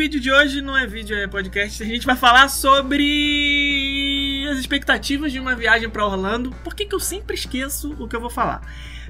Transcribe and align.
vídeo 0.00 0.18
de 0.18 0.32
hoje, 0.32 0.62
não 0.62 0.74
é 0.74 0.86
vídeo, 0.86 1.14
é 1.14 1.26
podcast, 1.26 1.82
a 1.82 1.86
gente 1.86 2.06
vai 2.06 2.16
falar 2.16 2.48
sobre 2.48 4.46
as 4.50 4.58
expectativas 4.58 5.30
de 5.30 5.38
uma 5.38 5.54
viagem 5.54 5.90
pra 5.90 6.06
Orlando. 6.06 6.52
Por 6.64 6.74
que, 6.74 6.86
que 6.86 6.94
eu 6.94 6.98
sempre 6.98 7.36
esqueço 7.36 7.94
o 7.98 8.08
que 8.08 8.16
eu 8.16 8.20
vou 8.20 8.30
falar? 8.30 8.62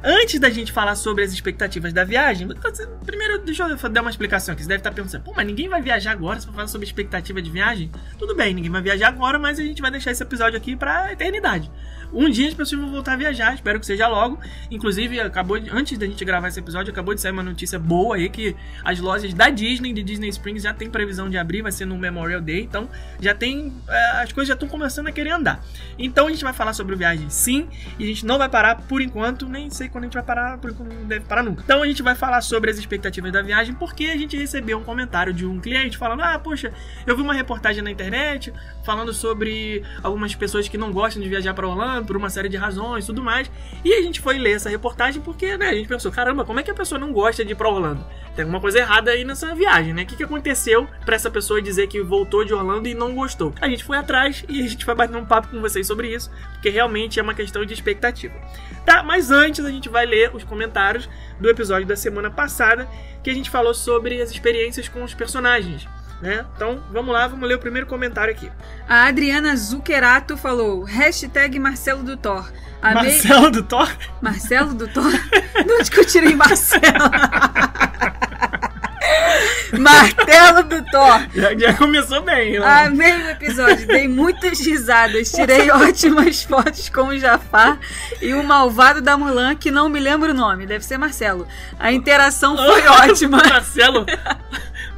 Antes 0.03 0.41
da 0.41 0.51
gente 0.51 0.73
falar 0.73 0.97
sobre 0.97 1.23
as 1.23 1.33
expectativas 1.33 1.93
da 1.93 2.03
viagem, 2.03 2.49
primeiro 3.07 3.39
deixa 3.39 3.69
eu 3.69 3.89
dar 3.89 4.01
uma 4.01 4.11
explicação 4.11 4.53
aqui. 4.53 4.65
Você 4.65 4.69
deve 4.69 4.81
estar 4.81 4.91
pensando, 4.91 5.23
pô, 5.23 5.33
mas 5.33 5.47
ninguém 5.47 5.69
vai 5.69 5.81
viajar 5.81 6.11
agora 6.11 6.41
se 6.41 6.47
for 6.47 6.55
falar 6.55 6.67
sobre 6.67 6.89
expectativa 6.89 7.41
de 7.41 7.51
viagem? 7.53 7.89
Tudo 8.19 8.35
bem, 8.35 8.53
ninguém 8.53 8.73
vai 8.73 8.83
viajar 8.83 9.07
agora, 9.07 9.39
mas 9.39 9.61
a 9.61 9.63
gente 9.63 9.81
vai 9.81 9.93
deixar 9.93 10.11
esse 10.11 10.25
episódio 10.25 10.57
aqui 10.57 10.75
pra 10.75 11.13
eternidade. 11.13 11.71
Um 12.13 12.29
dia 12.29 12.49
as 12.49 12.55
pessoas 12.55 12.81
vão 12.81 12.91
voltar 12.91 13.13
a 13.13 13.17
viajar, 13.17 13.55
espero 13.55 13.79
que 13.79 13.87
seja 13.87 14.09
logo. 14.09 14.39
Inclusive, 14.71 15.21
acabou 15.21 15.59
de, 15.59 15.71
antes 15.71 15.97
da 15.97 16.07
gente 16.07 16.25
gravar 16.25 16.49
esse 16.49 16.59
episódio, 16.59 16.91
acabou 16.93 17.15
de 17.15 17.21
sair 17.21 17.33
uma 17.33 17.43
notícia 17.43 17.79
boa 17.79 18.17
aí 18.17 18.29
que 18.29 18.57
as 18.85 18.99
lojas 18.99 19.33
da 19.33 19.49
Disney, 19.51 19.93
de 19.93 20.03
Disney 20.03 20.29
Springs, 20.29 20.63
já 20.63 20.75
tem 20.75 20.91
previsão 20.91 21.29
de 21.29 21.39
abrir, 21.39 21.63
vai 21.63 21.73
ser 21.73 21.85
no 21.85 21.97
Memorial 21.97 22.41
Day, 22.41 22.63
então 22.63 22.89
já 23.21 23.35
tem. 23.35 23.73
É, 23.89 24.23
as 24.23 24.33
coisas 24.33 24.49
já 24.49 24.55
estão 24.55 24.69
começando 24.69 25.07
a 25.07 25.13
querer 25.13 25.31
andar. 25.31 25.65
Então 25.99 26.27
a 26.27 26.31
gente 26.31 26.43
vai 26.43 26.53
falar 26.53 26.73
sobre 26.73 26.97
viagem 26.97 27.29
sim, 27.31 27.69
e 27.99 28.05
a 28.05 28.07
gente 28.07 28.27
não 28.27 28.39
vai 28.39 28.49
parar 28.49 28.77
por 28.83 29.01
enquanto, 29.01 29.49
nem 29.49 29.71
sei 29.71 29.89
quando 29.89 30.05
a 30.05 30.07
gente 30.07 30.15
vai 30.15 30.23
parar, 30.23 30.59
por 30.59 30.71
enquanto 30.71 30.93
não 30.93 31.05
deve 31.05 31.25
parar 31.25 31.43
nunca. 31.43 31.63
Então 31.63 31.83
a 31.83 31.87
gente 31.87 32.03
vai 32.03 32.15
falar 32.15 32.41
sobre 32.41 32.71
as 32.71 32.79
expectativas 32.79 33.33
da 33.33 33.43
viagem, 33.43 33.75
porque 33.75 34.07
a 34.07 34.17
gente 34.17 34.37
recebeu 34.37 34.79
um 34.79 34.85
comentário 34.85 35.33
de 35.33 35.47
um 35.47 35.61
cliente 35.61 35.97
falando: 35.97 36.23
ah, 36.23 36.39
poxa, 36.39 36.73
eu 37.07 37.17
vi 37.17 37.23
uma 37.23 37.35
reportagem 37.35 37.83
na 37.83 37.91
internet 37.91 38.53
falando 38.83 39.13
sobre 39.13 39.83
algumas 40.03 40.35
pessoas 40.35 40.69
que 40.69 40.77
não 40.77 40.91
gostam 40.93 41.23
de 41.23 41.29
viajar 41.29 41.55
para 41.55 41.69
Orlando 41.69 42.00
por 42.07 42.17
uma 42.17 42.31
série 42.31 42.49
de 42.49 42.57
razões 42.57 43.05
e 43.05 43.07
tudo 43.07 43.23
mais. 43.23 43.51
E 43.85 43.93
a 43.95 44.03
gente 44.03 44.21
foi 44.21 44.39
ler 44.39 44.53
essa 44.53 44.69
reportagem 44.69 45.21
porque, 45.23 45.57
né, 45.57 45.69
a 45.69 45.75
gente 45.75 45.89
pensou, 45.89 46.11
caramba, 46.11 46.45
como 46.45 46.61
é 46.61 46.63
que 46.63 46.71
a 46.71 46.75
pessoa 46.75 46.99
não 46.99 47.13
gosta 47.13 47.45
de 47.45 47.53
ir 47.53 47.55
pra 47.55 47.69
Orlando? 47.69 48.05
Tem 48.35 48.45
alguma 48.45 48.61
coisa 48.61 48.79
errada 48.79 49.11
aí 49.11 49.25
nessa 49.25 49.55
viagem, 49.55 49.93
né? 49.93 50.03
O 50.03 50.07
que, 50.07 50.17
que 50.17 50.23
aconteceu 50.23 50.87
para 51.05 51.17
essa 51.17 51.31
pessoa 51.31 51.61
dizer 51.61 51.89
que 51.89 52.01
voltou 52.01 52.45
de 52.45 52.55
Orlando 52.55 52.89
e 52.89 52.95
não 52.95 53.15
gostou? 53.15 53.53
A 53.61 53.69
gente 53.69 53.85
foi 53.85 53.97
atrás 53.97 54.45
e 54.49 54.65
a 54.65 54.69
gente 54.69 54.87
vai 54.87 54.95
bater 54.95 55.17
um 55.17 55.25
papo 55.25 55.49
com 55.49 55.61
vocês 55.61 55.87
sobre 55.87 56.15
isso, 56.15 56.31
porque 56.53 56.71
realmente 56.71 57.19
é 57.19 57.23
uma 57.23 57.35
questão 57.35 57.65
de 57.65 57.75
expectativa. 57.75 58.35
Tá, 58.87 59.03
mas 59.03 59.31
antes 59.31 59.65
a 59.65 59.71
gente 59.71 59.89
vai 59.89 60.07
ler 60.07 60.35
os 60.35 60.45
comentários 60.45 61.09
do 61.39 61.49
episódio 61.49 61.87
da 61.87 61.97
semana 61.97 62.31
passada, 62.31 62.89
que 63.23 63.31
a 63.31 63.35
gente 63.35 63.51
falou 63.51 63.75
sobre 63.75 64.21
as 64.23 64.31
experiências 64.31 64.89
com 64.89 65.03
os 65.03 65.13
personagens. 65.13 65.87
Né? 66.21 66.45
Então, 66.55 66.83
vamos 66.93 67.13
lá, 67.13 67.27
vamos 67.27 67.49
ler 67.49 67.55
o 67.55 67.59
primeiro 67.59 67.87
comentário 67.87 68.33
aqui. 68.33 68.51
A 68.89 69.05
Adriana 69.05 69.57
Zuccherato 69.57 70.37
falou, 70.37 70.85
hashtag 70.85 71.59
Marcelo 71.59 72.03
do 72.03 72.17
Thor. 72.17 72.51
Amei... 72.83 73.13
Marcelo 73.13 73.51
do 73.51 73.63
Thor? 73.63 73.91
Marcelo 74.21 74.75
do 74.75 74.89
Thor? 74.89 75.11
De 75.11 75.73
onde 75.73 75.91
que 75.91 76.01
eu 76.01 76.05
tirei 76.05 76.35
Marcelo? 76.35 76.83
Martelo 79.79 80.63
do 80.65 80.85
Thor. 80.85 81.27
Já, 81.35 81.57
já 81.57 81.75
começou 81.75 82.23
bem. 82.23 82.59
Né? 82.59 82.67
Amei 82.67 83.13
o 83.13 83.31
episódio, 83.31 83.87
dei 83.87 84.09
muitas 84.09 84.61
risadas, 84.61 85.31
tirei 85.31 85.71
ótimas 85.71 86.43
fotos 86.45 86.89
com 86.89 87.09
o 87.09 87.19
Jafar 87.19 87.79
e 88.21 88.35
o 88.35 88.43
malvado 88.43 89.01
da 89.01 89.17
Mulan, 89.17 89.55
que 89.55 89.71
não 89.71 89.89
me 89.89 90.01
lembro 90.01 90.31
o 90.31 90.35
nome, 90.35 90.67
deve 90.67 90.85
ser 90.85 90.99
Marcelo. 90.99 91.47
A 91.79 91.93
interação 91.93 92.57
foi 92.57 92.87
ótima. 92.89 93.39
Marcelo? 93.39 94.07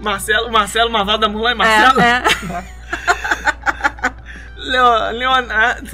Marcelo, 0.03 0.51
Marcelo 0.51 0.91
Malvado 0.91 1.19
da 1.21 1.29
Mulan 1.29 1.53
é 1.53 1.55
Marcelo? 1.55 2.01
É, 2.01 2.23
é. 2.59 2.65
Leo, 4.57 5.11
Leonardo. 5.19 5.91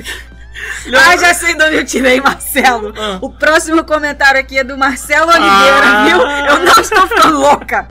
Ah, 0.95 1.17
já 1.17 1.33
sei 1.35 1.55
de 1.55 1.63
onde 1.63 1.77
eu 1.77 1.85
tirei, 1.87 2.21
Marcelo. 2.21 2.93
Ah. 2.97 3.19
O 3.21 3.31
próximo 3.31 3.85
comentário 3.85 4.41
aqui 4.41 4.59
é 4.59 4.65
do 4.65 4.77
Marcelo 4.77 5.31
Oliveira, 5.31 5.87
Ah. 5.87 6.05
viu? 6.05 6.21
Eu 6.21 6.59
não 6.65 6.81
estou 6.81 7.07
ficando 7.07 7.39
louca. 7.39 7.89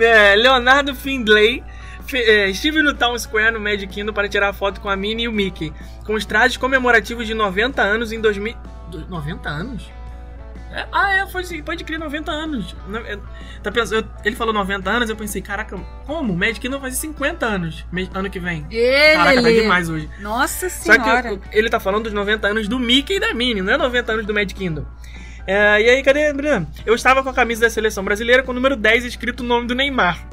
É, 0.00 0.34
Leonardo 0.36 0.94
Findlay. 0.94 1.62
é, 2.12 2.48
estive 2.50 2.82
no 2.82 2.94
Town 2.94 3.18
Square 3.18 3.52
no 3.52 3.60
Magic 3.60 3.86
Kingdom 3.88 4.12
para 4.12 4.28
tirar 4.28 4.52
foto 4.52 4.80
com 4.80 4.88
a 4.88 4.96
Minnie 4.96 5.24
e 5.24 5.28
o 5.28 5.32
Mickey, 5.32 5.72
com 6.06 6.14
os 6.14 6.24
trajes 6.24 6.56
comemorativos 6.56 7.26
de 7.26 7.34
90 7.34 7.82
anos 7.82 8.12
em 8.12 8.20
2000. 8.20 8.54
do- 8.90 9.06
90 9.08 9.48
anos? 9.48 9.84
É, 10.74 10.86
ah, 10.90 11.14
é, 11.14 11.26
foi, 11.28 11.44
sim, 11.44 11.62
pode 11.62 11.84
crer 11.84 12.00
90 12.00 12.32
anos. 12.32 12.74
Não, 12.88 13.00
tá 13.62 13.70
pensando, 13.70 14.00
eu- 14.04 14.08
ele 14.24 14.34
falou 14.34 14.52
90 14.52 14.90
anos, 14.90 15.08
eu 15.08 15.14
pensei, 15.14 15.40
caraca, 15.40 15.78
como? 16.04 16.32
O 16.32 16.36
Magic 16.36 16.58
Kingdom 16.60 16.80
vai 16.80 16.90
fazer 16.90 17.00
50 17.02 17.46
anos 17.46 17.86
ano 18.12 18.28
que 18.28 18.40
vem. 18.40 18.66
Caraca, 19.14 19.42
tá 19.42 19.50
Ele. 19.50 19.62
demais 19.62 19.88
hoje. 19.88 20.10
Nossa 20.20 20.68
Só 20.68 20.92
senhora. 20.92 21.36
que 21.36 21.56
ele 21.56 21.70
tá 21.70 21.78
falando 21.78 22.04
dos 22.04 22.12
90 22.12 22.48
anos 22.48 22.66
do 22.66 22.78
Mickey 22.78 23.14
e 23.16 23.20
da 23.20 23.32
Minnie, 23.32 23.62
não 23.62 23.72
é 23.72 23.76
90 23.78 24.12
anos 24.12 24.26
do 24.26 24.34
Magic 24.34 24.54
Kingdom. 24.54 24.84
É, 25.46 25.80
e 25.80 25.88
aí, 25.90 26.02
cadê, 26.02 26.32
Bruno? 26.32 26.66
Eu 26.84 26.94
estava 26.94 27.22
com 27.22 27.28
a 27.28 27.34
camisa 27.34 27.60
da 27.62 27.70
seleção 27.70 28.02
brasileira 28.02 28.42
com 28.42 28.50
o 28.50 28.54
número 28.54 28.74
10 28.76 29.04
escrito 29.04 29.40
o 29.40 29.46
nome 29.46 29.66
do 29.68 29.74
Neymar. 29.74 30.26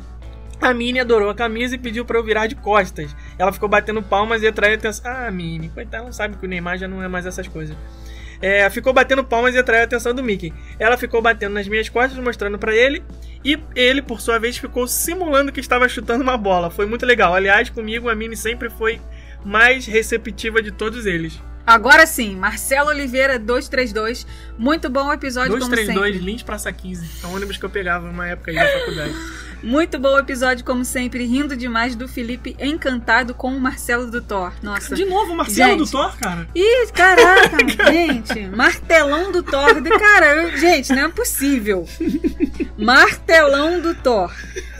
A 0.62 0.74
Minnie 0.74 1.02
adorou 1.02 1.30
a 1.30 1.36
camisa 1.36 1.76
e 1.76 1.78
pediu 1.78 2.06
pra 2.06 2.18
eu 2.18 2.24
virar 2.24 2.48
de 2.48 2.56
costas. 2.56 3.16
Ela 3.38 3.52
ficou 3.52 3.68
batendo 3.68 4.02
palmas 4.02 4.42
e 4.44 4.48
atraiu 4.48 4.76
atenção. 4.76 5.12
Ah, 5.12 5.30
Minnie, 5.32 5.70
coitada, 5.70 5.98
ela 5.98 6.06
não 6.06 6.14
sabe 6.14 6.38
que 6.38 6.46
o 6.46 6.48
Neymar 6.50 6.78
já 6.78 6.88
não 6.88 7.04
é 7.04 7.08
mais 7.08 7.26
essas 7.26 7.48
coisas. 7.48 7.76
É, 8.42 8.68
ficou 8.70 8.92
batendo 8.92 9.24
palmas 9.24 9.54
e 9.54 9.58
atraiu 9.58 9.82
a 9.82 9.86
atenção 9.86 10.14
do 10.14 10.24
Mickey. 10.24 10.54
Ela 10.80 10.98
ficou 10.98 11.22
batendo 11.22 11.54
nas 11.54 11.68
minhas 11.68 11.88
costas, 11.90 12.18
mostrando 12.24 12.58
pra 12.58 12.76
ele. 12.76 13.04
E 13.44 13.60
ele, 13.76 14.02
por 14.02 14.20
sua 14.20 14.40
vez, 14.40 14.58
ficou 14.58 14.88
simulando 14.88 15.52
que 15.52 15.60
estava 15.60 15.88
chutando 15.88 16.24
uma 16.24 16.38
bola. 16.38 16.70
Foi 16.70 16.86
muito 16.86 17.06
legal. 17.06 17.34
Aliás, 17.34 17.70
comigo 17.70 18.10
a 18.10 18.16
Minnie 18.16 18.38
sempre 18.38 18.70
foi 18.70 19.00
mais 19.46 19.86
receptiva 19.86 20.62
de 20.62 20.72
todos 20.72 21.06
eles. 21.06 21.40
Agora 21.66 22.08
sim, 22.08 22.36
Marcelo 22.36 22.90
Oliveira 22.90 23.38
232. 23.38 24.26
Muito 24.58 24.90
bom 24.90 25.08
o 25.08 25.14
episódio, 25.14 25.52
como 25.52 25.60
232 25.60 26.14
sempre. 26.14 26.32
Lins 26.32 26.44
Praça 26.44 26.72
15. 26.72 27.24
É 27.24 27.28
o 27.28 27.36
ônibus 27.36 27.58
que 27.58 27.64
eu 27.64 27.70
pegava 27.70 28.08
numa 28.08 28.28
época 28.28 28.52
aí 28.52 28.58
da 28.58 28.80
faculdade. 28.80 29.14
Muito 29.64 30.00
bom 30.00 30.16
o 30.16 30.20
episódio, 30.20 30.66
como 30.66 30.84
sempre. 30.84 31.24
Rindo 31.26 31.56
demais 31.56 31.96
do 31.96 32.08
Felipe 32.08 32.56
encantado 32.60 33.34
com 33.34 33.56
o 33.56 33.60
Marcelo 33.60 34.10
do 34.10 34.22
Thor. 34.22 34.52
Nossa. 34.64 34.96
De 34.96 35.06
novo, 35.06 35.36
Marcelo 35.36 35.70
Gente. 35.72 35.78
do 35.80 35.92
Thor, 35.92 36.18
cara. 36.18 36.48
Ih, 36.56 36.88
caraca, 36.94 37.58
gente. 37.94 38.48
Martelão 38.48 39.32
do 39.32 39.44
Thor. 39.44 39.80
De- 39.80 39.90
Cara, 39.92 40.36
eu- 40.36 40.58
gente, 40.58 40.92
não 40.94 41.04
é 41.06 41.10
possível. 41.10 41.88
Martelão 42.78 43.80
do 43.80 43.94
Thor. 43.94 44.34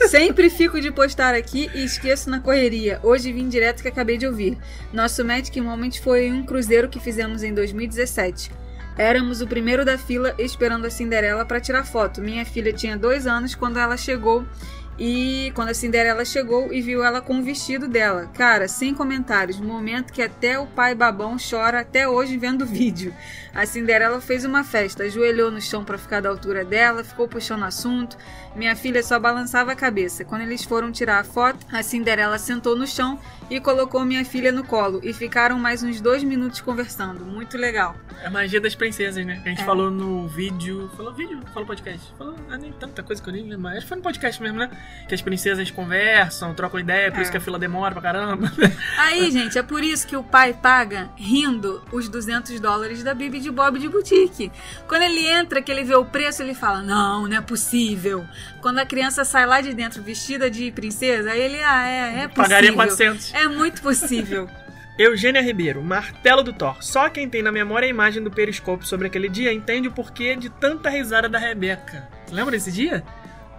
Sempre 0.08 0.50
fico 0.50 0.80
de 0.80 0.90
postar 0.90 1.34
aqui 1.34 1.70
e 1.74 1.84
esqueço 1.84 2.28
na 2.28 2.40
correria. 2.40 2.98
Hoje 3.02 3.32
vim 3.32 3.48
direto 3.48 3.82
que 3.82 3.88
acabei 3.88 4.18
de 4.18 4.26
ouvir. 4.26 4.58
Nosso 4.92 5.24
Magic 5.24 5.58
Moment 5.60 5.92
foi 6.02 6.30
um 6.32 6.42
cruzeiro 6.44 6.88
que 6.88 6.98
fizemos 6.98 7.42
em 7.42 7.54
2017. 7.54 8.50
Éramos 8.96 9.40
o 9.40 9.46
primeiro 9.46 9.84
da 9.84 9.96
fila 9.96 10.34
esperando 10.38 10.86
a 10.86 10.90
Cinderela 10.90 11.44
para 11.44 11.60
tirar 11.60 11.84
foto. 11.84 12.20
Minha 12.20 12.44
filha 12.44 12.72
tinha 12.72 12.96
dois 12.96 13.26
anos 13.26 13.54
quando 13.54 13.78
ela 13.78 13.96
chegou 13.96 14.44
e 14.98 15.50
quando 15.54 15.70
a 15.70 15.74
Cinderela 15.74 16.24
chegou 16.24 16.72
e 16.72 16.82
viu 16.82 17.02
ela 17.02 17.20
com 17.22 17.38
o 17.38 17.42
vestido 17.42 17.88
dela. 17.88 18.30
Cara, 18.34 18.68
sem 18.68 18.94
comentários. 18.94 19.58
Momento 19.58 20.12
que 20.12 20.20
até 20.20 20.58
o 20.58 20.66
pai 20.66 20.94
babão 20.94 21.36
chora 21.38 21.80
até 21.80 22.06
hoje 22.06 22.36
vendo 22.36 22.62
o 22.62 22.66
vídeo. 22.66 23.14
A 23.54 23.64
Cinderela 23.64 24.20
fez 24.20 24.44
uma 24.44 24.62
festa, 24.62 25.04
ajoelhou 25.04 25.50
no 25.50 25.60
chão 25.60 25.84
para 25.84 25.96
ficar 25.96 26.20
da 26.20 26.28
altura 26.28 26.64
dela, 26.64 27.02
ficou 27.02 27.26
puxando 27.26 27.64
assunto. 27.64 28.16
Minha 28.54 28.76
filha 28.76 29.02
só 29.02 29.18
balançava 29.18 29.72
a 29.72 29.76
cabeça. 29.76 30.24
Quando 30.24 30.42
eles 30.42 30.62
foram 30.62 30.92
tirar 30.92 31.20
a 31.20 31.24
foto, 31.24 31.66
a 31.72 31.82
Cinderela 31.82 32.38
sentou 32.38 32.76
no 32.76 32.86
chão 32.86 33.18
e 33.54 33.60
colocou 33.60 34.02
minha 34.04 34.24
filha 34.24 34.50
no 34.50 34.64
colo. 34.64 35.00
E 35.02 35.12
ficaram 35.12 35.58
mais 35.58 35.82
uns 35.82 36.00
dois 36.00 36.22
minutos 36.24 36.60
conversando. 36.62 37.24
Muito 37.24 37.58
legal. 37.58 37.94
É 38.22 38.26
a 38.26 38.30
magia 38.30 38.60
das 38.60 38.74
princesas, 38.74 39.24
né? 39.26 39.40
Que 39.42 39.48
a 39.48 39.50
gente 39.52 39.62
É. 39.62 39.64
falou 39.66 39.90
no 39.90 40.26
vídeo. 40.28 40.90
Falou 40.96 41.12
vídeo? 41.12 41.38
Falou 41.52 41.66
podcast? 41.66 42.12
Falou 42.16 42.34
ah, 42.50 42.56
nem 42.56 42.72
tanta 42.72 43.02
coisa 43.02 43.22
que 43.22 43.28
eu 43.28 43.32
nem 43.32 43.42
lembro. 43.42 43.60
mais. 43.60 43.76
Acho 43.76 43.84
que 43.84 43.88
foi 43.88 43.96
no 43.98 44.02
podcast 44.02 44.42
mesmo, 44.42 44.58
né? 44.58 44.70
Que 45.06 45.14
as 45.14 45.20
princesas 45.20 45.70
conversam, 45.70 46.54
trocam 46.54 46.80
ideia, 46.80 47.10
por 47.10 47.18
É. 47.18 47.22
isso 47.22 47.30
que 47.30 47.36
a 47.36 47.40
fila 47.40 47.58
demora 47.58 47.92
pra 47.92 48.00
caramba. 48.02 48.50
Aí, 48.98 49.30
gente, 49.30 49.58
é 49.58 49.62
por 49.62 49.82
isso 49.84 50.06
que 50.06 50.16
o 50.16 50.22
pai 50.22 50.54
paga 50.54 51.10
rindo 51.16 51.82
os 51.92 52.08
200 52.08 52.58
dólares 52.58 53.02
da 53.02 53.12
Bibi 53.12 53.38
de 53.40 53.50
Bob 53.50 53.78
de 53.78 53.88
boutique. 53.88 54.50
Quando 54.88 55.02
ele 55.02 55.26
entra, 55.26 55.60
que 55.60 55.70
ele 55.70 55.84
vê 55.84 55.94
o 55.94 56.04
preço, 56.04 56.42
ele 56.42 56.54
fala: 56.54 56.80
Não, 56.82 57.28
não 57.28 57.36
é 57.36 57.40
possível. 57.40 58.24
Quando 58.62 58.78
a 58.78 58.86
criança 58.86 59.24
sai 59.24 59.44
lá 59.44 59.60
de 59.60 59.74
dentro 59.74 60.02
vestida 60.02 60.50
de 60.50 60.70
princesa, 60.70 61.32
aí 61.32 61.40
ele, 61.40 61.62
ah, 61.62 61.86
é, 61.86 61.98
é 61.98 62.28
possível. 62.28 62.34
Pagaria 62.44 62.72
400. 62.72 63.34
É 63.34 63.41
muito 63.48 63.82
possível. 63.82 64.48
Eugênia 64.98 65.40
Ribeiro, 65.40 65.82
Martelo 65.82 66.42
do 66.42 66.52
Thor. 66.52 66.82
Só 66.82 67.08
quem 67.08 67.28
tem 67.28 67.42
na 67.42 67.50
memória 67.50 67.86
a 67.86 67.90
imagem 67.90 68.22
do 68.22 68.30
periscópio 68.30 68.86
sobre 68.86 69.06
aquele 69.06 69.28
dia 69.28 69.52
entende 69.52 69.88
o 69.88 69.92
porquê 69.92 70.36
de 70.36 70.50
tanta 70.50 70.90
risada 70.90 71.28
da 71.28 71.38
Rebeca. 71.38 72.08
Lembra 72.30 72.52
desse 72.52 72.70
dia? 72.70 73.02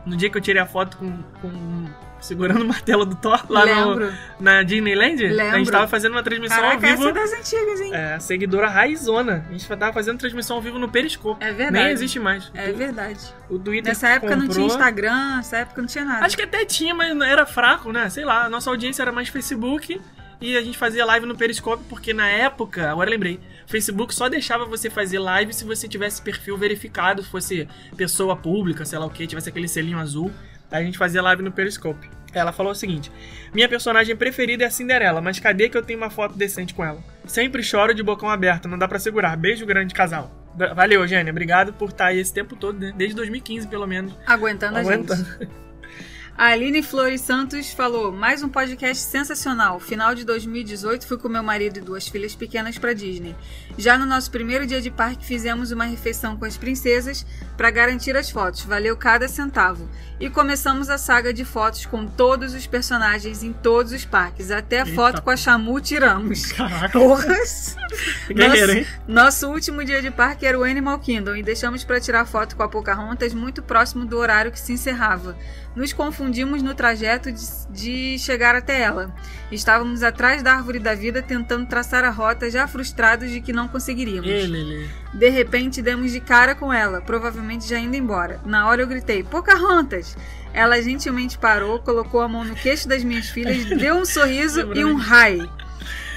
No 0.06 0.16
dia 0.16 0.30
que 0.30 0.38
eu 0.38 0.42
tirei 0.42 0.62
a 0.62 0.66
foto 0.66 0.98
com. 0.98 1.12
com- 1.42 1.86
segurando 2.24 2.62
o 2.62 2.68
martelo 2.68 3.06
do 3.06 3.16
Thor 3.16 3.46
lá 3.50 3.66
no, 3.66 4.12
na 4.40 4.64
Disneyland? 4.64 5.26
A 5.26 5.32
Lembro. 5.32 5.58
gente 5.60 5.72
tava 5.72 5.88
fazendo 5.88 6.14
uma 6.14 6.24
transmissão 6.24 6.58
ao 6.58 6.64
Caraca, 6.64 6.88
essa 6.88 6.98
vivo. 6.98 7.10
é 7.10 7.14
das 7.14 7.34
antigas, 7.34 7.82
hein? 7.82 7.92
É, 7.94 8.14
a 8.16 8.20
seguidora 8.20 8.68
raizona. 8.68 9.46
A 9.50 9.52
gente 9.52 9.68
tava 9.68 9.94
fazendo 9.94 10.18
transmissão 10.18 10.56
ao 10.56 10.62
vivo 10.62 10.80
no 10.80 10.90
Periscope. 10.90 11.44
É 11.44 11.52
verdade. 11.52 11.84
Nem 11.84 11.94
existe 11.94 12.20
mais. 12.20 12.52
É 12.54 12.72
verdade. 12.72 13.20
O 13.50 13.60
Twitter 13.60 13.90
Nessa 13.92 14.10
época 14.10 14.36
não 14.36 14.48
tinha 14.48 14.62
comprou. 14.62 14.68
Instagram, 14.68 15.36
nessa 15.38 15.58
época 15.58 15.82
não 15.82 15.88
tinha 15.88 16.06
nada. 16.06 16.26
Acho 16.26 16.36
que 16.36 16.44
até 16.44 16.66
tinha, 16.66 16.94
mas 16.94 17.16
era 17.22 17.46
fraco, 17.46 17.92
né? 17.92 18.10
Sei 18.10 18.24
lá, 18.26 18.46
a 18.46 18.50
nossa 18.50 18.70
audiência 18.70 19.02
era 19.02 19.12
mais 19.12 19.28
Facebook 19.30 20.00
e 20.42 20.58
a 20.58 20.62
gente 20.62 20.78
fazia 20.78 21.06
live 21.06 21.26
no 21.26 21.36
Periscope 21.38 21.84
porque 21.88 22.14
na 22.14 22.28
época, 22.28 22.92
agora 22.92 23.10
lembrei, 23.10 23.40
O 23.66 23.72
Facebook 23.72 24.14
só 24.14 24.28
deixava 24.28 24.66
você 24.66 24.90
fazer 24.90 25.20
live 25.20 25.54
se 25.54 25.64
você 25.64 25.88
tivesse 25.88 26.22
perfil 26.22 26.58
verificado, 26.58 27.24
fosse 27.24 27.68
pessoa 27.96 28.36
pública, 28.36 28.84
sei 28.86 29.00
lá 29.00 29.06
o 29.06 29.10
que, 29.10 29.26
tivesse 29.26 29.50
aquele 29.50 29.68
selinho 29.68 29.98
azul. 30.00 30.32
A 30.74 30.82
gente 30.82 30.98
fazia 30.98 31.22
live 31.22 31.44
no 31.44 31.52
Periscope. 31.52 32.10
Ela 32.34 32.52
falou 32.52 32.72
o 32.72 32.76
seguinte: 32.76 33.12
Minha 33.54 33.70
personagem 33.70 34.16
preferida 34.16 34.64
é 34.64 34.68
a 34.68 34.72
Cinderela, 34.72 35.22
mas 35.22 35.40
cadê 35.40 35.70
que 35.70 35.78
eu 35.78 35.84
tenho 35.84 36.00
uma 36.00 36.10
foto 36.10 36.36
decente 36.36 36.74
com 36.74 36.84
ela? 36.84 36.98
Sempre 37.28 37.62
choro 37.62 37.94
de 37.94 38.02
bocão 38.02 38.28
aberto, 38.28 38.68
não 38.68 38.78
dá 38.78 38.88
pra 38.88 38.98
segurar. 38.98 39.38
Beijo 39.38 39.66
grande, 39.68 39.94
casal. 39.94 40.32
Valeu, 40.76 41.02
Eugênia. 41.02 41.32
Obrigado 41.32 41.74
por 41.74 41.90
estar 41.90 42.08
aí 42.08 42.20
esse 42.20 42.34
tempo 42.34 42.56
todo, 42.56 42.80
né? 42.80 42.92
Desde 42.96 43.16
2015, 43.16 43.68
pelo 43.68 43.88
menos. 43.88 44.18
Aguentando, 44.26 44.78
Aguentando. 44.78 45.14
a 45.14 45.44
gente. 45.44 45.50
A 46.36 46.48
Aline 46.48 46.82
Flores 46.82 47.22
Santos 47.22 47.72
falou: 47.72 48.12
mais 48.12 48.42
um 48.42 48.50
podcast 48.50 49.04
sensacional. 49.04 49.80
Final 49.80 50.16
de 50.16 50.26
2018 50.26 51.06
fui 51.06 51.18
com 51.18 51.30
meu 51.30 51.44
marido 51.44 51.78
e 51.78 51.82
duas 51.82 52.08
filhas 52.08 52.34
pequenas 52.34 52.78
para 52.78 52.94
Disney. 52.94 53.36
Já 53.78 54.00
no 54.00 54.06
nosso 54.06 54.32
primeiro 54.32 54.66
dia 54.66 54.82
de 54.82 54.90
parque 54.90 55.24
fizemos 55.24 55.72
uma 55.72 55.86
refeição 55.86 56.36
com 56.36 56.44
as 56.44 56.58
princesas 56.58 57.24
para 57.56 57.70
garantir 57.70 58.18
as 58.18 58.32
fotos. 58.32 58.64
Valeu 58.64 58.98
cada 58.98 59.28
centavo. 59.28 59.88
E 60.20 60.28
começamos 60.28 60.90
a 60.90 60.98
saga 60.98 61.32
de 61.32 61.46
fotos 61.46 61.86
com 61.86 62.08
todos 62.08 62.56
os 62.56 62.66
personagens 62.66 63.44
em 63.44 63.54
todos 63.54 63.92
os 63.92 64.04
parques. 64.04 64.50
Até 64.50 64.80
Eita. 64.80 64.92
foto 64.92 65.22
com 65.22 65.30
a 65.30 65.38
Chamu 65.38 65.80
tiramos. 65.80 66.52
Caraca. 66.52 66.98
Porras! 66.98 67.76
Guerreiro, 68.28 68.72
hein? 68.72 68.88
Nosso 69.08 69.50
último 69.50 69.84
dia 69.86 70.02
de 70.02 70.10
parque 70.10 70.48
era 70.48 70.58
o 70.58 70.64
Animal 70.64 70.98
Kingdom 70.98 71.36
e 71.36 71.44
deixamos 71.44 71.84
para 71.84 72.02
tirar 72.02 72.26
foto 72.26 72.56
com 72.56 72.64
a 72.64 72.70
Pocahontas 72.70 73.34
muito 73.36 73.62
próximo 73.62 74.06
do 74.06 74.18
horário 74.18 74.52
que 74.52 74.60
se 74.60 74.74
encerrava. 74.74 75.38
Nos 75.76 75.92
confundimos 75.92 76.62
no 76.62 76.76
trajeto 76.76 77.32
de, 77.32 77.42
de 77.70 78.20
chegar 78.20 78.56
até 78.56 78.82
ela. 78.82 79.14
Estávamos 79.52 80.04
atrás 80.04 80.44
da 80.44 80.54
árvore 80.54 80.80
da 80.80 80.94
vida 80.94 81.22
tentando 81.22 81.66
traçar 81.66 82.04
a 82.04 82.10
rota, 82.10 82.50
já 82.50 82.68
frustrados 82.68 83.32
de 83.32 83.42
que 83.42 83.52
não 83.52 83.68
conseguiríamos. 83.68 84.30
Ele. 84.30 84.90
De 85.14 85.30
repente 85.30 85.82
demos 85.82 86.12
de 86.12 86.20
cara 86.20 86.54
com 86.54 86.72
ela, 86.72 87.02
provavelmente 87.02 87.68
já 87.68 87.80
indo 87.80 87.96
embora. 87.96 88.40
Na 88.46 88.68
hora 88.68 88.82
eu 88.82 88.88
gritei: 88.88 89.24
Pocahontas! 89.24 90.16
Ela 90.54 90.80
gentilmente 90.82 91.38
parou, 91.38 91.80
colocou 91.80 92.22
a 92.22 92.28
mão 92.28 92.46
no 92.46 92.54
queixo 92.54 92.88
das 92.88 93.04
minhas 93.04 93.28
filhas, 93.30 93.66
deu 93.78 93.96
um 93.96 94.06
sorriso 94.06 94.72
e 94.76 94.86
um 94.86 94.96
rai. 94.96 95.40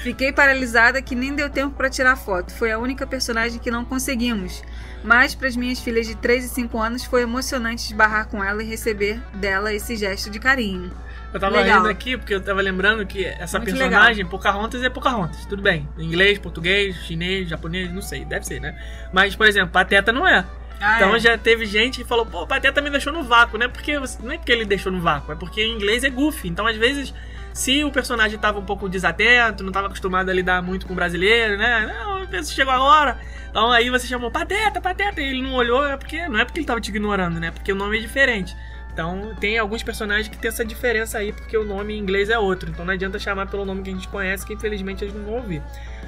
Fiquei 0.03 0.31
paralisada 0.31 1.01
que 1.01 1.15
nem 1.15 1.33
deu 1.33 1.49
tempo 1.49 1.75
para 1.75 1.89
tirar 1.89 2.15
foto. 2.15 2.53
Foi 2.53 2.71
a 2.71 2.77
única 2.77 3.05
personagem 3.05 3.59
que 3.59 3.71
não 3.71 3.83
conseguimos. 3.83 4.63
Mas 5.03 5.35
para 5.35 5.47
as 5.47 5.55
minhas 5.55 5.79
filhas 5.79 6.07
de 6.07 6.15
3 6.15 6.45
e 6.45 6.49
5 6.49 6.77
anos 6.79 7.03
foi 7.03 7.21
emocionante 7.21 7.83
esbarrar 7.83 8.27
com 8.27 8.43
ela 8.43 8.63
e 8.63 8.65
receber 8.65 9.19
dela 9.35 9.73
esse 9.73 9.95
gesto 9.95 10.29
de 10.29 10.39
carinho. 10.39 10.91
Eu 11.33 11.39
tava 11.39 11.57
Legal. 11.57 11.77
rindo 11.77 11.89
aqui 11.89 12.17
porque 12.17 12.33
eu 12.33 12.41
tava 12.41 12.61
lembrando 12.61 13.05
que 13.05 13.25
essa 13.25 13.59
Muito 13.59 13.71
personagem, 13.71 14.25
Pocahontas, 14.25 14.81
é 14.81 14.89
Pocahontas. 14.89 15.45
Tudo 15.45 15.61
bem. 15.61 15.87
Inglês, 15.97 16.39
português, 16.39 16.95
chinês, 17.05 17.49
japonês, 17.49 17.91
não 17.91 18.01
sei. 18.01 18.23
Deve 18.25 18.45
ser, 18.45 18.59
né? 18.59 18.77
Mas, 19.13 19.35
por 19.35 19.45
exemplo, 19.45 19.69
Pateta 19.69 20.11
não 20.11 20.25
é. 20.25 20.45
Ah, 20.79 20.95
então 20.97 21.15
é. 21.15 21.19
já 21.19 21.37
teve 21.37 21.65
gente 21.65 22.01
que 22.01 22.07
falou, 22.07 22.25
pô, 22.25 22.47
Pateta 22.47 22.81
me 22.81 22.89
deixou 22.89 23.11
no 23.11 23.23
vácuo, 23.23 23.57
né? 23.57 23.67
Porque 23.67 23.99
não 23.99 24.31
é 24.31 24.37
porque 24.37 24.51
ele 24.51 24.65
deixou 24.65 24.91
no 24.91 25.01
vácuo, 25.01 25.33
é 25.33 25.35
porque 25.35 25.61
em 25.61 25.73
inglês 25.73 26.03
é 26.03 26.09
goofy. 26.09 26.47
Então, 26.47 26.65
às 26.65 26.77
vezes, 26.77 27.13
se 27.57 27.83
o 27.83 27.89
personagem 27.89 28.37
tava 28.37 28.59
um 28.59 28.63
pouco 28.63 28.87
desatento, 28.87 29.63
não 29.63 29.71
tava 29.71 29.87
acostumado 29.87 30.29
a 30.29 30.33
lidar 30.33 30.61
muito 30.61 30.85
com 30.85 30.93
o 30.93 30.95
brasileiro, 30.95 31.57
né? 31.57 31.91
Não, 31.91 32.21
a 32.21 32.27
pessoa 32.27 32.53
chegou 32.53 32.71
agora. 32.71 33.17
Então 33.49 33.71
aí 33.71 33.89
você 33.89 34.05
chamou 34.05 34.29
Pateta, 34.29 34.79
Pateta, 34.79 35.19
e 35.19 35.25
ele 35.25 35.41
não 35.41 35.55
olhou, 35.55 35.83
é 35.83 35.97
porque 35.97 36.27
não 36.27 36.39
é 36.39 36.45
porque 36.45 36.59
ele 36.59 36.67
tava 36.67 36.79
te 36.79 36.89
ignorando, 36.89 37.39
né? 37.39 37.49
Porque 37.49 37.71
o 37.71 37.75
nome 37.75 37.97
é 37.97 37.99
diferente. 37.99 38.55
Então 38.93 39.33
tem 39.39 39.57
alguns 39.57 39.81
personagens 39.81 40.27
que 40.27 40.37
tem 40.37 40.49
essa 40.49 40.63
diferença 40.63 41.17
aí, 41.17 41.33
porque 41.33 41.57
o 41.57 41.63
nome 41.63 41.95
em 41.95 41.97
inglês 41.97 42.29
é 42.29 42.37
outro. 42.37 42.69
Então 42.69 42.85
não 42.85 42.93
adianta 42.93 43.17
chamar 43.17 43.47
pelo 43.47 43.65
nome 43.65 43.81
que 43.81 43.89
a 43.89 43.93
gente 43.93 44.07
conhece, 44.07 44.45
que 44.45 44.53
infelizmente 44.53 45.03
eles 45.03 45.15
não 45.15 45.23
vão 45.23 45.33
ouvir. 45.37 45.63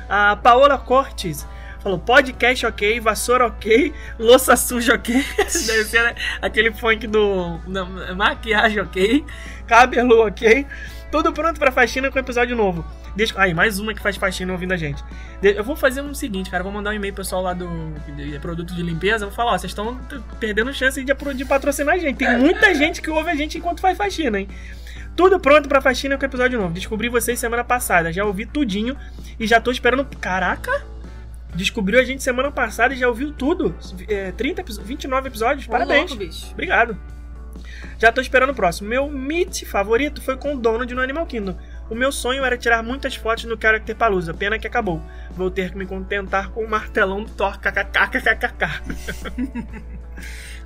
A 0.07 0.36
Paola 0.36 0.78
Cortes 0.78 1.48
falou: 1.80 1.98
podcast 1.98 2.63
ok, 2.68 3.00
vassoura 3.00 3.48
ok, 3.48 3.92
louça 4.19 4.56
suja 4.56 4.94
ok. 4.94 5.16
Deve 5.66 5.84
ser 5.84 6.04
né, 6.04 6.16
aquele 6.44 6.72
funk 6.72 7.07
do. 7.07 7.57
da 7.68 8.13
maquiagem 8.13 8.81
ok, 8.81 9.25
cabelo 9.66 10.28
ok. 10.28 10.68
Tudo 11.11 11.33
pronto 11.33 11.59
pra 11.59 11.71
faxina 11.71 12.11
com 12.11 12.19
episódio 12.19 12.56
novo. 12.56 12.85
Deixa... 13.15 13.33
Aí, 13.41 13.51
mais 13.53 13.79
uma 13.79 13.94
que 13.95 14.01
faz 14.01 14.15
faxina 14.15 14.51
ouvindo 14.53 14.73
a 14.73 14.77
gente. 14.77 15.03
De- 15.41 15.56
Eu 15.56 15.63
vou 15.63 15.75
fazer 15.75 16.01
um 16.01 16.13
seguinte, 16.13 16.50
cara. 16.51 16.63
Vou 16.63 16.71
mandar 16.71 16.91
um 16.91 16.94
e-mail 16.94 17.13
pro 17.13 17.23
pessoal 17.23 17.41
lá 17.41 17.53
do 17.53 17.67
de 18.15 18.38
produto 18.39 18.75
de 18.75 18.83
limpeza. 18.83 19.25
Vou 19.25 19.33
falar, 19.33 19.53
ó, 19.53 19.57
vocês 19.57 19.71
estão 19.71 20.00
perdendo 20.39 20.71
chance 20.73 21.03
de, 21.03 21.13
de 21.33 21.45
patrocinar 21.45 21.95
a 21.95 21.97
gente. 21.97 22.17
Tem 22.17 22.38
muita 22.38 22.73
gente 22.75 23.01
que 23.01 23.09
ouve 23.09 23.29
a 23.29 23.35
gente 23.35 23.57
enquanto 23.57 23.81
faz 23.81 23.97
faxina, 23.97 24.39
hein? 24.39 24.47
Tudo 25.15 25.39
pronto 25.39 25.67
pra 25.67 25.81
faxina 25.81 26.17
com 26.17 26.23
episódio 26.25 26.59
novo. 26.59 26.73
Descobri 26.73 27.09
vocês 27.09 27.39
semana 27.39 27.63
passada. 27.63 28.13
Já 28.13 28.23
ouvi 28.23 28.45
tudinho 28.45 28.95
e 29.39 29.47
já 29.47 29.59
tô 29.59 29.71
esperando. 29.71 30.06
Caraca! 30.21 30.71
Descobriu 31.56 32.00
a 32.00 32.03
gente 32.03 32.21
semana 32.21 32.51
passada 32.51 32.94
e 32.94 32.97
já 32.97 33.07
ouviu 33.07 33.33
tudo. 33.33 33.75
É, 34.07 34.31
30, 34.31 34.61
episo- 34.61 34.81
29 34.83 35.27
episódios. 35.27 35.67
Ô, 35.67 35.71
Parabéns. 35.71 36.11
louco. 36.11 36.23
Obrigado. 36.53 36.95
Já 38.00 38.13
tô 38.13 38.22
esperando 38.22 38.51
o 38.51 38.56
próximo. 38.56 38.88
Meu 38.88 39.10
meet 39.12 39.66
favorito 39.66 40.22
foi 40.22 40.38
com 40.38 40.56
o 40.56 40.57
Donald 40.57 40.92
no 40.96 41.01
Animal 41.01 41.25
Kingdom. 41.25 41.57
O 41.90 41.96
meu 41.96 42.13
sonho 42.13 42.46
era 42.46 42.57
tirar 42.57 42.81
muitas 42.81 43.16
fotos 43.16 43.44
no 43.44 43.62
Character 43.62 43.94
Palooza, 43.96 44.34
pena 44.34 44.57
que 44.57 44.66
acabou. 44.66 45.01
Vou 45.31 45.51
ter 45.51 45.72
que 45.72 45.78
me 45.78 45.86
contentar 45.86 46.50
com 46.50 46.63
o 46.63 46.69
martelão 46.69 47.24
do 47.24 47.31
Thor, 47.31 47.60
kkkkkk. 47.60 48.66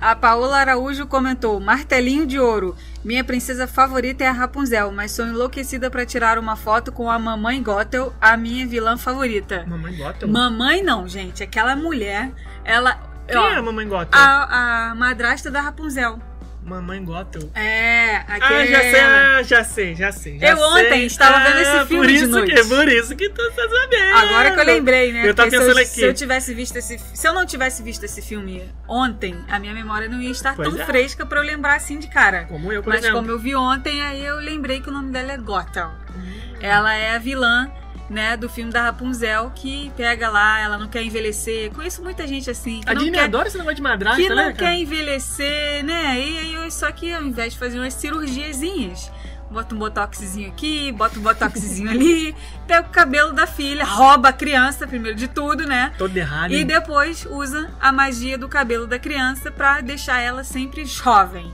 A 0.00 0.14
Paola 0.14 0.58
Araújo 0.58 1.06
comentou: 1.06 1.58
Martelinho 1.58 2.26
de 2.26 2.38
ouro. 2.38 2.76
Minha 3.04 3.24
princesa 3.24 3.66
favorita 3.66 4.22
é 4.22 4.28
a 4.28 4.32
Rapunzel, 4.32 4.92
mas 4.92 5.12
sou 5.12 5.26
enlouquecida 5.26 5.90
para 5.90 6.04
tirar 6.04 6.38
uma 6.38 6.56
foto 6.56 6.92
com 6.92 7.10
a 7.10 7.18
mamãe 7.18 7.62
Gothel, 7.62 8.12
a 8.20 8.36
minha 8.36 8.66
vilã 8.66 8.96
favorita. 8.96 9.64
Mamãe 9.66 9.96
Gothel? 9.96 10.28
Mamãe 10.28 10.82
não, 10.82 11.08
gente. 11.08 11.42
Aquela 11.42 11.74
mulher, 11.74 12.30
ela. 12.64 13.00
Quem 13.26 13.38
ó, 13.38 13.48
é 13.48 13.56
a 13.56 13.62
Mamãe 13.62 13.88
Gothel? 13.88 14.08
a, 14.12 14.90
a 14.90 14.94
madrasta 14.94 15.50
da 15.50 15.60
Rapunzel. 15.62 16.18
Mamãe 16.64 17.04
Gothel. 17.04 17.50
É, 17.54 18.16
Ah, 18.16 18.24
aquele. 18.36 18.66
já 18.68 18.80
sei, 18.80 19.00
ah, 19.00 19.42
já 19.42 19.64
sei, 19.64 19.94
já 19.94 20.12
sei. 20.12 20.38
já 20.38 20.48
Eu 20.50 20.58
ontem 20.58 20.88
sei. 20.90 21.06
estava 21.06 21.38
vendo 21.40 21.58
esse 21.60 21.70
Ah, 21.70 21.86
filme 21.86 22.02
por 22.02 22.06
de 22.06 22.14
isso 22.14 22.28
noite. 22.28 22.54
Que, 22.54 22.64
por 22.64 22.88
isso 22.88 23.16
que 23.16 23.28
tu 23.28 23.34
tá 23.54 23.68
sabendo. 23.68 24.16
Agora 24.16 24.50
que 24.52 24.60
eu 24.60 24.64
lembrei, 24.64 25.12
né? 25.12 25.28
Eu 25.28 25.34
tava 25.34 25.50
Porque 25.50 25.56
se 25.62 25.66
pensando 25.66 25.78
eu, 25.78 25.84
aqui. 25.84 25.94
Se 25.94 26.02
eu 26.02 26.14
tivesse 26.14 26.54
visto 26.54 26.76
esse, 26.76 26.98
se 27.12 27.28
eu 27.28 27.34
não 27.34 27.44
tivesse 27.44 27.82
visto 27.82 28.04
esse 28.04 28.22
filme 28.22 28.62
ontem, 28.88 29.36
a 29.48 29.58
minha 29.58 29.74
memória 29.74 30.08
não 30.08 30.20
ia 30.20 30.30
estar 30.30 30.56
Pois 30.56 30.68
tão 30.68 30.80
é. 30.80 30.84
fresca 30.86 31.26
pra 31.26 31.38
eu 31.38 31.44
lembrar 31.44 31.74
assim 31.76 31.98
de 31.98 32.08
cara. 32.08 32.44
Como 32.44 32.72
eu, 32.72 32.82
por 32.82 32.90
Mas 32.90 33.00
exemplo. 33.00 33.18
como 33.20 33.30
eu 33.30 33.38
vi 33.38 33.54
ontem, 33.54 34.00
aí 34.02 34.24
eu 34.24 34.36
lembrei 34.36 34.80
que 34.80 34.88
o 34.88 34.92
nome 34.92 35.10
dela 35.12 35.32
é 35.32 35.36
Gothel. 35.36 35.90
Hum. 36.16 36.54
Ela 36.60 36.94
é 36.94 37.14
a 37.14 37.18
vilã, 37.18 37.70
né, 38.08 38.36
do 38.36 38.48
filme 38.48 38.70
da 38.70 38.82
Rapunzel 38.82 39.50
que 39.54 39.90
pega 39.96 40.28
lá, 40.28 40.60
ela 40.60 40.78
não 40.78 40.88
quer 40.88 41.02
envelhecer. 41.02 41.70
Conheço 41.72 42.02
muita 42.02 42.26
gente 42.26 42.50
assim 42.50 42.80
que 42.80 42.90
A 42.90 42.94
Disney 42.94 43.12
quer 43.12 43.24
adora 43.24 43.48
esse 43.48 43.56
negócio 43.56 43.76
de 43.76 43.82
madrasta, 43.82 44.20
que 44.20 44.28
né, 44.28 44.34
não 44.34 44.42
cara? 44.42 44.54
quer 44.54 44.74
envelhecer, 44.74 45.84
né? 45.84 46.20
E 46.20 46.38
aí 46.38 46.70
só 46.70 46.90
que 46.92 47.12
ao 47.12 47.22
invés 47.22 47.52
de 47.54 47.58
fazer 47.58 47.78
umas 47.78 47.94
cirurgiazinhas, 47.94 49.10
bota 49.50 49.74
um 49.74 49.78
botoxzinho 49.78 50.48
aqui, 50.48 50.92
bota 50.92 51.18
um 51.18 51.22
botoxzinho 51.22 51.90
ali, 51.90 52.34
pega 52.66 52.86
o 52.86 52.90
cabelo 52.90 53.32
da 53.32 53.46
filha, 53.46 53.84
rouba 53.84 54.30
a 54.30 54.32
criança 54.32 54.86
primeiro 54.86 55.16
de 55.16 55.28
tudo, 55.28 55.66
né? 55.66 55.92
Todo 55.96 56.16
errado. 56.16 56.52
E 56.52 56.64
depois 56.64 57.26
usa 57.30 57.70
a 57.80 57.92
magia 57.92 58.36
do 58.36 58.48
cabelo 58.48 58.86
da 58.86 58.98
criança 58.98 59.50
pra 59.50 59.80
deixar 59.80 60.20
ela 60.20 60.42
sempre 60.44 60.84
jovem. 60.84 61.52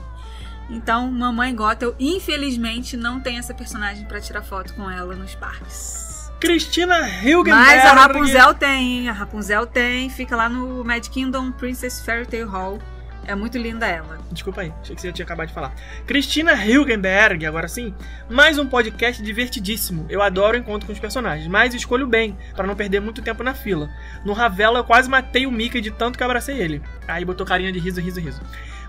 Então, 0.69 1.11
mamãe 1.11 1.53
Gothel, 1.53 1.93
infelizmente, 1.99 2.95
não 2.95 3.19
tem 3.19 3.37
essa 3.37 3.53
personagem 3.53 4.05
pra 4.05 4.21
tirar 4.21 4.41
foto 4.41 4.73
com 4.73 4.89
ela 4.89 5.13
nos 5.15 5.35
parques. 5.35 6.10
Cristina 6.41 7.07
Hilgenberg. 7.07 7.51
Mas 7.51 7.85
a 7.85 7.93
Rapunzel 7.93 8.53
tem, 8.55 8.99
hein? 8.99 9.09
a 9.09 9.11
Rapunzel 9.11 9.67
tem, 9.67 10.09
fica 10.09 10.35
lá 10.35 10.49
no 10.49 10.83
Mad 10.83 11.07
Kingdom 11.07 11.51
Princess 11.51 12.03
Fairy 12.03 12.25
Tale 12.25 12.45
Hall. 12.45 12.79
É 13.27 13.35
muito 13.35 13.59
linda 13.59 13.85
ela. 13.85 14.17
Desculpa 14.31 14.61
aí, 14.61 14.73
achei 14.81 14.95
que 14.95 15.01
você 15.01 15.09
já 15.09 15.13
tinha 15.13 15.23
acabado 15.23 15.49
de 15.49 15.53
falar. 15.53 15.71
Cristina 16.07 16.53
Hilgenberg, 16.55 17.45
agora 17.45 17.67
sim. 17.67 17.93
Mais 18.27 18.57
um 18.57 18.65
podcast 18.65 19.21
divertidíssimo. 19.21 20.07
Eu 20.09 20.23
adoro 20.23 20.57
o 20.57 20.59
encontro 20.59 20.87
com 20.87 20.93
os 20.93 20.97
personagens, 20.99 21.47
mas 21.47 21.75
escolho 21.75 22.07
bem, 22.07 22.35
pra 22.55 22.65
não 22.65 22.75
perder 22.75 22.99
muito 22.99 23.21
tempo 23.21 23.43
na 23.43 23.53
fila. 23.53 23.87
No 24.25 24.33
Ravela 24.33 24.79
eu 24.79 24.83
quase 24.83 25.07
matei 25.07 25.45
o 25.45 25.51
Mickey 25.51 25.79
de 25.79 25.91
tanto 25.91 26.17
que 26.17 26.23
abracei 26.23 26.59
ele. 26.59 26.81
Aí 27.07 27.23
botou 27.23 27.45
carinha 27.45 27.71
de 27.71 27.77
riso, 27.77 28.01
riso, 28.01 28.19
riso. 28.19 28.41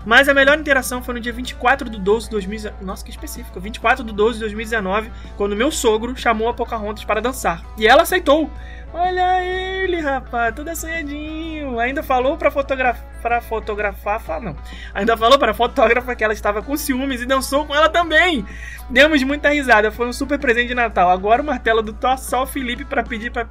Mas 0.05 0.27
a 0.27 0.33
melhor 0.33 0.59
interação 0.59 1.01
foi 1.01 1.13
no 1.13 1.19
dia 1.19 1.33
24 1.33 1.89
do 1.89 1.97
12 1.97 2.25
de 2.25 2.31
2019. 2.31 2.85
Nossa, 2.85 3.03
que 3.03 3.11
específico. 3.11 3.59
24 3.59 4.03
do 4.03 4.11
12 4.11 4.33
de 4.33 4.39
2019, 4.41 5.11
quando 5.37 5.55
meu 5.55 5.71
sogro 5.71 6.15
chamou 6.15 6.49
a 6.49 6.53
Pocahontas 6.53 7.03
para 7.03 7.21
dançar. 7.21 7.63
E 7.77 7.87
ela 7.87 8.03
aceitou. 8.03 8.49
Olha 8.93 9.43
ele, 9.43 9.99
rapaz, 9.99 10.53
tudo 10.53 10.69
assanhadinho. 10.69 11.79
Ainda 11.79 12.03
falou 12.03 12.37
pra, 12.37 12.51
fotogra 12.51 12.95
pra 13.23 13.41
fotografar. 13.41 14.19
Fa 14.19 14.39
não. 14.39 14.55
Ainda 14.93 15.17
falou 15.17 15.39
para 15.39 15.53
fotógrafa 15.53 16.15
que 16.15 16.23
ela 16.23 16.33
estava 16.33 16.61
com 16.61 16.77
ciúmes 16.77 17.21
e 17.21 17.25
dançou 17.25 17.65
com 17.65 17.73
ela 17.73 17.89
também. 17.89 18.45
Demos 18.89 19.23
muita 19.23 19.49
risada, 19.49 19.91
foi 19.91 20.07
um 20.07 20.13
super 20.13 20.37
presente 20.37 20.67
de 20.67 20.75
Natal. 20.75 21.09
Agora 21.09 21.41
o 21.41 21.45
martelo 21.45 21.81
do 21.81 21.93
o 22.03 22.45
Felipe 22.45 22.85
para 22.85 23.01
pedir 23.01 23.31
para. 23.31 23.47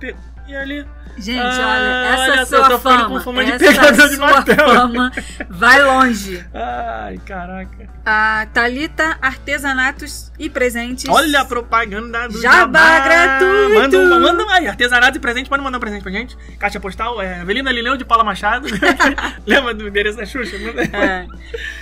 E 0.52 0.56
ali. 0.56 0.87
Gente, 1.18 1.38
Ah, 1.40 2.16
olha, 2.16 2.40
essa 2.40 2.56
olha 2.56 2.66
sua 2.71 2.78
fama, 2.78 3.09
com 3.09 3.21
fama 3.21 3.44
de 3.44 3.52
essa 3.52 3.92
de 3.92 4.16
sua 4.16 4.26
martelo. 4.30 4.75
fama 4.75 5.12
vai 5.50 5.82
longe. 5.82 6.42
Ai, 6.54 7.18
caraca. 7.26 7.88
A 8.04 8.47
Thalita 8.52 9.18
Artesanatos 9.21 10.32
e 10.38 10.49
Presentes. 10.49 11.04
Olha 11.09 11.40
a 11.42 11.44
propaganda 11.44 12.28
do 12.28 12.40
Jabá 12.40 13.00
gratuito. 13.00 13.75
Manda, 13.75 13.99
um- 13.99 14.21
manda 14.21 14.52
aí, 14.54 14.66
artesanato 14.66 15.18
e 15.18 15.21
presente, 15.21 15.50
pode 15.50 15.62
mandar 15.62 15.76
um 15.76 15.80
presente 15.80 16.02
pra 16.02 16.11
gente. 16.12 16.35
Caixa 16.59 16.80
postal, 16.80 17.21
é 17.21 17.40
Avelina 17.40 17.71
Lineu 17.71 17.97
de 17.99 18.06
Paula 18.06 18.25
Machado. 18.25 18.66
Lembra 19.47 19.75
do 19.75 19.87
endereço 19.88 20.16
da 20.16 20.25
Xuxa? 20.25 20.56
Aí. 20.56 20.90
É. 20.94 21.26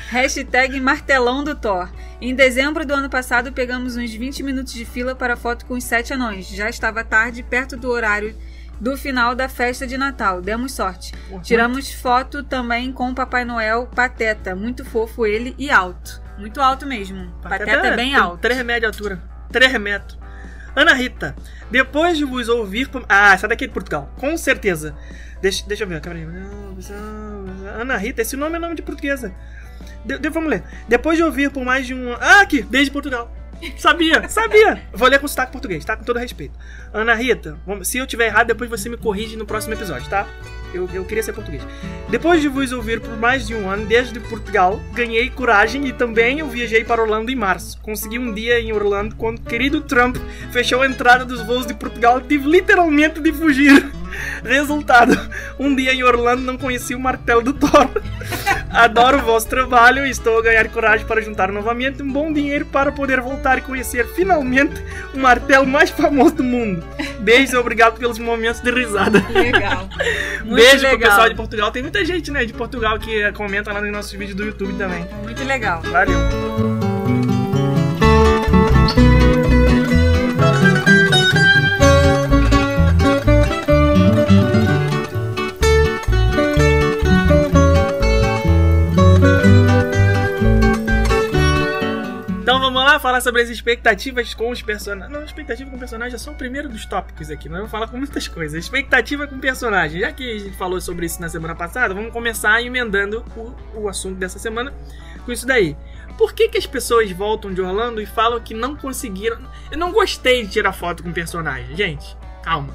Hashtag 0.08 0.80
martelão 0.80 1.44
do 1.44 1.54
Thor. 1.54 1.88
Em 2.20 2.34
dezembro 2.34 2.84
do 2.84 2.92
ano 2.94 3.08
passado, 3.08 3.52
pegamos 3.52 3.96
uns 3.96 4.12
20 4.12 4.42
minutos 4.42 4.72
de 4.72 4.84
fila 4.84 5.14
para 5.14 5.36
foto 5.36 5.64
com 5.66 5.74
os 5.74 5.84
sete 5.84 6.12
anões. 6.12 6.48
Já 6.48 6.68
estava 6.68 7.04
tarde, 7.04 7.42
perto 7.44 7.76
do 7.76 7.88
horário 7.90 8.34
do 8.80 8.96
final 8.96 9.34
da 9.34 9.49
festa 9.49 9.87
de 9.87 9.99
Natal. 9.99 10.40
Demos 10.40 10.72
sorte. 10.72 11.12
Tiramos 11.42 11.92
foto 11.92 12.42
também 12.42 12.90
com 12.92 13.10
o 13.10 13.14
Papai 13.14 13.44
Noel 13.44 13.87
Pateta. 13.94 14.54
Muito 14.56 14.84
fofo 14.84 15.26
ele 15.26 15.54
e 15.58 15.70
alto. 15.70 16.20
Muito 16.38 16.60
alto 16.60 16.87
mesmo. 16.87 17.30
Pateta, 17.42 17.70
é 17.88 17.96
bem 17.96 18.14
alto. 18.14 18.38
3 18.38 18.62
metros 18.64 18.80
de 18.80 18.87
altura. 18.87 19.22
3 19.52 19.78
metros. 19.78 20.18
Ana 20.75 20.94
Rita, 20.94 21.34
depois 21.70 22.16
de 22.16 22.25
vos 22.25 22.49
ouvir. 22.49 22.88
Ah, 23.08 23.34
essa 23.34 23.46
daqui 23.49 23.64
é 23.64 23.66
de 23.66 23.72
Portugal, 23.75 24.10
com 24.16 24.37
certeza. 24.37 24.96
Deixa, 25.42 25.66
deixa 25.66 25.82
eu 25.84 25.88
ver, 25.88 26.00
calma 26.00 26.18
aí. 26.20 26.26
Ana 27.80 27.96
Rita, 27.96 28.22
esse 28.22 28.37
nome 28.37 28.56
é 28.56 28.58
nome 28.58 28.75
de 28.76 28.82
portuguesa. 28.82 29.32
De- 30.04 30.18
de- 30.18 30.28
vamos 30.30 30.49
ler. 30.50 30.62
Depois 30.88 31.16
de 31.16 31.22
ouvir 31.25 31.50
por 31.50 31.64
mais 31.64 31.87
de 31.87 31.94
um. 31.94 32.14
Ah, 32.14 32.40
aqui, 32.40 32.62
desde 32.62 32.90
Portugal. 32.90 33.30
Sabia, 33.76 34.28
sabia. 34.28 34.82
Vou 34.92 35.08
ler 35.08 35.18
com 35.18 35.28
sotaque 35.28 35.52
português, 35.52 35.84
tá? 35.84 35.96
Com 35.96 36.04
todo 36.04 36.18
respeito. 36.18 36.58
Ana 36.92 37.14
Rita, 37.14 37.58
se 37.82 37.98
eu 37.98 38.06
tiver 38.06 38.26
errado, 38.26 38.48
depois 38.48 38.70
você 38.70 38.88
me 38.88 38.96
corrige 38.96 39.36
no 39.36 39.46
próximo 39.46 39.74
episódio, 39.74 40.08
tá? 40.08 40.26
Eu, 40.72 40.88
eu 40.92 41.04
queria 41.04 41.22
ser 41.22 41.32
português. 41.32 41.62
Depois 42.08 42.40
de 42.40 42.48
vos 42.48 42.72
ouvir 42.72 43.00
por 43.00 43.16
mais 43.16 43.46
de 43.46 43.54
um 43.54 43.68
ano, 43.68 43.86
desde 43.86 44.18
Portugal, 44.20 44.80
ganhei 44.92 45.28
coragem 45.28 45.86
e 45.86 45.92
também 45.92 46.38
eu 46.38 46.48
viajei 46.48 46.84
para 46.84 47.02
Orlando 47.02 47.30
em 47.30 47.36
março. 47.36 47.80
Consegui 47.80 48.18
um 48.18 48.32
dia 48.32 48.60
em 48.60 48.72
Orlando 48.72 49.16
quando 49.16 49.38
o 49.38 49.42
querido 49.42 49.80
Trump 49.80 50.16
fechou 50.52 50.82
a 50.82 50.86
entrada 50.86 51.24
dos 51.24 51.42
voos 51.42 51.66
de 51.66 51.74
Portugal. 51.74 52.20
Tive 52.20 52.48
literalmente 52.48 53.20
de 53.20 53.32
fugir. 53.32 53.90
Resultado: 54.44 55.16
um 55.58 55.74
dia 55.74 55.92
em 55.92 56.02
Orlando 56.02 56.42
não 56.42 56.56
conheci 56.56 56.94
o 56.94 57.00
martelo 57.00 57.42
do 57.42 57.52
Thor. 57.52 57.90
Adoro 58.70 59.18
o 59.18 59.22
vosso 59.22 59.48
trabalho 59.48 60.06
e 60.06 60.10
estou 60.10 60.38
a 60.38 60.42
ganhar 60.42 60.68
coragem 60.68 61.04
para 61.06 61.20
juntar 61.20 61.50
novamente 61.50 62.02
um 62.02 62.10
bom 62.10 62.32
dinheiro 62.32 62.64
para 62.66 62.92
poder 62.92 63.20
voltar 63.20 63.58
e 63.58 63.60
conhecer 63.60 64.06
finalmente 64.06 64.82
o 65.12 65.18
martelo 65.18 65.66
mais 65.66 65.90
famoso 65.90 66.36
do 66.36 66.44
mundo. 66.44 66.84
Beijos 67.18 67.52
e 67.52 67.56
obrigado 67.56 67.98
pelos 67.98 68.18
momentos 68.18 68.60
de 68.60 68.70
risada. 68.70 69.24
Legal. 69.30 69.88
Muito 70.44 70.54
Beijo 70.54 70.84
legal. 70.84 70.90
pro 70.90 70.98
pessoal 71.00 71.28
de 71.28 71.34
Portugal. 71.34 71.70
Tem 71.70 71.82
muita 71.82 72.04
gente, 72.04 72.30
né, 72.30 72.44
de 72.44 72.52
Portugal 72.52 72.98
que 72.98 73.30
comenta 73.32 73.72
lá 73.72 73.80
nos 73.80 73.90
nossos 73.90 74.12
vídeos 74.12 74.36
do 74.36 74.44
YouTube 74.44 74.74
também. 74.74 75.06
Muito 75.24 75.42
legal. 75.44 75.82
Valeu. 75.82 76.89
Lá 92.92 92.99
falar 93.00 93.20
sobre 93.20 93.42
as 93.42 93.49
expectativas 93.49 94.35
com 94.35 94.50
os 94.50 94.62
personagens. 94.62 95.12
Não, 95.12 95.25
expectativa 95.25 95.70
com 95.70 95.78
personagens 95.78 96.14
é 96.14 96.18
só 96.25 96.30
o 96.30 96.35
primeiro 96.35 96.68
dos 96.68 96.85
tópicos 96.85 97.30
aqui. 97.30 97.49
Nós 97.49 97.59
vamos 97.59 97.70
falar 97.70 97.88
com 97.88 97.97
muitas 97.97 98.26
coisas. 98.26 98.62
Expectativa 98.64 99.26
com 99.26 99.38
personagens. 99.38 100.00
Já 100.00 100.12
que 100.12 100.37
a 100.37 100.38
gente 100.38 100.56
falou 100.56 100.80
sobre 100.80 101.06
isso 101.06 101.20
na 101.20 101.28
semana 101.28 101.54
passada, 101.54 101.94
vamos 101.94 102.12
começar 102.12 102.62
emendando 102.62 103.25
o, 103.37 103.82
o 103.82 103.88
assunto 103.88 104.16
dessa 104.18 104.38
semana 104.38 104.73
com 105.25 105.32
isso 105.32 105.47
daí. 105.47 105.76
Por 106.18 106.32
que, 106.32 106.49
que 106.49 106.59
as 106.59 106.66
pessoas 106.66 107.11
voltam 107.12 107.52
de 107.52 107.62
Orlando 107.62 108.00
e 108.00 108.06
falam 108.06 108.40
que 108.40 108.52
não 108.54 108.76
conseguiram. 108.76 109.38
Eu 109.70 109.78
não 109.78 109.92
gostei 109.92 110.44
de 110.44 110.50
tirar 110.50 110.73
foto 110.73 111.02
com 111.02 111.12
personagem. 111.12 111.75
Gente, 111.76 112.16
calma. 112.42 112.75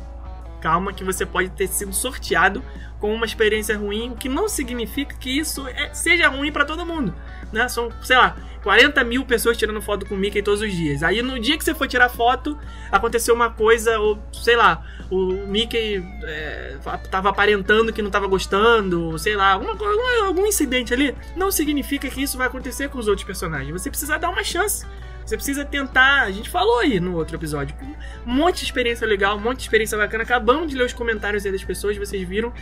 Calma, 0.62 0.94
que 0.94 1.04
você 1.04 1.26
pode 1.26 1.50
ter 1.50 1.68
sido 1.68 1.94
sorteado 1.94 2.64
com 3.00 3.14
uma 3.14 3.26
experiência 3.26 3.78
ruim, 3.78 4.12
o 4.12 4.16
que 4.16 4.28
não 4.28 4.50
significa 4.50 5.16
que 5.16 5.38
isso 5.38 5.68
é- 5.68 5.94
seja 5.94 6.28
ruim 6.28 6.52
pra 6.52 6.66
todo 6.66 6.86
mundo. 6.86 7.14
Né? 7.56 7.70
São, 7.70 7.90
sei 8.04 8.18
lá, 8.18 8.36
40 8.62 9.02
mil 9.06 9.24
pessoas 9.26 9.56
tirando 9.56 9.82
foto 9.82 10.06
com 10.06 10.14
o 10.14 10.18
Mickey 10.18 10.42
todos 10.42 10.60
os 10.60 10.72
dias. 10.72 11.02
Aí 11.04 11.22
no 11.22 11.40
dia 11.40 11.58
que 11.58 11.64
você 11.64 11.74
for 11.74 11.88
tirar 11.88 12.10
foto, 12.10 12.60
aconteceu 12.92 13.34
uma 13.34 13.50
coisa, 13.50 13.98
ou 13.98 14.20
sei 14.34 14.58
lá, 14.58 14.86
o 15.10 15.48
Mickey 15.48 16.04
é, 16.24 16.76
tava 17.10 17.30
aparentando 17.30 17.94
que 17.94 18.02
não 18.02 18.12
tava 18.12 18.28
gostando, 18.28 19.18
sei 19.18 19.36
lá, 19.36 19.54
alguma, 19.54 19.72
algum, 19.72 20.26
algum 20.26 20.46
incidente 20.46 20.94
ali. 20.94 21.16
Não 21.36 21.50
significa 21.50 22.10
que 22.10 22.22
isso 22.22 22.38
vai 22.38 22.48
acontecer 22.48 22.90
com 22.90 23.00
os 23.00 23.08
outros 23.08 23.26
personagens. 23.26 23.72
Você 23.72 23.90
precisa 23.90 24.20
dar 24.20 24.30
uma 24.30 24.44
chance. 24.44 24.86
Você 25.26 25.36
precisa 25.36 25.66
tentar. 25.66 26.24
A 26.24 26.32
gente 26.32 26.50
falou 26.50 26.80
aí 26.80 27.00
no 27.00 27.16
outro 27.16 27.36
episódio. 27.36 27.76
Um 28.26 28.34
monte 28.34 28.60
de 28.60 28.66
experiência 28.66 29.08
legal, 29.08 29.38
um 29.38 29.40
monte 29.40 29.58
de 29.58 29.64
experiência 29.64 29.98
bacana. 29.98 30.24
Acabamos 30.24 30.70
de 30.70 30.78
ler 30.78 30.86
os 30.86 30.94
comentários 30.94 31.46
aí 31.46 31.52
das 31.52 31.64
pessoas, 31.64 31.98
vocês 31.98 32.28
viram. 32.28 32.54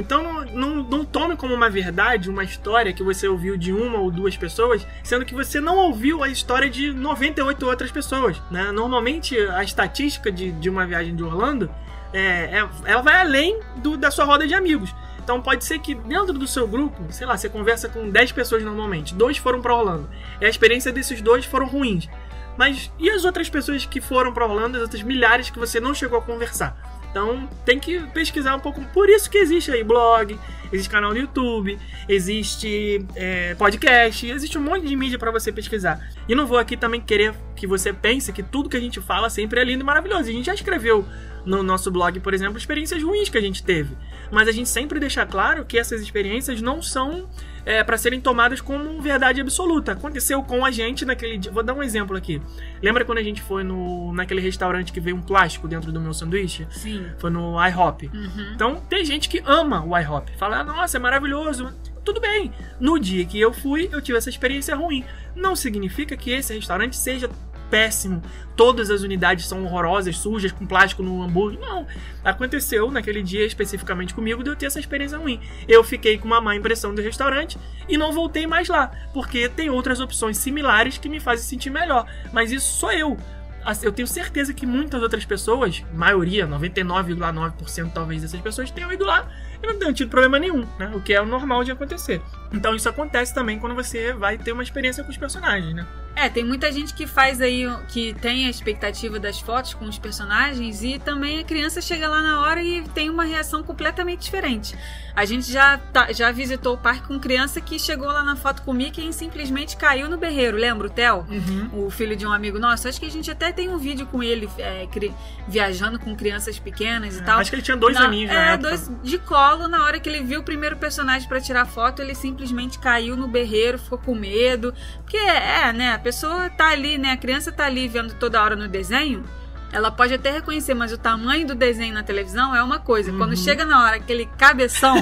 Então 0.00 0.22
não, 0.22 0.44
não, 0.44 0.82
não 0.82 1.04
tome 1.04 1.36
como 1.36 1.54
uma 1.54 1.68
verdade 1.68 2.30
uma 2.30 2.42
história 2.42 2.92
que 2.92 3.02
você 3.02 3.28
ouviu 3.28 3.56
de 3.56 3.72
uma 3.72 3.98
ou 3.98 4.10
duas 4.10 4.36
pessoas, 4.36 4.86
sendo 5.04 5.24
que 5.24 5.34
você 5.34 5.60
não 5.60 5.76
ouviu 5.76 6.22
a 6.22 6.28
história 6.28 6.68
de 6.70 6.92
98 6.92 7.66
outras 7.66 7.90
pessoas. 7.90 8.40
Né? 8.50 8.72
Normalmente 8.72 9.38
a 9.38 9.62
estatística 9.62 10.32
de, 10.32 10.52
de 10.52 10.70
uma 10.70 10.86
viagem 10.86 11.14
de 11.14 11.22
Orlando 11.22 11.70
é, 12.12 12.58
é- 12.58 12.68
ela 12.84 13.02
vai 13.02 13.20
além 13.20 13.60
do, 13.76 13.96
da 13.96 14.10
sua 14.10 14.24
roda 14.24 14.46
de 14.46 14.54
amigos. 14.54 14.94
Então 15.22 15.40
pode 15.40 15.64
ser 15.64 15.78
que 15.78 15.94
dentro 15.94 16.32
do 16.32 16.46
seu 16.46 16.66
grupo, 16.66 17.00
sei 17.10 17.26
lá, 17.26 17.36
você 17.36 17.48
conversa 17.48 17.88
com 17.88 18.10
10 18.10 18.32
pessoas 18.32 18.64
normalmente, 18.64 19.14
dois 19.14 19.36
foram 19.36 19.60
para 19.60 19.74
Orlando. 19.76 20.08
E 20.40 20.44
a 20.46 20.48
experiência 20.48 20.90
desses 20.90 21.20
dois 21.20 21.44
foram 21.44 21.66
ruins. 21.66 22.08
Mas 22.56 22.90
e 22.98 23.08
as 23.08 23.24
outras 23.24 23.48
pessoas 23.48 23.86
que 23.86 24.00
foram 24.00 24.32
para 24.32 24.44
Orlando, 24.46 24.76
as 24.76 24.82
outras 24.82 25.02
milhares 25.02 25.48
que 25.50 25.58
você 25.58 25.78
não 25.78 25.94
chegou 25.94 26.18
a 26.18 26.22
conversar? 26.22 26.99
Então 27.10 27.48
tem 27.64 27.78
que 27.78 28.00
pesquisar 28.08 28.54
um 28.54 28.60
pouco. 28.60 28.80
Por 28.92 29.08
isso 29.08 29.28
que 29.28 29.38
existe 29.38 29.70
aí 29.70 29.82
blog, 29.82 30.38
existe 30.72 30.90
canal 30.90 31.10
no 31.10 31.18
YouTube, 31.18 31.78
existe 32.08 33.04
é, 33.16 33.54
podcast, 33.56 34.26
existe 34.28 34.56
um 34.56 34.62
monte 34.62 34.86
de 34.86 34.94
mídia 34.94 35.18
para 35.18 35.30
você 35.30 35.50
pesquisar. 35.50 36.00
E 36.28 36.34
não 36.34 36.46
vou 36.46 36.58
aqui 36.58 36.76
também 36.76 37.00
querer 37.00 37.34
que 37.56 37.66
você 37.66 37.92
pense 37.92 38.32
que 38.32 38.42
tudo 38.42 38.68
que 38.68 38.76
a 38.76 38.80
gente 38.80 39.00
fala 39.00 39.28
sempre 39.28 39.60
é 39.60 39.64
lindo 39.64 39.82
e 39.82 39.86
maravilhoso. 39.86 40.28
A 40.28 40.32
gente 40.32 40.46
já 40.46 40.54
escreveu 40.54 41.04
no 41.44 41.62
nosso 41.62 41.90
blog, 41.90 42.20
por 42.20 42.32
exemplo, 42.32 42.58
experiências 42.58 43.02
ruins 43.02 43.28
que 43.28 43.38
a 43.38 43.40
gente 43.40 43.62
teve. 43.62 43.96
Mas 44.30 44.46
a 44.46 44.52
gente 44.52 44.68
sempre 44.68 45.00
deixa 45.00 45.26
claro 45.26 45.64
que 45.64 45.78
essas 45.78 46.00
experiências 46.00 46.62
não 46.62 46.80
são 46.80 47.28
é, 47.64 47.82
para 47.84 47.96
serem 47.98 48.20
tomadas 48.20 48.60
como 48.60 49.00
verdade 49.00 49.40
absoluta. 49.40 49.92
Aconteceu 49.92 50.42
com 50.42 50.64
a 50.64 50.70
gente 50.70 51.04
naquele 51.04 51.38
dia. 51.38 51.52
Vou 51.52 51.62
dar 51.62 51.74
um 51.74 51.82
exemplo 51.82 52.16
aqui. 52.16 52.40
Lembra 52.82 53.04
quando 53.04 53.18
a 53.18 53.22
gente 53.22 53.42
foi 53.42 53.62
no, 53.62 54.12
naquele 54.12 54.40
restaurante 54.40 54.92
que 54.92 55.00
veio 55.00 55.16
um 55.16 55.22
plástico 55.22 55.68
dentro 55.68 55.92
do 55.92 56.00
meu 56.00 56.14
sanduíche? 56.14 56.66
Sim. 56.70 57.06
Foi 57.18 57.30
no 57.30 57.56
IHOP. 57.66 58.10
Uhum. 58.12 58.52
Então 58.54 58.76
tem 58.88 59.04
gente 59.04 59.28
que 59.28 59.42
ama 59.44 59.84
o 59.84 59.96
IHOP. 59.98 60.32
Fala, 60.36 60.60
"Ah, 60.60 60.64
nossa, 60.64 60.96
é 60.96 61.00
maravilhoso. 61.00 61.72
Tudo 62.04 62.20
bem. 62.20 62.52
No 62.78 62.98
dia 62.98 63.24
que 63.24 63.38
eu 63.38 63.52
fui, 63.52 63.88
eu 63.92 64.00
tive 64.00 64.16
essa 64.16 64.30
experiência 64.30 64.74
ruim. 64.74 65.04
Não 65.36 65.54
significa 65.54 66.16
que 66.16 66.30
esse 66.30 66.54
restaurante 66.54 66.96
seja 66.96 67.28
péssimo. 67.70 68.22
Todas 68.56 68.90
as 68.90 69.02
unidades 69.02 69.46
são 69.46 69.64
horrorosas, 69.64 70.18
sujas, 70.18 70.52
com 70.52 70.66
plástico 70.66 71.02
no 71.02 71.22
hambúrguer. 71.22 71.60
Não. 71.60 71.86
Aconteceu 72.24 72.90
naquele 72.90 73.22
dia 73.22 73.46
especificamente 73.46 74.12
comigo 74.12 74.42
de 74.42 74.50
eu 74.50 74.56
ter 74.56 74.66
essa 74.66 74.80
experiência 74.80 75.16
ruim. 75.16 75.40
Eu 75.66 75.82
fiquei 75.82 76.18
com 76.18 76.26
uma 76.26 76.40
má 76.40 76.54
impressão 76.54 76.94
do 76.94 77.00
restaurante 77.00 77.56
e 77.88 77.96
não 77.96 78.12
voltei 78.12 78.46
mais 78.46 78.68
lá. 78.68 78.90
Porque 79.14 79.48
tem 79.48 79.70
outras 79.70 80.00
opções 80.00 80.36
similares 80.36 80.98
que 80.98 81.08
me 81.08 81.20
fazem 81.20 81.46
sentir 81.46 81.70
melhor. 81.70 82.06
Mas 82.32 82.50
isso 82.50 82.78
sou 82.78 82.92
eu. 82.92 83.16
Assim, 83.64 83.86
Eu 83.86 83.92
tenho 83.92 84.08
certeza 84.08 84.54
que 84.54 84.66
muitas 84.66 85.02
outras 85.02 85.24
pessoas, 85.24 85.84
maioria, 85.92 86.46
99,9% 86.46 87.92
talvez 87.92 88.22
dessas 88.22 88.40
pessoas, 88.40 88.70
tenham 88.70 88.90
ido 88.92 89.04
lá 89.04 89.28
e 89.62 89.66
não 89.66 89.78
tenham 89.78 89.92
tido 89.92 90.08
problema 90.08 90.38
nenhum, 90.38 90.66
né? 90.78 90.90
O 90.94 91.00
que 91.00 91.12
é 91.12 91.20
o 91.20 91.26
normal 91.26 91.62
de 91.62 91.70
acontecer. 91.70 92.22
Então 92.52 92.74
isso 92.74 92.88
acontece 92.88 93.34
também 93.34 93.58
quando 93.58 93.74
você 93.74 94.12
vai 94.14 94.38
ter 94.38 94.52
uma 94.52 94.62
experiência 94.62 95.04
com 95.04 95.10
os 95.10 95.18
personagens, 95.18 95.74
né? 95.74 95.86
É, 96.16 96.28
tem 96.28 96.44
muita 96.44 96.70
gente 96.70 96.92
que 96.92 97.06
faz 97.06 97.40
aí, 97.40 97.64
que 97.88 98.12
tem 98.14 98.46
a 98.46 98.50
expectativa 98.50 99.18
das 99.18 99.40
fotos 99.40 99.72
com 99.74 99.86
os 99.86 99.98
personagens 99.98 100.82
e 100.82 100.98
também 100.98 101.38
a 101.38 101.44
criança 101.44 101.80
chega 101.80 102.08
lá 102.08 102.20
na 102.20 102.42
hora 102.42 102.62
e 102.62 102.82
tem 102.90 103.08
uma 103.08 103.24
reação 103.24 103.62
completamente 103.62 104.20
diferente. 104.22 104.76
A 105.14 105.24
gente 105.24 105.50
já, 105.50 105.78
tá- 105.78 106.12
já 106.12 106.30
visitou 106.30 106.74
o 106.74 106.78
parque 106.78 107.06
com 107.08 107.18
criança 107.18 107.60
que 107.60 107.78
chegou 107.78 108.06
lá 108.08 108.22
na 108.22 108.36
foto 108.36 108.62
com 108.62 108.70
o 108.70 108.74
Mickey 108.74 109.08
e 109.08 109.12
simplesmente 109.12 109.76
caiu 109.76 110.08
no 110.10 110.18
berreiro, 110.18 110.56
lembra 110.56 110.86
o 110.88 110.90
Theo? 110.90 111.26
O 111.72 111.90
filho 111.90 112.14
de 112.16 112.26
um 112.26 112.32
amigo 112.32 112.58
nosso. 112.58 112.86
Acho 112.88 113.00
que 113.00 113.06
a 113.06 113.10
gente 113.10 113.30
até 113.30 113.50
tem 113.52 113.68
um 113.68 113.78
vídeo 113.78 114.06
com 114.06 114.22
ele 114.22 114.48
é, 114.58 114.86
cri- 114.90 115.12
viajando 115.48 115.98
com 115.98 116.14
crianças 116.14 116.58
pequenas 116.58 117.16
e 117.16 117.22
tal. 117.22 117.38
Acho 117.38 117.50
que 117.50 117.56
ele 117.56 117.62
tinha 117.62 117.76
dois 117.76 117.94
Na- 117.94 118.04
aninhos 118.04 118.32
na 118.32 118.52
é, 118.52 118.56
dois 118.56 118.90
de 119.02 119.18
colo. 119.18 119.68
Na 119.68 119.84
hora 119.84 119.98
que 119.98 120.08
ele 120.08 120.22
viu 120.22 120.40
o 120.40 120.44
primeiro 120.44 120.76
personagem 120.76 121.26
pra 121.28 121.40
tirar 121.40 121.64
foto, 121.66 122.02
ele 122.02 122.14
simplesmente 122.14 122.78
caiu 122.78 123.16
no 123.16 123.26
berreiro, 123.26 123.78
ficou 123.78 123.98
com 123.98 124.14
medo. 124.14 124.72
Porque 125.02 125.16
é, 125.16 125.72
né? 125.72 125.92
A 125.92 125.98
pessoa 126.10 126.50
tá 126.50 126.70
ali, 126.70 126.98
né? 126.98 127.12
A 127.12 127.16
criança 127.16 127.52
tá 127.52 127.66
ali 127.66 127.86
vendo 127.86 128.14
toda 128.14 128.42
hora 128.42 128.56
no 128.56 128.66
desenho. 128.66 129.24
Ela 129.72 129.88
pode 129.92 130.12
até 130.12 130.32
reconhecer, 130.32 130.74
mas 130.74 130.90
o 130.92 130.98
tamanho 130.98 131.46
do 131.46 131.54
desenho 131.54 131.94
na 131.94 132.02
televisão 132.02 132.52
é 132.56 132.60
uma 132.60 132.80
coisa. 132.80 133.12
Quando 133.12 133.30
Uhum. 133.30 133.36
chega 133.36 133.64
na 133.64 133.84
hora 133.84 133.96
aquele 133.98 134.26
cabeção, 134.36 134.96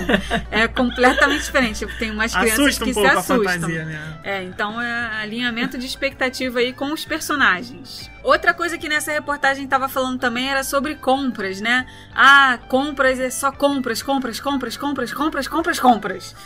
é 0.50 0.68
completamente 0.68 1.44
diferente. 1.44 1.86
Tem 1.98 2.10
umas 2.10 2.34
crianças 2.36 2.58
Assusta 2.60 2.84
que 2.84 2.90
um 2.90 2.94
se 2.94 3.06
assustam. 3.06 3.36
fantasia, 3.44 3.84
né? 3.86 4.18
É, 4.22 4.42
então 4.42 4.78
é 4.78 5.22
alinhamento 5.22 5.78
de 5.78 5.86
expectativa 5.86 6.58
aí 6.58 6.74
com 6.74 6.92
os 6.92 7.02
personagens. 7.06 8.10
Outra 8.22 8.52
coisa 8.52 8.76
que 8.76 8.90
nessa 8.90 9.10
reportagem 9.10 9.66
tava 9.66 9.88
falando 9.88 10.18
também 10.20 10.50
era 10.50 10.62
sobre 10.62 10.96
compras, 10.96 11.62
né? 11.62 11.86
Ah, 12.14 12.58
compras 12.68 13.18
é 13.18 13.30
só 13.30 13.50
compras, 13.50 14.02
compras, 14.02 14.38
compras, 14.38 14.76
compras, 14.76 15.14
compras, 15.14 15.48
compras, 15.48 15.80
compras. 15.80 16.36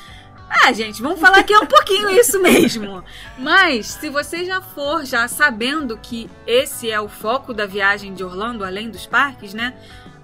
Ah, 0.55 0.71
gente, 0.73 1.01
vamos 1.01 1.19
falar 1.19 1.43
que 1.43 1.53
é 1.53 1.59
um 1.59 1.67
pouquinho 1.67 2.11
isso 2.11 2.41
mesmo. 2.41 3.03
Mas 3.39 3.87
se 3.87 4.11
você 4.11 4.45
já 4.45 4.61
for 4.61 5.05
já 5.05 5.27
sabendo 5.27 5.97
que 5.97 6.31
esse 6.47 6.91
é 6.91 7.01
o 7.01 7.09
foco 7.09 7.55
da 7.55 7.65
viagem 7.65 8.13
de 8.13 8.23
Orlando, 8.23 8.65
além 8.65 8.91
dos 8.91 9.07
parques, 9.07 9.55
né? 9.55 9.73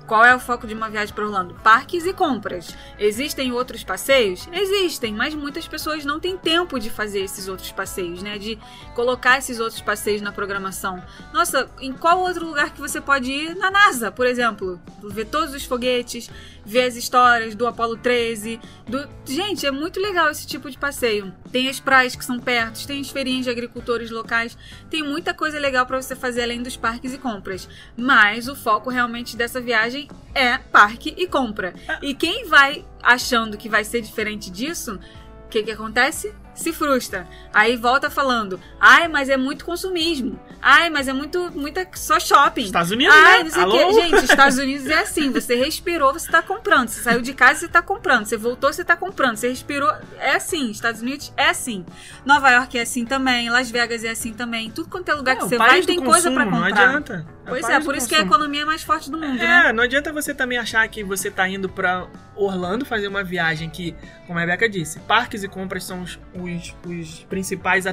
Qual 0.08 0.24
é 0.24 0.34
o 0.34 0.40
foco 0.40 0.66
de 0.66 0.72
uma 0.72 0.88
viagem 0.88 1.14
para 1.14 1.26
Orlando? 1.26 1.54
Parques 1.62 2.06
e 2.06 2.14
compras. 2.14 2.74
Existem 2.98 3.52
outros 3.52 3.84
passeios? 3.84 4.48
Existem, 4.50 5.12
mas 5.12 5.34
muitas 5.34 5.68
pessoas 5.68 6.02
não 6.02 6.18
têm 6.18 6.34
tempo 6.34 6.80
de 6.80 6.88
fazer 6.88 7.20
esses 7.20 7.46
outros 7.46 7.70
passeios, 7.72 8.22
né? 8.22 8.38
De 8.38 8.58
colocar 8.94 9.36
esses 9.36 9.60
outros 9.60 9.82
passeios 9.82 10.22
na 10.22 10.32
programação. 10.32 11.04
Nossa, 11.30 11.68
em 11.78 11.92
qual 11.92 12.20
outro 12.20 12.46
lugar 12.46 12.72
que 12.72 12.80
você 12.80 13.02
pode 13.02 13.30
ir? 13.30 13.54
Na 13.54 13.70
NASA, 13.70 14.10
por 14.10 14.26
exemplo. 14.26 14.80
Ver 15.10 15.26
todos 15.26 15.52
os 15.54 15.66
foguetes, 15.66 16.30
ver 16.64 16.84
as 16.84 16.96
histórias 16.96 17.54
do 17.54 17.66
Apollo 17.66 17.98
13. 17.98 18.58
Do... 18.86 19.06
Gente, 19.26 19.66
é 19.66 19.70
muito 19.70 20.00
legal 20.00 20.30
esse 20.30 20.46
tipo 20.46 20.70
de 20.70 20.78
passeio. 20.78 21.34
Tem 21.52 21.68
as 21.68 21.80
praias 21.80 22.16
que 22.16 22.24
são 22.24 22.40
perto, 22.40 22.86
tem 22.86 23.00
as 23.00 23.10
feirinhas 23.10 23.44
de 23.44 23.50
agricultores 23.50 24.10
locais. 24.10 24.56
Tem 24.88 25.02
muita 25.02 25.34
coisa 25.34 25.58
legal 25.58 25.84
para 25.84 26.00
você 26.00 26.16
fazer 26.16 26.44
além 26.44 26.62
dos 26.62 26.78
parques 26.78 27.12
e 27.12 27.18
compras. 27.18 27.68
Mas 27.94 28.48
o 28.48 28.56
foco 28.56 28.88
realmente 28.88 29.36
dessa 29.36 29.60
viagem 29.60 29.97
é 30.34 30.58
parque 30.58 31.14
e 31.16 31.26
compra. 31.26 31.74
E 32.02 32.14
quem 32.14 32.46
vai 32.46 32.84
achando 33.02 33.56
que 33.56 33.68
vai 33.68 33.82
ser 33.82 34.02
diferente 34.02 34.50
disso, 34.50 35.00
o 35.46 35.48
que, 35.48 35.62
que 35.62 35.70
acontece? 35.70 36.34
Se 36.58 36.72
frustra. 36.72 37.26
Aí 37.54 37.76
volta 37.76 38.10
falando: 38.10 38.60
ai, 38.80 39.08
mas 39.08 39.28
é 39.28 39.36
muito 39.36 39.64
consumismo. 39.64 40.38
Ai, 40.60 40.90
mas 40.90 41.06
é 41.06 41.12
muito, 41.12 41.52
muita 41.54 41.86
só 41.94 42.18
shopping. 42.18 42.62
Estados 42.64 42.90
Unidos, 42.90 43.14
Ai, 43.14 43.38
né? 43.38 43.44
não 43.44 43.50
sei 43.50 43.62
o 43.62 43.64
Alô? 43.64 43.78
quê. 43.78 43.92
Gente, 44.02 44.24
Estados 44.24 44.58
Unidos 44.58 44.86
é 44.88 44.98
assim: 45.02 45.30
você 45.30 45.54
respirou, 45.54 46.12
você 46.12 46.30
tá 46.30 46.42
comprando. 46.42 46.88
Você 46.88 47.00
saiu 47.00 47.22
de 47.22 47.32
casa, 47.32 47.60
você 47.60 47.68
tá 47.68 47.80
comprando. 47.80 48.26
Você 48.26 48.36
voltou, 48.36 48.72
você 48.72 48.84
tá 48.84 48.96
comprando. 48.96 49.36
Você 49.36 49.48
respirou, 49.48 49.88
é 50.18 50.34
assim. 50.34 50.70
Estados 50.70 51.00
Unidos 51.00 51.32
é 51.36 51.48
assim. 51.50 51.86
Nova 52.26 52.50
York 52.50 52.76
é 52.76 52.82
assim 52.82 53.04
também. 53.04 53.48
Las 53.50 53.70
Vegas 53.70 54.02
é 54.02 54.10
assim 54.10 54.32
também. 54.32 54.68
Tudo 54.70 54.88
quanto 54.90 55.08
é 55.10 55.14
lugar 55.14 55.36
que 55.36 55.44
É, 55.44 55.46
você 55.46 55.56
vai, 55.56 55.80
tem 55.82 56.00
coisa 56.02 56.30
pra 56.32 56.44
consumo, 56.44 56.64
comprar. 56.66 56.76
Não 56.86 56.86
adianta. 56.88 57.26
o 57.46 57.48
Pois 57.50 57.68
é, 57.68 57.78
por 57.80 57.94
isso 57.96 58.08
que 58.08 58.14
a 58.16 58.18
consumo. 58.18 58.34
economia 58.34 58.62
é 58.62 58.64
mais 58.64 58.82
forte 58.82 59.10
do 59.10 59.16
mundo, 59.16 59.34
né? 59.38 59.68
É, 59.68 59.72
não 59.72 59.84
adianta 59.84 60.12
você 60.12 60.34
também 60.34 60.58
achar 60.58 60.86
que 60.88 61.04
você 61.04 61.30
tá 61.30 61.48
indo 61.48 61.68
pra 61.68 62.06
Orlando 62.38 62.84
fazer 62.84 63.08
uma 63.08 63.24
viagem 63.24 63.68
que, 63.68 63.94
como 64.26 64.38
a 64.38 64.42
Rebeca 64.42 64.68
disse, 64.68 65.00
parques 65.00 65.42
e 65.42 65.48
compras 65.48 65.84
são 65.84 66.02
os, 66.02 66.18
os, 66.34 66.74
os 66.86 67.24
principais 67.24 67.84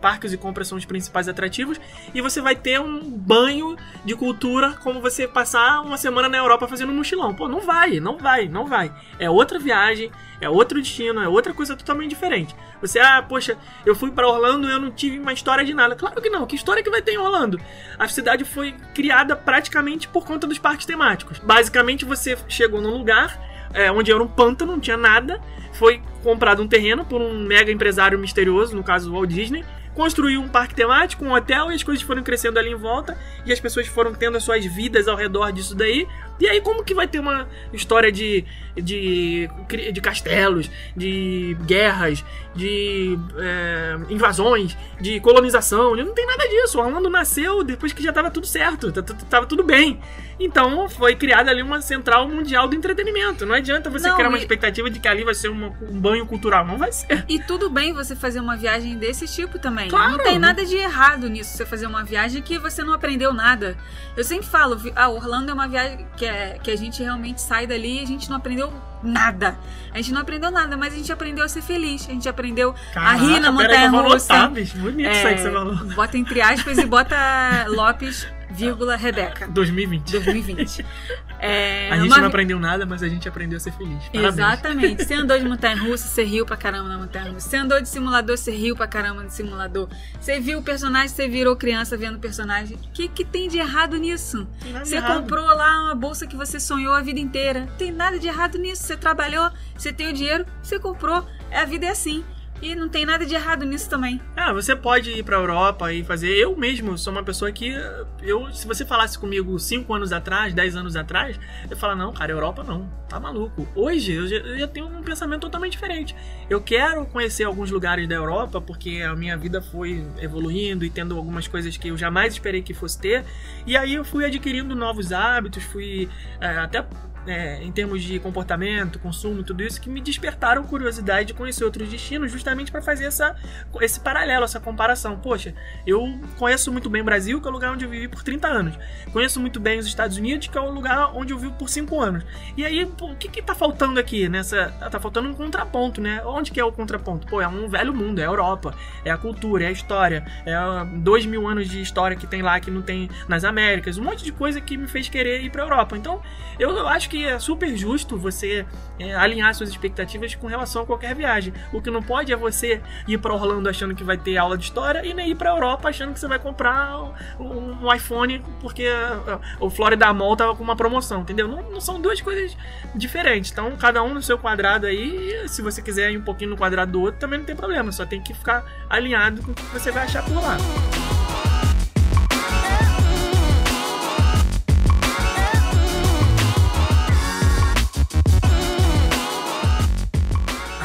parques 0.00 0.32
e 0.32 0.36
compras 0.36 0.68
são 0.68 0.78
os 0.78 0.84
principais 0.84 1.28
atrativos 1.28 1.80
e 2.14 2.20
você 2.20 2.40
vai 2.40 2.56
ter 2.56 2.80
um 2.80 3.10
banho 3.10 3.76
de 4.04 4.16
cultura 4.16 4.72
como 4.82 5.00
você 5.00 5.28
passar 5.28 5.82
uma 5.82 5.96
semana 5.96 6.28
na 6.28 6.38
Europa 6.38 6.66
fazendo 6.66 6.90
um 6.90 6.96
mochilão. 6.96 7.34
Pô, 7.34 7.48
não 7.48 7.60
vai, 7.60 8.00
não 8.00 8.16
vai, 8.16 8.48
não 8.48 8.66
vai. 8.66 8.92
É 9.18 9.28
outra 9.28 9.58
viagem, 9.58 10.10
é 10.40 10.48
outro 10.48 10.80
destino, 10.80 11.22
é 11.22 11.28
outra 11.28 11.52
coisa 11.52 11.76
totalmente 11.76 12.10
diferente. 12.10 12.54
Você, 12.80 12.98
ah, 12.98 13.22
poxa, 13.22 13.56
eu 13.86 13.94
fui 13.94 14.10
pra 14.10 14.26
Orlando 14.26 14.68
e 14.68 14.72
eu 14.72 14.80
não 14.80 14.90
tive 14.90 15.18
uma 15.18 15.32
história 15.32 15.64
de 15.64 15.72
nada. 15.72 15.94
Claro 15.94 16.20
que 16.20 16.28
não. 16.28 16.46
Que 16.46 16.56
história 16.56 16.82
que 16.82 16.90
vai 16.90 17.00
ter 17.00 17.12
em 17.12 17.18
Orlando? 17.18 17.60
A 17.98 18.08
cidade 18.08 18.44
foi 18.44 18.74
criada 18.92 19.36
praticamente 19.36 20.08
por 20.08 20.26
conta 20.26 20.46
dos 20.46 20.58
parques 20.58 20.84
temáticos. 20.84 21.38
Basicamente, 21.38 22.04
você 22.04 22.36
chegou 22.48 22.80
num 22.80 22.90
lugar 22.90 23.51
é, 23.74 23.90
onde 23.90 24.10
era 24.10 24.22
um 24.22 24.28
pântano, 24.28 24.72
não 24.72 24.80
tinha 24.80 24.96
nada. 24.96 25.40
Foi 25.72 26.02
comprado 26.22 26.62
um 26.62 26.68
terreno 26.68 27.04
por 27.04 27.20
um 27.20 27.38
mega 27.38 27.70
empresário 27.70 28.18
misterioso, 28.18 28.76
no 28.76 28.82
caso 28.82 29.12
Walt 29.12 29.30
Disney. 29.30 29.64
Construiu 29.94 30.40
um 30.40 30.48
parque 30.48 30.74
temático, 30.74 31.24
um 31.24 31.32
hotel, 31.32 31.70
e 31.70 31.74
as 31.74 31.82
coisas 31.82 32.02
foram 32.02 32.22
crescendo 32.22 32.58
ali 32.58 32.70
em 32.70 32.74
volta. 32.74 33.16
E 33.44 33.52
as 33.52 33.60
pessoas 33.60 33.86
foram 33.86 34.14
tendo 34.14 34.36
as 34.36 34.42
suas 34.44 34.64
vidas 34.64 35.06
ao 35.06 35.16
redor 35.16 35.52
disso 35.52 35.74
daí. 35.74 36.06
E 36.40 36.48
aí, 36.48 36.60
como 36.60 36.82
que 36.82 36.94
vai 36.94 37.06
ter 37.06 37.20
uma 37.20 37.46
história 37.72 38.10
de, 38.10 38.44
de, 38.76 39.48
de 39.92 40.00
castelos, 40.00 40.68
de 40.96 41.56
guerras, 41.66 42.24
de 42.54 43.16
é, 43.38 43.96
invasões, 44.10 44.76
de 45.00 45.20
colonização? 45.20 45.94
Não 45.94 46.12
tem 46.14 46.26
nada 46.26 46.48
disso. 46.48 46.78
O 46.78 46.84
Orlando 46.84 47.08
nasceu 47.08 47.62
depois 47.62 47.92
que 47.92 48.02
já 48.02 48.08
estava 48.10 48.30
tudo 48.30 48.46
certo, 48.46 48.90
t- 48.90 49.02
t- 49.02 49.24
tava 49.26 49.46
tudo 49.46 49.62
bem. 49.62 50.00
Então, 50.40 50.88
foi 50.88 51.14
criada 51.14 51.50
ali 51.52 51.62
uma 51.62 51.80
central 51.80 52.28
mundial 52.28 52.66
do 52.66 52.74
entretenimento. 52.74 53.46
Não 53.46 53.54
adianta 53.54 53.88
você 53.88 54.08
Não, 54.08 54.16
criar 54.16 54.28
uma 54.28 54.38
e- 54.38 54.40
expectativa 54.40 54.90
de 54.90 54.98
que 54.98 55.06
ali 55.06 55.22
vai 55.22 55.34
ser 55.34 55.48
uma- 55.48 55.68
um 55.68 56.00
banho 56.00 56.26
cultural. 56.26 56.66
Não 56.66 56.76
vai 56.78 56.90
ser. 56.90 57.24
E 57.28 57.38
tudo 57.38 57.70
bem 57.70 57.92
você 57.92 58.16
fazer 58.16 58.40
uma 58.40 58.56
viagem 58.56 58.96
desse 58.98 59.26
tipo 59.28 59.58
também. 59.60 59.88
Claro. 59.88 60.12
Não 60.12 60.18
tem 60.18 60.38
nada 60.40 60.64
de 60.64 60.74
errado 60.76 61.28
nisso, 61.28 61.56
você 61.56 61.64
fazer 61.64 61.86
uma 61.86 62.02
viagem 62.02 62.42
que 62.42 62.58
você 62.58 62.82
não 62.82 62.92
aprendeu 62.92 63.32
nada. 63.32 63.76
Eu 64.16 64.24
sempre 64.24 64.46
falo, 64.46 64.76
vi- 64.76 64.92
ah, 64.96 65.08
Orlando 65.08 65.50
é 65.50 65.54
uma 65.54 65.68
viagem 65.68 66.04
que, 66.16 66.24
é, 66.26 66.31
que 66.62 66.70
a 66.70 66.76
gente 66.76 67.02
realmente 67.02 67.40
sai 67.40 67.66
dali 67.66 68.00
e 68.00 68.02
a 68.02 68.06
gente 68.06 68.28
não 68.28 68.36
aprendeu 68.36 68.72
nada. 69.02 69.56
A 69.92 69.96
gente 69.98 70.12
não 70.12 70.20
aprendeu 70.20 70.50
nada, 70.50 70.76
mas 70.76 70.94
a 70.94 70.96
gente 70.96 71.12
aprendeu 71.12 71.44
a 71.44 71.48
ser 71.48 71.62
feliz. 71.62 72.08
A 72.08 72.12
gente 72.12 72.28
aprendeu 72.28 72.74
a 72.94 73.14
rir 73.14 73.40
na 73.40 73.50
vou 73.50 73.62
montanha-russa. 73.62 74.32
anotar, 74.34 74.50
bicho. 74.50 74.78
Bonito 74.78 75.10
isso 75.10 75.26
aí 75.26 75.34
que 75.34 75.42
você 75.42 75.50
falou. 75.50 75.74
É, 75.74 75.94
bota 75.94 76.18
entre 76.18 76.40
aspas 76.40 76.78
e 76.78 76.86
bota 76.86 77.16
Lopes, 77.68 78.26
vírgula, 78.52 78.96
Rebeca. 78.96 79.48
2020. 79.48 80.10
2020. 80.10 80.84
É, 81.44 81.90
A 81.90 81.96
gente 81.96 82.06
uma 82.06 82.18
não 82.18 82.28
aprendeu 82.28 82.56
nada, 82.60 82.86
mas 82.86 83.02
a 83.02 83.08
gente 83.08 83.28
aprendeu 83.28 83.56
a 83.56 83.60
ser 83.60 83.72
feliz. 83.72 83.98
Parabéns. 84.12 84.32
Exatamente. 84.32 85.04
Você 85.04 85.14
andou 85.14 85.36
de 85.36 85.42
montanha-russa, 85.48 86.06
você 86.06 86.22
riu 86.22 86.46
pra 86.46 86.56
caramba 86.56 86.88
na 86.88 86.98
montanha-russa. 86.98 87.50
Você 87.50 87.56
andou 87.56 87.80
de 87.80 87.88
simulador, 87.88 88.38
você 88.38 88.52
riu 88.52 88.76
pra 88.76 88.86
caramba 88.86 89.24
no 89.24 89.28
simulador. 89.30 89.88
Você 90.20 90.38
viu 90.38 90.60
o 90.60 90.62
personagem, 90.62 91.08
você 91.08 91.26
virou 91.26 91.56
criança 91.56 91.96
vendo 91.96 92.14
o 92.14 92.20
personagem. 92.20 92.76
O 92.76 92.92
que, 92.92 93.08
que 93.08 93.24
tem 93.24 93.48
de 93.48 93.58
errado 93.58 93.96
nisso? 93.96 94.46
Você 94.84 94.94
errado. 94.94 95.22
comprou 95.22 95.44
lá 95.44 95.86
uma 95.86 95.96
bolsa 95.96 96.28
que 96.28 96.36
você 96.36 96.60
sonhou 96.60 96.94
a 96.94 97.00
vida 97.00 97.18
inteira. 97.18 97.62
Não 97.62 97.76
tem 97.76 97.90
nada 97.90 98.20
de 98.20 98.28
errado 98.28 98.56
nisso. 98.56 98.84
Você 98.84 98.96
trabalhou, 98.96 99.50
você 99.76 99.92
tem 99.92 100.10
o 100.10 100.12
dinheiro, 100.12 100.46
você 100.62 100.78
comprou. 100.78 101.26
A 101.52 101.64
vida 101.64 101.86
é 101.86 101.90
assim. 101.90 102.24
E 102.62 102.76
não 102.76 102.88
tem 102.88 103.04
nada 103.04 103.26
de 103.26 103.34
errado 103.34 103.66
nisso 103.66 103.90
também. 103.90 104.20
Ah, 104.36 104.52
você 104.52 104.76
pode 104.76 105.10
ir 105.10 105.24
pra 105.24 105.36
Europa 105.36 105.92
e 105.92 106.04
fazer. 106.04 106.30
Eu 106.30 106.56
mesmo 106.56 106.96
sou 106.96 107.12
uma 107.12 107.24
pessoa 107.24 107.50
que. 107.50 107.74
Eu, 108.22 108.52
se 108.54 108.68
você 108.68 108.86
falasse 108.86 109.18
comigo 109.18 109.58
5 109.58 109.92
anos 109.92 110.12
atrás, 110.12 110.54
10 110.54 110.76
anos 110.76 110.94
atrás, 110.94 111.38
eu 111.68 111.76
falo, 111.76 111.96
não, 111.96 112.12
cara, 112.12 112.30
Europa 112.30 112.62
não. 112.62 112.88
Tá 113.08 113.18
maluco. 113.18 113.66
Hoje 113.74 114.12
eu 114.12 114.28
já, 114.28 114.36
eu 114.36 114.58
já 114.60 114.68
tenho 114.68 114.86
um 114.86 115.02
pensamento 115.02 115.40
totalmente 115.40 115.72
diferente. 115.72 116.14
Eu 116.48 116.60
quero 116.60 117.04
conhecer 117.06 117.42
alguns 117.42 117.70
lugares 117.70 118.08
da 118.08 118.14
Europa, 118.14 118.60
porque 118.60 119.02
a 119.02 119.16
minha 119.16 119.36
vida 119.36 119.60
foi 119.60 120.06
evoluindo 120.20 120.84
e 120.84 120.90
tendo 120.90 121.16
algumas 121.16 121.48
coisas 121.48 121.76
que 121.76 121.88
eu 121.88 121.96
jamais 121.98 122.34
esperei 122.34 122.62
que 122.62 122.72
fosse 122.72 122.98
ter. 122.98 123.24
E 123.66 123.76
aí 123.76 123.94
eu 123.94 124.04
fui 124.04 124.24
adquirindo 124.24 124.76
novos 124.76 125.12
hábitos, 125.12 125.64
fui 125.64 126.08
é, 126.40 126.58
até 126.58 126.86
é, 127.26 127.62
em 127.62 127.70
termos 127.70 128.02
de 128.02 128.18
comportamento, 128.18 128.98
consumo, 128.98 129.42
tudo 129.42 129.62
isso, 129.62 129.80
que 129.80 129.88
me 129.88 130.00
despertaram 130.00 130.64
curiosidade 130.64 131.28
de 131.28 131.34
conhecer 131.34 131.64
outros 131.64 131.88
destinos, 131.88 132.30
justamente 132.30 132.70
para 132.70 132.82
fazer 132.82 133.04
essa, 133.04 133.36
esse 133.80 134.00
paralelo, 134.00 134.44
essa 134.44 134.60
comparação. 134.60 135.18
Poxa, 135.18 135.54
eu 135.86 136.18
conheço 136.38 136.72
muito 136.72 136.90
bem 136.90 137.02
o 137.02 137.04
Brasil, 137.04 137.40
que 137.40 137.46
é 137.46 137.50
o 137.50 137.52
lugar 137.52 137.72
onde 137.72 137.84
eu 137.84 137.90
vivi 137.90 138.08
por 138.08 138.22
30 138.22 138.48
anos. 138.48 138.78
Conheço 139.12 139.40
muito 139.40 139.60
bem 139.60 139.78
os 139.78 139.86
Estados 139.86 140.16
Unidos, 140.16 140.48
que 140.48 140.58
é 140.58 140.60
o 140.60 140.70
lugar 140.70 141.14
onde 141.14 141.32
eu 141.32 141.38
vivo 141.38 141.52
por 141.54 141.68
5 141.68 142.00
anos. 142.00 142.24
E 142.56 142.64
aí, 142.64 142.86
pô, 142.86 143.12
o 143.12 143.16
que 143.16 143.28
que 143.28 143.42
tá 143.42 143.54
faltando 143.54 143.98
aqui 143.98 144.28
nessa... 144.28 144.70
Tá 144.90 145.00
faltando 145.00 145.28
um 145.28 145.34
contraponto, 145.34 146.00
né? 146.00 146.22
Onde 146.24 146.50
que 146.50 146.60
é 146.60 146.64
o 146.64 146.72
contraponto? 146.72 147.26
Pô, 147.26 147.40
é 147.40 147.48
um 147.48 147.68
velho 147.68 147.94
mundo, 147.94 148.18
é 148.18 148.24
a 148.24 148.26
Europa, 148.26 148.74
é 149.04 149.10
a 149.10 149.16
cultura, 149.16 149.64
é 149.64 149.68
a 149.68 149.70
história, 149.70 150.24
é 150.44 150.54
dois 150.98 151.24
mil 151.26 151.46
anos 151.46 151.68
de 151.68 151.80
história 151.80 152.16
que 152.16 152.26
tem 152.26 152.42
lá, 152.42 152.58
que 152.60 152.70
não 152.70 152.82
tem 152.82 153.08
nas 153.28 153.44
Américas, 153.44 153.98
um 153.98 154.04
monte 154.04 154.24
de 154.24 154.32
coisa 154.32 154.60
que 154.60 154.76
me 154.76 154.86
fez 154.86 155.08
querer 155.08 155.42
ir 155.42 155.50
pra 155.50 155.62
Europa. 155.62 155.96
Então, 155.96 156.22
eu, 156.58 156.86
acho 156.86 157.08
que 157.12 157.26
é 157.26 157.38
super 157.38 157.76
justo 157.76 158.16
você 158.16 158.64
é, 158.98 159.14
alinhar 159.14 159.54
suas 159.54 159.68
expectativas 159.68 160.34
com 160.34 160.46
relação 160.46 160.80
a 160.80 160.86
qualquer 160.86 161.14
viagem. 161.14 161.52
O 161.70 161.82
que 161.82 161.90
não 161.90 162.02
pode 162.02 162.32
é 162.32 162.36
você 162.36 162.80
ir 163.06 163.18
pra 163.18 163.34
Orlando 163.34 163.68
achando 163.68 163.94
que 163.94 164.02
vai 164.02 164.16
ter 164.16 164.38
aula 164.38 164.56
de 164.56 164.64
história 164.64 165.04
e 165.04 165.12
nem 165.12 165.32
ir 165.32 165.34
pra 165.34 165.50
Europa 165.50 165.90
achando 165.90 166.14
que 166.14 166.18
você 166.18 166.26
vai 166.26 166.38
comprar 166.38 167.02
um, 167.38 167.84
um 167.84 167.94
iPhone 167.94 168.42
porque 168.62 168.86
ah, 168.86 169.38
o 169.60 169.68
Florida 169.68 170.10
Mall 170.14 170.34
tava 170.34 170.56
com 170.56 170.64
uma 170.64 170.74
promoção, 170.74 171.20
entendeu? 171.20 171.46
Não, 171.46 171.62
não 171.70 171.80
são 171.82 172.00
duas 172.00 172.18
coisas 172.22 172.56
diferentes. 172.94 173.52
Então, 173.52 173.76
cada 173.76 174.02
um 174.02 174.14
no 174.14 174.22
seu 174.22 174.38
quadrado 174.38 174.86
aí. 174.86 175.46
Se 175.48 175.60
você 175.60 175.82
quiser 175.82 176.10
ir 176.12 176.16
um 176.16 176.22
pouquinho 176.22 176.52
no 176.52 176.56
quadrado 176.56 176.92
do 176.92 177.02
outro, 177.02 177.20
também 177.20 177.40
não 177.40 177.44
tem 177.44 177.54
problema. 177.54 177.92
Só 177.92 178.06
tem 178.06 178.22
que 178.22 178.32
ficar 178.32 178.64
alinhado 178.88 179.42
com 179.42 179.52
o 179.52 179.54
que 179.54 179.62
você 179.66 179.90
vai 179.90 180.04
achar 180.04 180.24
por 180.24 180.36
lá. 180.36 180.56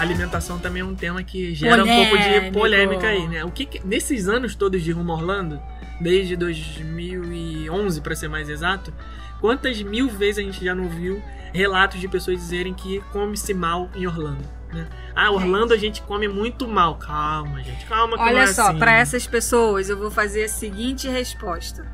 Alimentação 0.07 0.57
também 0.59 0.81
é 0.81 0.85
um 0.85 0.95
tema 0.95 1.23
que 1.23 1.53
gera 1.53 1.83
um 1.83 1.87
pouco 1.87 2.17
de 2.17 2.23
Polêmico. 2.23 2.53
polêmica 2.59 3.07
aí, 3.07 3.27
né? 3.27 3.43
O 3.45 3.51
que, 3.51 3.65
que- 3.65 3.85
nesses 3.85 4.27
anos 4.27 4.55
todos 4.55 4.81
de 4.83 4.91
Rumo 4.91 5.11
a 5.11 5.15
Orlando, 5.15 5.61
desde 6.01 6.35
2011 6.35 8.01
para 8.01 8.15
ser 8.15 8.27
mais 8.27 8.49
exato, 8.49 8.93
quantas 9.39 9.81
mil 9.81 10.09
vezes 10.09 10.39
a 10.39 10.41
gente 10.41 10.63
já 10.63 10.73
não 10.75 10.87
viu 10.89 11.21
relatos 11.53 11.99
de 11.99 12.07
pessoas 12.07 12.37
dizerem 12.37 12.73
que 12.73 13.01
come-se 13.11 13.53
mal 13.53 13.89
em 13.95 14.05
Orlando? 14.07 14.43
Né? 14.73 14.85
Ah, 15.15 15.31
Orlando 15.31 15.73
a 15.73 15.77
gente 15.77 16.01
come 16.01 16.27
muito 16.27 16.67
mal. 16.67 16.95
Calma, 16.95 17.63
gente, 17.63 17.85
calma. 17.85 18.17
Que 18.17 18.23
Olha 18.23 18.39
é 18.39 18.47
só, 18.47 18.69
assim. 18.69 18.79
para 18.79 18.91
essas 18.97 19.25
pessoas 19.25 19.89
eu 19.89 19.97
vou 19.97 20.11
fazer 20.11 20.43
a 20.43 20.49
seguinte 20.49 21.07
resposta. 21.07 21.85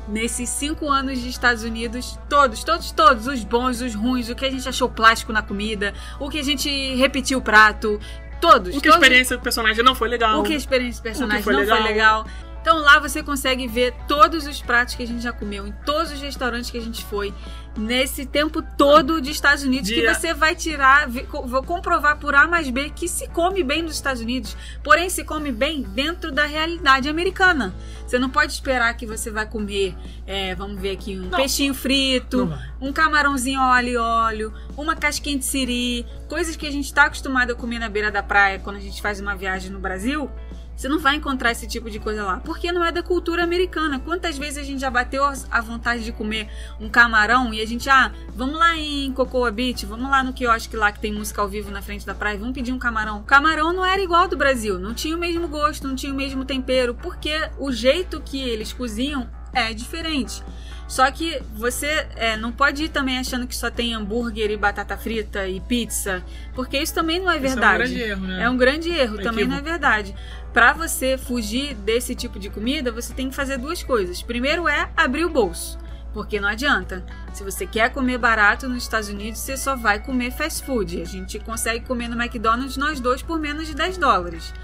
nesses 0.06 0.48
cinco 0.48 0.90
anos 0.90 1.20
de 1.20 1.28
Estados 1.28 1.62
Unidos, 1.64 2.18
todos, 2.30 2.64
todos, 2.64 2.90
todos, 2.92 3.26
os 3.26 3.44
bons, 3.44 3.82
os 3.82 3.94
ruins, 3.94 4.30
o 4.30 4.34
que 4.34 4.46
a 4.46 4.50
gente 4.50 4.66
achou 4.66 4.88
plástico 4.88 5.34
na 5.34 5.42
comida, 5.42 5.92
o 6.18 6.30
que 6.30 6.38
a 6.38 6.42
gente 6.44 6.70
repetiu 6.96 7.40
o 7.40 7.42
prato, 7.42 8.00
todos. 8.40 8.74
O 8.74 8.80
que 8.80 8.88
a 8.88 8.92
todos- 8.92 9.04
experiência 9.06 9.36
do 9.36 9.42
personagem 9.42 9.84
não 9.84 9.94
foi 9.94 10.08
legal. 10.08 10.40
o 10.40 10.44
que 10.44 10.54
a 10.54 10.56
experiência 10.56 11.02
do 11.02 11.04
personagem 11.04 11.42
foi 11.42 11.52
não 11.52 11.60
legal. 11.60 11.76
foi 11.76 11.86
legal. 11.88 12.26
Então 12.60 12.78
lá 12.78 12.98
você 12.98 13.22
consegue 13.22 13.66
ver 13.66 13.94
todos 14.06 14.46
os 14.46 14.60
pratos 14.60 14.94
que 14.94 15.02
a 15.02 15.06
gente 15.06 15.22
já 15.22 15.32
comeu, 15.32 15.66
em 15.66 15.72
todos 15.84 16.12
os 16.12 16.20
restaurantes 16.20 16.70
que 16.70 16.78
a 16.78 16.82
gente 16.82 17.04
foi, 17.04 17.32
nesse 17.76 18.26
tempo 18.26 18.60
todo 18.76 19.20
de 19.20 19.30
Estados 19.30 19.62
Unidos, 19.62 19.88
que 19.88 20.06
você 20.06 20.34
vai 20.34 20.54
tirar, 20.54 21.08
vou 21.08 21.62
comprovar 21.62 22.18
por 22.18 22.34
A 22.34 22.46
mais 22.46 22.68
B 22.68 22.90
que 22.90 23.08
se 23.08 23.28
come 23.28 23.62
bem 23.62 23.82
nos 23.82 23.94
Estados 23.94 24.20
Unidos, 24.20 24.56
porém 24.82 25.08
se 25.08 25.24
come 25.24 25.52
bem 25.52 25.82
dentro 25.82 26.32
da 26.32 26.44
realidade 26.44 27.08
americana. 27.08 27.72
Você 28.06 28.18
não 28.18 28.28
pode 28.28 28.52
esperar 28.52 28.94
que 28.96 29.06
você 29.06 29.30
vai 29.30 29.46
comer, 29.46 29.94
é, 30.26 30.54
vamos 30.54 30.80
ver 30.80 30.90
aqui, 30.90 31.16
um 31.16 31.28
Não. 31.28 31.38
peixinho 31.38 31.72
frito, 31.74 32.52
um 32.80 32.92
camarãozinho 32.92 33.60
ao 33.60 33.70
alho 33.70 33.88
e 33.88 33.96
óleo, 33.96 34.52
uma 34.76 34.96
casquinha 34.96 35.38
de 35.38 35.44
siri, 35.44 36.06
coisas 36.28 36.56
que 36.56 36.66
a 36.66 36.70
gente 36.72 36.86
está 36.86 37.04
acostumado 37.04 37.52
a 37.52 37.54
comer 37.54 37.78
na 37.78 37.88
beira 37.88 38.10
da 38.10 38.22
praia 38.22 38.58
quando 38.58 38.76
a 38.76 38.80
gente 38.80 39.00
faz 39.00 39.20
uma 39.20 39.36
viagem 39.36 39.70
no 39.70 39.78
Brasil. 39.78 40.30
Você 40.78 40.88
não 40.88 41.00
vai 41.00 41.16
encontrar 41.16 41.50
esse 41.50 41.66
tipo 41.66 41.90
de 41.90 41.98
coisa 41.98 42.22
lá, 42.22 42.40
porque 42.44 42.70
não 42.70 42.84
é 42.84 42.92
da 42.92 43.02
cultura 43.02 43.42
americana. 43.42 43.98
Quantas 43.98 44.38
vezes 44.38 44.58
a 44.58 44.62
gente 44.62 44.80
já 44.80 44.88
bateu 44.88 45.24
a 45.50 45.60
vontade 45.60 46.04
de 46.04 46.12
comer 46.12 46.48
um 46.78 46.88
camarão 46.88 47.52
e 47.52 47.60
a 47.60 47.66
gente, 47.66 47.90
ah, 47.90 48.12
vamos 48.28 48.56
lá 48.56 48.76
em 48.76 49.10
Cocoa 49.12 49.50
Beach, 49.50 49.84
vamos 49.84 50.08
lá 50.08 50.22
no 50.22 50.32
quiosque 50.32 50.76
lá 50.76 50.92
que 50.92 51.00
tem 51.00 51.12
música 51.12 51.42
ao 51.42 51.48
vivo 51.48 51.72
na 51.72 51.82
frente 51.82 52.06
da 52.06 52.14
praia, 52.14 52.38
vamos 52.38 52.54
pedir 52.54 52.72
um 52.72 52.78
camarão. 52.78 53.24
Camarão 53.24 53.72
não 53.72 53.84
era 53.84 54.00
igual 54.00 54.22
ao 54.22 54.28
do 54.28 54.36
Brasil, 54.36 54.78
não 54.78 54.94
tinha 54.94 55.16
o 55.16 55.18
mesmo 55.18 55.48
gosto, 55.48 55.88
não 55.88 55.96
tinha 55.96 56.12
o 56.12 56.16
mesmo 56.16 56.44
tempero, 56.44 56.94
porque 56.94 57.50
o 57.58 57.72
jeito 57.72 58.20
que 58.20 58.40
eles 58.40 58.72
cozinham 58.72 59.28
é 59.52 59.74
diferente. 59.74 60.44
Só 60.88 61.08
que 61.10 61.40
você 61.54 62.06
é, 62.16 62.34
não 62.36 62.50
pode 62.50 62.84
ir 62.84 62.88
também 62.88 63.18
achando 63.18 63.46
que 63.46 63.54
só 63.54 63.70
tem 63.70 63.94
hambúrguer 63.94 64.50
e 64.50 64.56
batata 64.56 64.96
frita 64.96 65.46
e 65.46 65.60
pizza, 65.60 66.24
porque 66.54 66.78
isso 66.78 66.94
também 66.94 67.20
não 67.20 67.30
é 67.30 67.36
Isso 67.36 67.42
verdade. 67.42 67.82
É 67.82 67.84
um 67.84 67.86
grande 67.86 68.00
erro, 68.00 68.26
né? 68.26 68.42
É 68.42 68.50
um 68.50 68.56
grande 68.56 68.90
erro, 68.90 69.18
também 69.18 69.46
não 69.46 69.56
é 69.56 69.60
verdade. 69.60 70.14
Pra 70.52 70.72
você 70.72 71.18
fugir 71.18 71.74
desse 71.74 72.14
tipo 72.14 72.38
de 72.38 72.48
comida, 72.48 72.90
você 72.90 73.12
tem 73.12 73.28
que 73.28 73.36
fazer 73.36 73.58
duas 73.58 73.82
coisas. 73.82 74.22
Primeiro 74.22 74.66
é 74.66 74.90
abrir 74.96 75.26
o 75.26 75.28
bolso. 75.28 75.78
Porque 76.14 76.40
não 76.40 76.48
adianta. 76.48 77.04
Se 77.34 77.44
você 77.44 77.66
quer 77.66 77.90
comer 77.90 78.16
barato 78.16 78.66
nos 78.66 78.82
Estados 78.82 79.10
Unidos, 79.10 79.40
você 79.40 79.58
só 79.58 79.76
vai 79.76 80.00
comer 80.00 80.32
fast 80.32 80.64
food. 80.64 81.02
A 81.02 81.04
gente 81.04 81.38
consegue 81.38 81.84
comer 81.84 82.08
no 82.08 82.20
McDonald's 82.20 82.78
nós 82.78 82.98
dois 82.98 83.22
por 83.22 83.38
menos 83.38 83.66
de 83.66 83.74
10 83.74 83.98
dólares. 83.98 84.54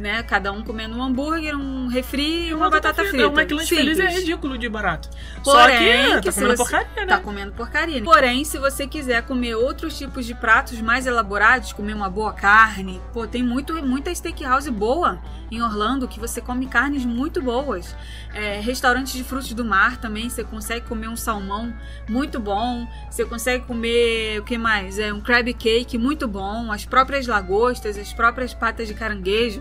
Né? 0.00 0.22
Cada 0.22 0.50
um 0.50 0.62
comendo 0.64 0.96
um 0.96 1.02
hambúrguer, 1.02 1.54
um 1.54 1.86
refri 1.86 2.48
e 2.48 2.54
uma, 2.54 2.70
batata 2.70 3.04
frita. 3.04 3.28
O 3.28 3.38
McLanche 3.38 3.76
feliz 3.76 3.98
é 3.98 4.06
ridículo 4.08 4.56
de 4.56 4.66
barato. 4.66 5.10
Porém, 5.44 5.44
Só 5.44 5.66
que, 5.66 6.20
que 6.22 6.30
tá 6.30 6.32
comendo 6.32 6.56
você- 6.56 6.56
porcaria, 6.56 7.00
né? 7.04 7.06
Tá 7.06 7.18
comendo 7.20 7.52
porcaria. 7.52 8.02
Porém, 8.02 8.42
se 8.42 8.56
você 8.58 8.86
quiser 8.86 9.22
comer 9.26 9.56
outros 9.56 9.98
tipos 9.98 10.24
de 10.24 10.34
pratos 10.34 10.80
mais 10.80 11.06
elaborados, 11.06 11.74
comer 11.74 11.92
uma 11.92 12.08
boa 12.08 12.32
carne, 12.32 12.98
pô, 13.12 13.26
tem 13.26 13.42
muito, 13.42 13.74
muita 13.86 14.14
steakhouse 14.14 14.70
boa 14.70 15.20
em 15.50 15.60
Orlando 15.60 16.08
que 16.08 16.18
você 16.18 16.40
come 16.40 16.66
carnes 16.66 17.04
muito 17.04 17.42
boas. 17.42 17.94
É, 18.32 18.58
restaurantes 18.58 19.12
de 19.12 19.22
frutos 19.22 19.52
do 19.52 19.66
mar 19.66 19.98
também, 19.98 20.30
você 20.30 20.42
consegue 20.42 20.86
comer 20.86 21.08
um 21.08 21.16
salmão 21.16 21.74
muito 22.08 22.40
bom. 22.40 22.88
Você 23.10 23.26
consegue 23.26 23.66
comer 23.66 24.40
o 24.40 24.44
que 24.44 24.56
mais? 24.56 24.98
É 24.98 25.12
um 25.12 25.20
crab 25.20 25.52
cake 25.52 25.98
muito 25.98 26.26
bom, 26.26 26.72
as 26.72 26.86
próprias 26.86 27.26
lagostas, 27.26 27.98
as 27.98 28.14
próprias 28.14 28.54
patas 28.54 28.88
de 28.88 28.94
caranguejo. 28.94 29.60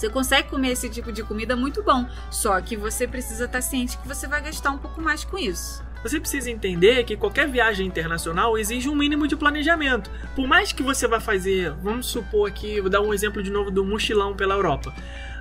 Você 0.00 0.08
consegue 0.08 0.48
comer 0.48 0.70
esse 0.70 0.88
tipo 0.88 1.12
de 1.12 1.22
comida 1.22 1.54
muito 1.54 1.82
bom, 1.82 2.08
só 2.30 2.58
que 2.62 2.74
você 2.74 3.06
precisa 3.06 3.44
estar 3.44 3.60
ciente 3.60 3.98
que 3.98 4.08
você 4.08 4.26
vai 4.26 4.40
gastar 4.40 4.70
um 4.70 4.78
pouco 4.78 4.98
mais 4.98 5.24
com 5.24 5.36
isso. 5.36 5.84
Você 6.02 6.18
precisa 6.18 6.50
entender 6.50 7.04
que 7.04 7.18
qualquer 7.18 7.46
viagem 7.46 7.86
internacional 7.86 8.56
exige 8.56 8.88
um 8.88 8.94
mínimo 8.94 9.28
de 9.28 9.36
planejamento. 9.36 10.10
Por 10.34 10.48
mais 10.48 10.72
que 10.72 10.82
você 10.82 11.06
vá 11.06 11.20
fazer, 11.20 11.72
vamos 11.82 12.06
supor 12.06 12.48
aqui, 12.48 12.80
vou 12.80 12.88
dar 12.88 13.02
um 13.02 13.12
exemplo 13.12 13.42
de 13.42 13.50
novo 13.50 13.70
do 13.70 13.84
mochilão 13.84 14.34
pela 14.34 14.54
Europa. 14.54 14.90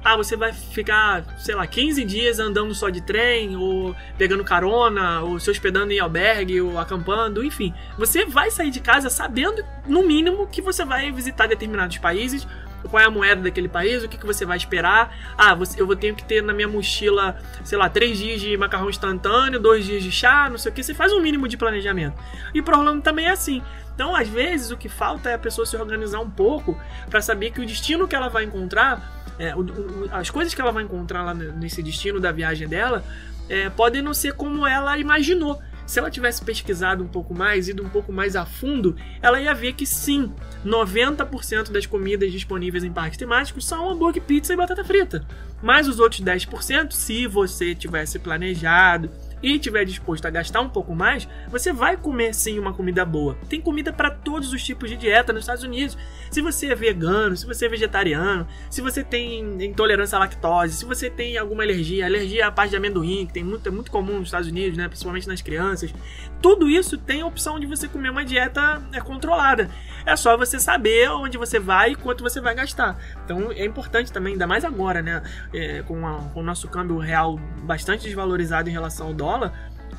Ah, 0.04 0.18
você 0.18 0.36
vai 0.36 0.52
ficar, 0.52 1.24
sei 1.38 1.56
lá, 1.56 1.66
15 1.66 2.04
dias 2.04 2.40
andando 2.40 2.76
só 2.76 2.90
de 2.90 3.00
trem, 3.00 3.56
ou 3.56 3.96
pegando 4.18 4.44
carona, 4.44 5.22
ou 5.22 5.40
se 5.40 5.50
hospedando 5.50 5.94
em 5.94 6.00
albergue, 6.00 6.60
ou 6.60 6.78
acampando, 6.78 7.46
enfim. 7.46 7.74
Você 7.98 8.26
vai 8.26 8.52
sair 8.52 8.72
de 8.72 8.82
casa 8.82 9.10
sabendo, 9.10 9.64
no 9.88 10.04
mínimo, 10.04 10.48
que 10.48 10.62
você 10.62 10.84
vai 10.84 11.12
visitar 11.12 11.48
determinados 11.48 11.98
países, 11.98 12.46
qual 12.90 13.02
é 13.02 13.06
a 13.06 13.10
moeda 13.10 13.42
daquele 13.42 13.68
país, 13.68 14.04
o 14.04 14.08
que, 14.08 14.18
que 14.18 14.26
você 14.26 14.46
vai 14.46 14.58
esperar. 14.58 15.34
Ah, 15.38 15.54
você, 15.56 15.82
eu 15.82 15.86
vou 15.88 15.96
ter 15.96 16.14
que 16.16 16.24
ter 16.24 16.42
na 16.42 16.54
minha 16.54 16.68
mochila, 16.68 17.38
sei 17.64 17.78
lá, 17.78 17.90
três 17.90 18.18
dias 18.18 18.40
de 18.40 18.56
macarrão 18.58 18.90
instantâneo, 18.90 19.60
dois 19.60 19.86
dias 19.86 20.04
de 20.04 20.12
chá, 20.12 20.48
não 20.50 20.58
sei 20.58 20.72
o 20.72 20.76
que. 20.76 20.84
Você 20.84 20.94
faz 20.94 21.12
um 21.12 21.20
mínimo 21.22 21.48
de 21.48 21.58
planejamento. 21.58 22.16
E 22.54 22.62
para 22.62 22.78
Orlando 22.78 23.02
também 23.02 23.26
é 23.26 23.32
assim. 23.32 23.62
Então, 23.94 24.16
às 24.16 24.30
vezes, 24.30 24.72
o 24.72 24.78
que 24.78 24.88
falta 24.88 25.30
é 25.30 25.34
a 25.34 25.38
pessoa 25.40 25.66
se 25.66 25.76
organizar 25.76 26.20
um 26.22 26.30
pouco 26.30 26.80
para 27.10 27.22
saber 27.22 27.52
que 27.52 27.60
o 27.60 27.66
destino 27.66 28.08
que 28.08 28.16
ela 28.16 28.30
vai 28.30 28.46
encontrar, 28.46 29.24
é, 29.38 29.54
o- 29.56 29.60
o- 29.60 30.10
as 30.12 30.30
coisas 30.30 30.54
que 30.54 30.62
ela 30.62 30.72
vai 30.72 30.84
encontrar 30.84 31.24
lá 31.24 31.34
nesse 31.34 31.84
destino 31.84 32.18
da 32.20 32.32
viagem 32.32 32.68
dela, 32.68 33.04
é, 33.50 33.70
podem 33.70 34.02
não 34.02 34.14
ser 34.14 34.34
como 34.34 34.66
ela 34.66 34.98
imaginou. 34.98 35.62
Se 35.90 35.98
ela 35.98 36.12
tivesse 36.12 36.44
pesquisado 36.44 37.04
um 37.04 37.08
pouco 37.08 37.34
mais, 37.34 37.68
ido 37.68 37.84
um 37.84 37.90
pouco 37.90 38.14
mais 38.14 38.36
a 38.36 38.46
fundo, 38.46 38.96
ela 39.24 39.42
ia 39.42 39.56
ver 39.56 39.74
que 39.74 39.88
sim, 39.88 40.32
90% 40.64 41.72
das 41.72 41.88
comidas 41.88 42.32
disponíveis 42.32 42.84
em 42.84 42.94
parques 42.94 43.18
temáticos 43.18 43.66
são 43.66 43.90
hambúrguer, 43.90 44.22
pizza 44.22 44.54
e 44.54 44.56
batata 44.56 44.84
frita. 44.84 45.26
Mas 45.64 45.88
os 45.88 46.00
outros 46.00 46.22
10%, 46.22 46.92
se 46.92 47.26
você 47.26 47.74
tivesse 47.74 48.20
planejado 48.20 49.10
e 49.42 49.58
tiver 49.60 49.86
disposto 49.86 50.26
a 50.26 50.30
gastar 50.30 50.62
um 50.62 50.70
pouco 50.70 50.94
mais, 50.96 51.28
você 51.50 51.72
vai 51.72 51.96
comer 51.98 52.34
sim 52.34 52.60
uma 52.60 52.74
comida 52.74 53.06
boa. 53.06 53.38
Tem 53.48 53.62
comida 53.62 53.92
para 53.94 54.10
todos 54.12 54.52
os 54.54 54.64
tipos 54.64 54.90
de 54.90 54.98
dieta 54.98 55.32
nos 55.34 55.44
Estados 55.44 55.64
Unidos. 55.64 55.98
Se 56.30 56.42
você 56.42 56.68
é 56.68 56.76
vegano, 56.76 57.36
se 57.38 57.46
você 57.46 57.66
é 57.66 57.70
vegetariano, 57.70 58.48
se 58.70 58.82
você 58.82 59.04
tem 59.04 59.64
intolerância 59.64 60.16
à 60.16 60.20
lactose, 60.20 60.74
se 60.76 60.86
você 60.86 61.10
tem 61.10 61.38
alguma 61.38 61.64
alergia, 61.64 62.06
alergia 62.06 62.48
à 62.48 62.52
parte 62.52 62.72
de 62.72 62.76
amendoim, 62.78 63.26
que 63.26 63.34
tem 63.34 63.44
muito, 63.44 63.68
é 63.68 63.72
muito 63.72 63.92
comum 63.92 64.20
nos 64.20 64.28
Estados 64.28 64.48
Unidos, 64.50 64.78
né, 64.78 64.88
principalmente 64.88 65.28
nas 65.28 65.42
crianças, 65.42 65.94
tudo 66.42 66.70
isso 66.70 66.98
tem 66.98 67.22
a 67.22 67.26
opção 67.26 67.60
de 67.60 67.66
você 67.66 67.88
comer 67.88 68.10
uma 68.10 68.24
dieta 68.26 68.82
é, 68.94 69.00
controlada. 69.02 69.70
É 70.06 70.16
só 70.16 70.36
você 70.38 70.60
saber 70.60 71.10
onde 71.12 71.38
você 71.38 71.60
vai 71.60 71.92
e 71.92 71.96
quanto 71.96 72.24
você 72.24 72.40
vai 72.40 72.56
gastar. 72.56 72.98
Então 73.26 73.52
é 73.52 73.66
importante 73.66 74.12
também, 74.12 74.34
ainda 74.34 74.48
mais 74.48 74.64
agora, 74.66 75.02
né? 75.02 75.22
é, 75.54 75.82
com, 75.84 76.06
a- 76.08 76.30
com 76.34 76.40
o 76.40 76.44
nosso 76.44 76.68
câmbio 76.68 76.98
real 76.98 77.38
bastante 77.64 78.04
desvalorizado 78.04 78.70
em 78.70 78.72
relação 78.74 79.08
ao 79.08 79.14
dólar, 79.14 79.29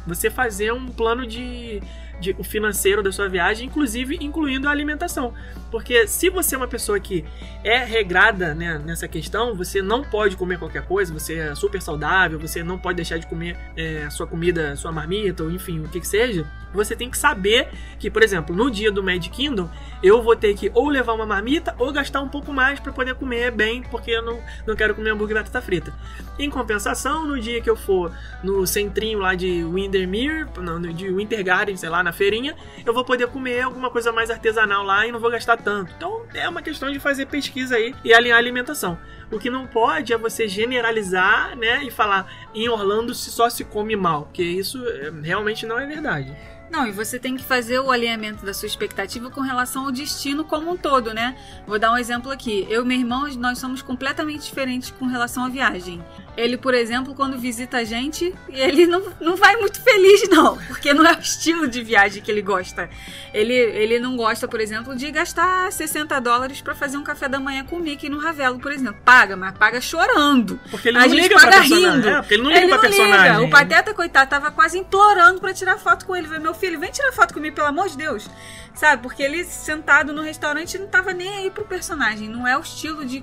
você 0.06 0.30
fazer 0.30 0.72
um 0.72 0.88
plano 0.88 1.26
de, 1.26 1.82
de 2.20 2.36
o 2.38 2.44
financeiro 2.44 3.02
da 3.02 3.10
sua 3.10 3.28
viagem, 3.28 3.66
inclusive 3.66 4.18
incluindo 4.20 4.68
a 4.68 4.70
alimentação. 4.70 5.32
Porque 5.70 6.06
se 6.06 6.28
você 6.28 6.54
é 6.54 6.58
uma 6.58 6.68
pessoa 6.68 6.98
que 7.00 7.24
é 7.64 7.78
regrada 7.84 8.54
né, 8.54 8.78
nessa 8.78 9.08
questão, 9.08 9.54
você 9.54 9.80
não 9.80 10.02
pode 10.02 10.36
comer 10.36 10.58
qualquer 10.58 10.82
coisa, 10.86 11.12
você 11.12 11.38
é 11.38 11.54
super 11.54 11.80
saudável, 11.80 12.38
você 12.38 12.62
não 12.62 12.78
pode 12.78 12.96
deixar 12.96 13.18
de 13.18 13.26
comer 13.26 13.56
é, 13.76 14.08
sua 14.10 14.26
comida, 14.26 14.76
sua 14.76 14.92
marmita, 14.92 15.42
ou 15.42 15.50
enfim, 15.50 15.80
o 15.80 15.88
que 15.88 16.00
que 16.00 16.06
seja. 16.06 16.46
Você 16.72 16.94
tem 16.94 17.10
que 17.10 17.18
saber 17.18 17.68
que, 17.98 18.10
por 18.10 18.22
exemplo, 18.22 18.54
no 18.54 18.70
dia 18.70 18.92
do 18.92 19.02
Mad 19.02 19.26
Kingdom, 19.28 19.68
eu 20.02 20.22
vou 20.22 20.36
ter 20.36 20.54
que 20.54 20.70
ou 20.72 20.88
levar 20.88 21.14
uma 21.14 21.26
marmita 21.26 21.74
ou 21.78 21.92
gastar 21.92 22.20
um 22.20 22.28
pouco 22.28 22.52
mais 22.52 22.78
para 22.78 22.92
poder 22.92 23.14
comer 23.14 23.50
bem, 23.50 23.82
porque 23.90 24.12
eu 24.12 24.22
não, 24.22 24.40
não 24.66 24.76
quero 24.76 24.94
comer 24.94 25.10
hambúrguer 25.10 25.36
e 25.36 25.40
batata 25.40 25.60
frita. 25.60 25.92
Em 26.38 26.48
compensação, 26.48 27.26
no 27.26 27.40
dia 27.40 27.60
que 27.60 27.68
eu 27.68 27.76
for 27.76 28.12
no 28.42 28.66
centrinho 28.66 29.18
lá 29.18 29.34
de 29.34 29.64
Windermere, 29.64 30.46
não, 30.58 30.80
de 30.80 31.12
Winter 31.12 31.44
Garden, 31.44 31.76
sei 31.76 31.88
lá, 31.88 32.02
na 32.10 32.12
feirinha, 32.12 32.56
eu 32.84 32.92
vou 32.92 33.04
poder 33.04 33.28
comer 33.28 33.62
alguma 33.62 33.88
coisa 33.88 34.12
mais 34.12 34.30
artesanal 34.30 34.84
lá 34.84 35.06
e 35.06 35.12
não 35.12 35.20
vou 35.20 35.30
gastar 35.30 35.56
tanto. 35.56 35.92
Então 35.96 36.26
é 36.34 36.48
uma 36.48 36.60
questão 36.60 36.90
de 36.90 36.98
fazer 36.98 37.26
pesquisa 37.26 37.76
aí 37.76 37.94
e 38.04 38.12
alinhar 38.12 38.36
a 38.36 38.40
alimentação. 38.40 38.98
O 39.30 39.38
que 39.38 39.48
não 39.48 39.66
pode 39.66 40.12
é 40.12 40.18
você 40.18 40.48
generalizar, 40.48 41.56
né, 41.56 41.84
e 41.84 41.90
falar 41.90 42.50
em 42.52 42.68
Orlando 42.68 43.14
se 43.14 43.30
só 43.30 43.48
se 43.48 43.64
come 43.64 43.94
mal, 43.94 44.24
porque 44.24 44.42
isso 44.42 44.84
é, 44.88 45.12
realmente 45.22 45.64
não 45.64 45.78
é 45.78 45.86
verdade. 45.86 46.36
Não, 46.70 46.86
e 46.86 46.92
você 46.92 47.18
tem 47.18 47.36
que 47.36 47.42
fazer 47.42 47.80
o 47.80 47.90
alinhamento 47.90 48.46
da 48.46 48.54
sua 48.54 48.66
expectativa 48.66 49.28
com 49.28 49.40
relação 49.40 49.86
ao 49.86 49.92
destino 49.92 50.44
como 50.44 50.70
um 50.70 50.76
todo, 50.76 51.12
né? 51.12 51.36
Vou 51.66 51.80
dar 51.80 51.92
um 51.92 51.96
exemplo 51.96 52.30
aqui. 52.30 52.64
Eu 52.70 52.84
e 52.84 52.86
meu 52.86 52.96
irmão, 52.96 53.26
nós 53.38 53.58
somos 53.58 53.82
completamente 53.82 54.44
diferentes 54.44 54.88
com 54.92 55.06
relação 55.06 55.44
à 55.44 55.48
viagem. 55.48 56.00
Ele, 56.36 56.56
por 56.56 56.72
exemplo, 56.72 57.14
quando 57.14 57.36
visita 57.38 57.78
a 57.78 57.84
gente, 57.84 58.34
ele 58.48 58.86
não, 58.86 59.02
não 59.20 59.36
vai 59.36 59.56
muito 59.56 59.82
feliz, 59.82 60.28
não. 60.28 60.56
Porque 60.68 60.94
não 60.94 61.04
é 61.06 61.12
o 61.14 61.18
estilo 61.20 61.68
de 61.68 61.82
viagem 61.82 62.22
que 62.22 62.30
ele 62.30 62.40
gosta. 62.40 62.88
Ele, 63.34 63.52
ele 63.52 63.98
não 63.98 64.16
gosta, 64.16 64.48
por 64.48 64.60
exemplo, 64.60 64.94
de 64.96 65.10
gastar 65.10 65.70
60 65.70 66.18
dólares 66.20 66.60
para 66.62 66.74
fazer 66.74 66.96
um 66.96 67.02
café 67.02 67.28
da 67.28 67.38
manhã 67.38 67.64
com 67.64 67.76
o 67.76 67.80
Mickey 67.80 68.08
no 68.08 68.18
Ravelo, 68.18 68.58
por 68.58 68.72
exemplo. 68.72 68.96
Paga, 69.04 69.36
mas 69.36 69.52
paga 69.58 69.80
chorando. 69.80 70.58
Porque 70.70 70.88
ele 70.88 70.98
a 70.98 71.02
não 71.02 71.08
gente 71.10 71.22
liga 71.22 71.34
paga 71.34 71.50
pra 71.50 71.60
rindo. 71.60 72.08
É, 72.08 72.16
porque 72.20 72.34
ele 72.34 72.42
não 72.42 72.50
liga 72.50 72.60
Ele 72.62 72.68
pra 72.68 72.76
não 72.76 72.82
personagem. 72.82 73.32
liga. 73.32 73.42
O 73.42 73.50
Pateta, 73.50 73.94
coitado, 73.94 74.30
tava 74.30 74.50
quase 74.50 74.78
implorando 74.78 75.40
pra 75.40 75.52
tirar 75.52 75.78
foto 75.78 76.06
com 76.06 76.16
ele. 76.16 76.26
Falei, 76.26 76.42
Meu 76.42 76.54
filho, 76.54 76.78
vem 76.80 76.90
tirar 76.90 77.12
foto 77.12 77.34
comigo, 77.34 77.54
pelo 77.56 77.68
amor 77.68 77.88
de 77.88 77.96
Deus. 77.96 78.28
Sabe? 78.74 79.02
Porque 79.02 79.22
ele 79.22 79.44
sentado 79.44 80.12
no 80.12 80.22
restaurante 80.22 80.78
não 80.78 80.86
tava 80.86 81.12
nem 81.12 81.28
aí 81.28 81.50
pro 81.50 81.64
personagem. 81.64 82.28
Não 82.28 82.46
é 82.46 82.56
o 82.56 82.60
estilo 82.60 83.04
de, 83.04 83.22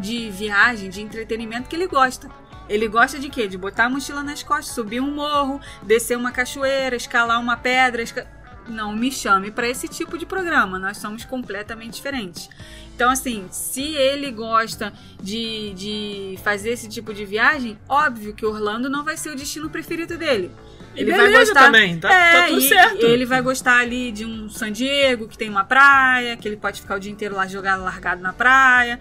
de 0.00 0.30
viagem, 0.30 0.90
de 0.90 1.00
entretenimento 1.00 1.68
que 1.68 1.76
ele 1.76 1.86
gosta. 1.86 2.28
Ele 2.68 2.88
gosta 2.88 3.18
de 3.18 3.28
quê? 3.28 3.46
De 3.48 3.58
botar 3.58 3.84
a 3.86 3.90
mochila 3.90 4.22
nas 4.22 4.42
costas, 4.42 4.74
subir 4.74 5.00
um 5.00 5.10
morro, 5.12 5.60
descer 5.82 6.16
uma 6.16 6.30
cachoeira, 6.32 6.96
escalar 6.96 7.40
uma 7.40 7.56
pedra. 7.56 8.02
esca- 8.02 8.26
Não 8.68 8.92
me 8.94 9.10
chame 9.10 9.50
pra 9.50 9.68
esse 9.68 9.88
tipo 9.88 10.16
de 10.16 10.24
programa. 10.24 10.78
Nós 10.78 10.98
somos 10.98 11.24
completamente 11.24 11.94
diferentes. 11.94 12.48
Então, 12.94 13.10
assim, 13.10 13.48
se 13.50 13.82
ele 13.82 14.30
gosta 14.30 14.92
de, 15.20 15.72
de 15.74 16.38
fazer 16.44 16.70
esse 16.70 16.88
tipo 16.88 17.12
de 17.14 17.24
viagem, 17.24 17.76
óbvio 17.88 18.34
que 18.34 18.44
Orlando 18.46 18.88
não 18.90 19.02
vai 19.04 19.16
ser 19.16 19.30
o 19.30 19.36
destino 19.36 19.68
preferido 19.70 20.16
dele. 20.16 20.50
Ele 20.96 21.12
vai 21.12 21.32
gostar 21.32 21.64
também, 21.66 21.98
tá, 22.00 22.12
é, 22.12 22.32
tá 22.32 22.46
tudo 22.48 22.60
e- 22.60 22.68
certo. 22.68 23.06
Ele 23.06 23.24
vai 23.24 23.40
gostar 23.40 23.78
ali 23.78 24.10
de 24.10 24.24
um 24.24 24.48
San 24.48 24.72
Diego, 24.72 25.28
que 25.28 25.38
tem 25.38 25.48
uma 25.48 25.64
praia, 25.64 26.36
que 26.36 26.46
ele 26.48 26.56
pode 26.56 26.80
ficar 26.80 26.96
o 26.96 27.00
dia 27.00 27.12
inteiro 27.12 27.34
lá 27.36 27.46
jogado, 27.46 27.82
largado 27.84 28.20
na 28.20 28.32
praia. 28.32 28.98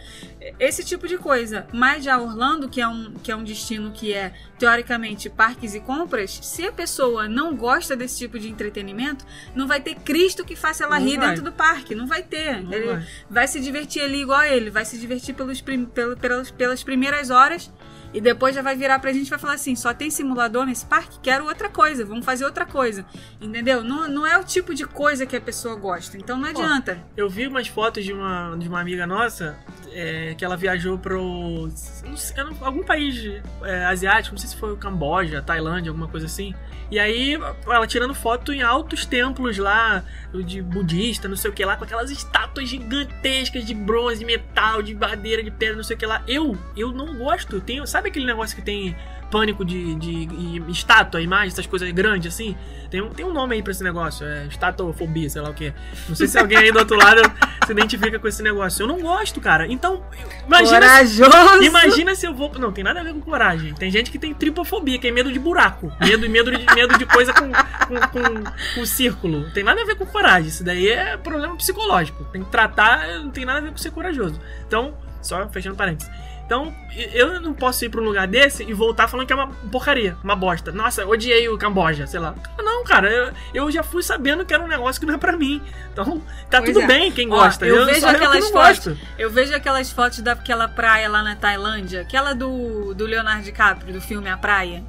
Esse 0.59 0.83
tipo 0.85 1.07
de 1.07 1.17
coisa. 1.17 1.65
Mas 1.73 2.03
já 2.03 2.17
Orlando, 2.19 2.69
que 2.69 2.79
é 2.79 2.87
um, 2.87 3.13
que 3.23 3.31
é 3.31 3.35
um 3.35 3.43
destino 3.43 3.91
que 3.91 4.13
é, 4.13 4.31
teoricamente, 4.59 5.29
parques 5.29 5.73
e 5.73 5.79
compras, 5.79 6.39
se 6.43 6.65
a 6.67 6.71
pessoa 6.71 7.27
não 7.27 7.55
gosta 7.55 7.95
desse 7.95 8.19
tipo 8.19 8.37
de 8.37 8.47
entretenimento, 8.49 9.25
não 9.55 9.67
vai 9.67 9.81
ter 9.81 9.95
Cristo 9.95 10.45
que 10.45 10.55
faça 10.55 10.83
ela 10.83 10.99
Não 10.99 11.05
rir 11.07 11.17
vai. 11.17 11.29
dentro 11.29 11.43
do 11.43 11.51
parque. 11.51 11.95
Não 11.95 12.05
vai 12.07 12.21
ter. 12.21 12.61
Não 12.61 12.71
ele 12.71 12.85
vai. 12.85 13.07
vai 13.29 13.47
se 13.47 13.59
divertir 13.59 14.01
ali 14.03 14.21
igual 14.21 14.43
ele. 14.43 14.69
Vai 14.69 14.85
se 14.85 14.97
divertir 14.97 15.33
pelos, 15.33 15.59
prim- 15.59 15.85
pelo- 15.85 16.15
pelas, 16.15 16.51
pelas 16.51 16.83
primeiras 16.83 17.29
horas. 17.31 17.71
E 18.13 18.19
depois 18.19 18.55
já 18.55 18.61
vai 18.61 18.75
virar 18.75 18.99
pra 18.99 19.13
gente 19.13 19.27
e 19.27 19.29
vai 19.29 19.39
falar 19.39 19.53
assim: 19.53 19.75
só 19.75 19.93
tem 19.93 20.09
simulador 20.09 20.65
nesse 20.65 20.85
parque? 20.85 21.19
Quero 21.21 21.45
outra 21.45 21.69
coisa, 21.69 22.05
vamos 22.05 22.25
fazer 22.25 22.45
outra 22.45 22.65
coisa. 22.65 23.05
Entendeu? 23.39 23.83
Não, 23.83 24.07
não 24.07 24.27
é 24.27 24.37
o 24.37 24.43
tipo 24.43 24.73
de 24.73 24.85
coisa 24.85 25.25
que 25.25 25.35
a 25.35 25.41
pessoa 25.41 25.75
gosta. 25.75 26.17
Então 26.17 26.37
não 26.37 26.49
adianta. 26.49 26.99
Eu 27.15 27.29
vi 27.29 27.47
umas 27.47 27.67
fotos 27.67 28.03
de 28.03 28.13
uma, 28.13 28.55
de 28.57 28.67
uma 28.67 28.79
amiga 28.79 29.05
nossa 29.05 29.57
é, 29.91 30.33
que 30.35 30.43
ela 30.43 30.57
viajou 30.57 30.97
pro. 30.97 31.69
não 32.03 32.17
sei, 32.17 32.35
algum 32.61 32.83
país 32.83 33.41
é, 33.63 33.85
asiático, 33.85 34.33
não 34.33 34.39
sei 34.39 34.49
se 34.49 34.55
foi 34.55 34.73
o 34.73 34.77
Camboja, 34.77 35.41
Tailândia, 35.41 35.89
alguma 35.89 36.07
coisa 36.07 36.25
assim. 36.25 36.53
E 36.91 36.97
aí, 36.97 37.37
ela 37.67 37.85
tirando 37.85 38.15
foto 38.15 38.51
em 38.51 38.63
altos 38.63 39.05
templos 39.05 39.59
lá, 39.59 40.03
de 40.43 40.59
budista, 40.59 41.27
não 41.27 41.35
sei 41.35 41.51
o 41.51 41.53
que 41.53 41.63
lá, 41.63 41.77
com 41.77 41.83
aquelas 41.83 42.09
estátuas 42.09 42.67
gigantescas 42.67 43.63
de 43.63 43.75
bronze, 43.75 44.19
de 44.19 44.25
metal, 44.25 44.81
de 44.81 44.95
madeira, 44.95 45.43
de 45.43 45.51
pedra, 45.51 45.75
não 45.75 45.83
sei 45.83 45.95
o 45.95 45.99
que 45.99 46.05
lá. 46.05 46.23
Eu, 46.27 46.57
eu 46.75 46.91
não 46.91 47.15
gosto. 47.15 47.61
Tenho, 47.61 47.85
sabe 47.85 47.98
aquele 48.07 48.25
negócio 48.25 48.55
que 48.55 48.61
tem 48.61 48.95
pânico 49.29 49.63
de, 49.63 49.95
de, 49.95 50.25
de 50.25 50.71
estátua, 50.71 51.21
imagem, 51.21 51.49
essas 51.49 51.67
coisas 51.67 51.89
grandes 51.91 52.33
assim? 52.33 52.55
Tem 52.89 53.01
um, 53.01 53.09
tem 53.09 53.25
um 53.25 53.31
nome 53.31 53.55
aí 53.55 53.61
pra 53.61 53.71
esse 53.71 53.83
negócio, 53.83 54.25
é 54.25 54.45
estatofobia, 54.47 55.29
sei 55.29 55.41
lá 55.41 55.49
o 55.49 55.53
que. 55.53 55.71
Não 56.07 56.15
sei 56.15 56.27
se 56.27 56.39
alguém 56.39 56.57
aí 56.57 56.71
do 56.71 56.79
outro 56.79 56.97
lado 56.97 57.21
se 57.65 57.71
identifica 57.71 58.17
com 58.17 58.27
esse 58.27 58.41
negócio. 58.41 58.83
Eu 58.83 58.87
não 58.87 58.99
gosto, 58.99 59.39
cara. 59.39 59.67
Então, 59.67 60.03
imagina 60.47 61.05
se, 61.05 61.21
Corajoso! 61.21 61.63
imagina 61.63 62.15
se 62.15 62.25
eu 62.25 62.33
vou. 62.33 62.51
Não, 62.57 62.71
tem 62.71 62.83
nada 62.83 63.01
a 63.01 63.03
ver 63.03 63.13
com 63.13 63.21
coragem. 63.21 63.73
Tem 63.75 63.91
gente 63.91 64.09
que 64.09 64.17
tem 64.17 64.33
tripofobia, 64.33 64.97
que 64.97 65.07
é 65.07 65.11
medo 65.11 65.31
de 65.31 65.37
buraco. 65.37 65.91
Medo, 65.99 66.27
medo, 66.27 66.51
de, 66.51 66.65
medo 66.73 66.97
de 66.97 67.05
coisa 67.05 67.31
com, 67.31 67.51
com, 67.51 68.07
com, 68.07 68.43
com 68.75 68.85
círculo. 68.85 69.51
Tem 69.51 69.63
nada 69.63 69.81
a 69.81 69.85
ver 69.85 69.95
com 69.95 70.05
coragem. 70.05 70.49
Isso 70.49 70.63
daí 70.63 70.89
é 70.89 71.15
problema 71.15 71.55
psicológico. 71.55 72.23
Tem 72.25 72.43
que 72.43 72.49
tratar, 72.49 73.19
não 73.19 73.29
tem 73.29 73.45
nada 73.45 73.59
a 73.59 73.61
ver 73.61 73.71
com 73.71 73.77
ser 73.77 73.91
corajoso. 73.91 74.39
Então, 74.67 74.95
só 75.21 75.47
fechando 75.49 75.75
parênteses. 75.75 76.11
Então, 76.49 76.73
eu 77.13 77.39
não 77.39 77.53
posso 77.53 77.85
ir 77.85 77.89
pra 77.89 78.01
um 78.01 78.03
lugar 78.03 78.27
desse 78.27 78.63
e 78.63 78.73
voltar 78.73 79.07
falando 79.07 79.27
que 79.27 79.31
é 79.31 79.35
uma 79.35 79.49
porcaria, 79.71 80.17
uma 80.23 80.35
bosta. 80.35 80.71
Nossa, 80.71 81.05
odiei 81.05 81.47
o 81.47 81.59
Camboja, 81.59 82.07
sei 82.07 82.19
lá. 82.19 82.33
Não, 82.57 82.83
cara, 82.83 83.07
eu, 83.07 83.31
eu 83.53 83.71
já 83.71 83.83
fui 83.83 84.01
sabendo 84.01 84.43
que 84.43 84.51
era 84.51 84.63
um 84.63 84.67
negócio 84.67 84.99
que 84.99 85.05
não 85.05 85.13
é 85.13 85.17
pra 85.19 85.37
mim. 85.37 85.61
Então, 85.93 86.19
tá 86.49 86.57
Pois 86.59 86.73
tudo 86.73 86.81
é. 86.81 86.87
bem 86.87 87.11
quem 87.11 87.27
Ó, 87.31 87.35
gosta. 87.35 87.67
eu 87.67 87.75
eu 87.75 87.85
vejo 87.85 87.99
eu 88.03 88.09
que 88.09 88.15
aquelas 88.15 88.39
não 88.45 88.51
fotos- 88.51 88.77
gosto. 88.87 88.97
Eu 89.19 89.29
vejo 89.29 89.53
aquelas 89.55 89.91
fotos 89.91 90.21
daquela 90.21 90.67
praia 90.67 91.07
lá 91.07 91.21
na 91.21 91.35
Tailândia, 91.35 92.01
aquela 92.01 92.33
do, 92.33 92.95
do 92.95 93.05
Leonardo 93.05 93.43
DiCaprio, 93.43 93.93
do 93.93 94.01
filme 94.01 94.27
A 94.27 94.35
Praia. 94.35 94.83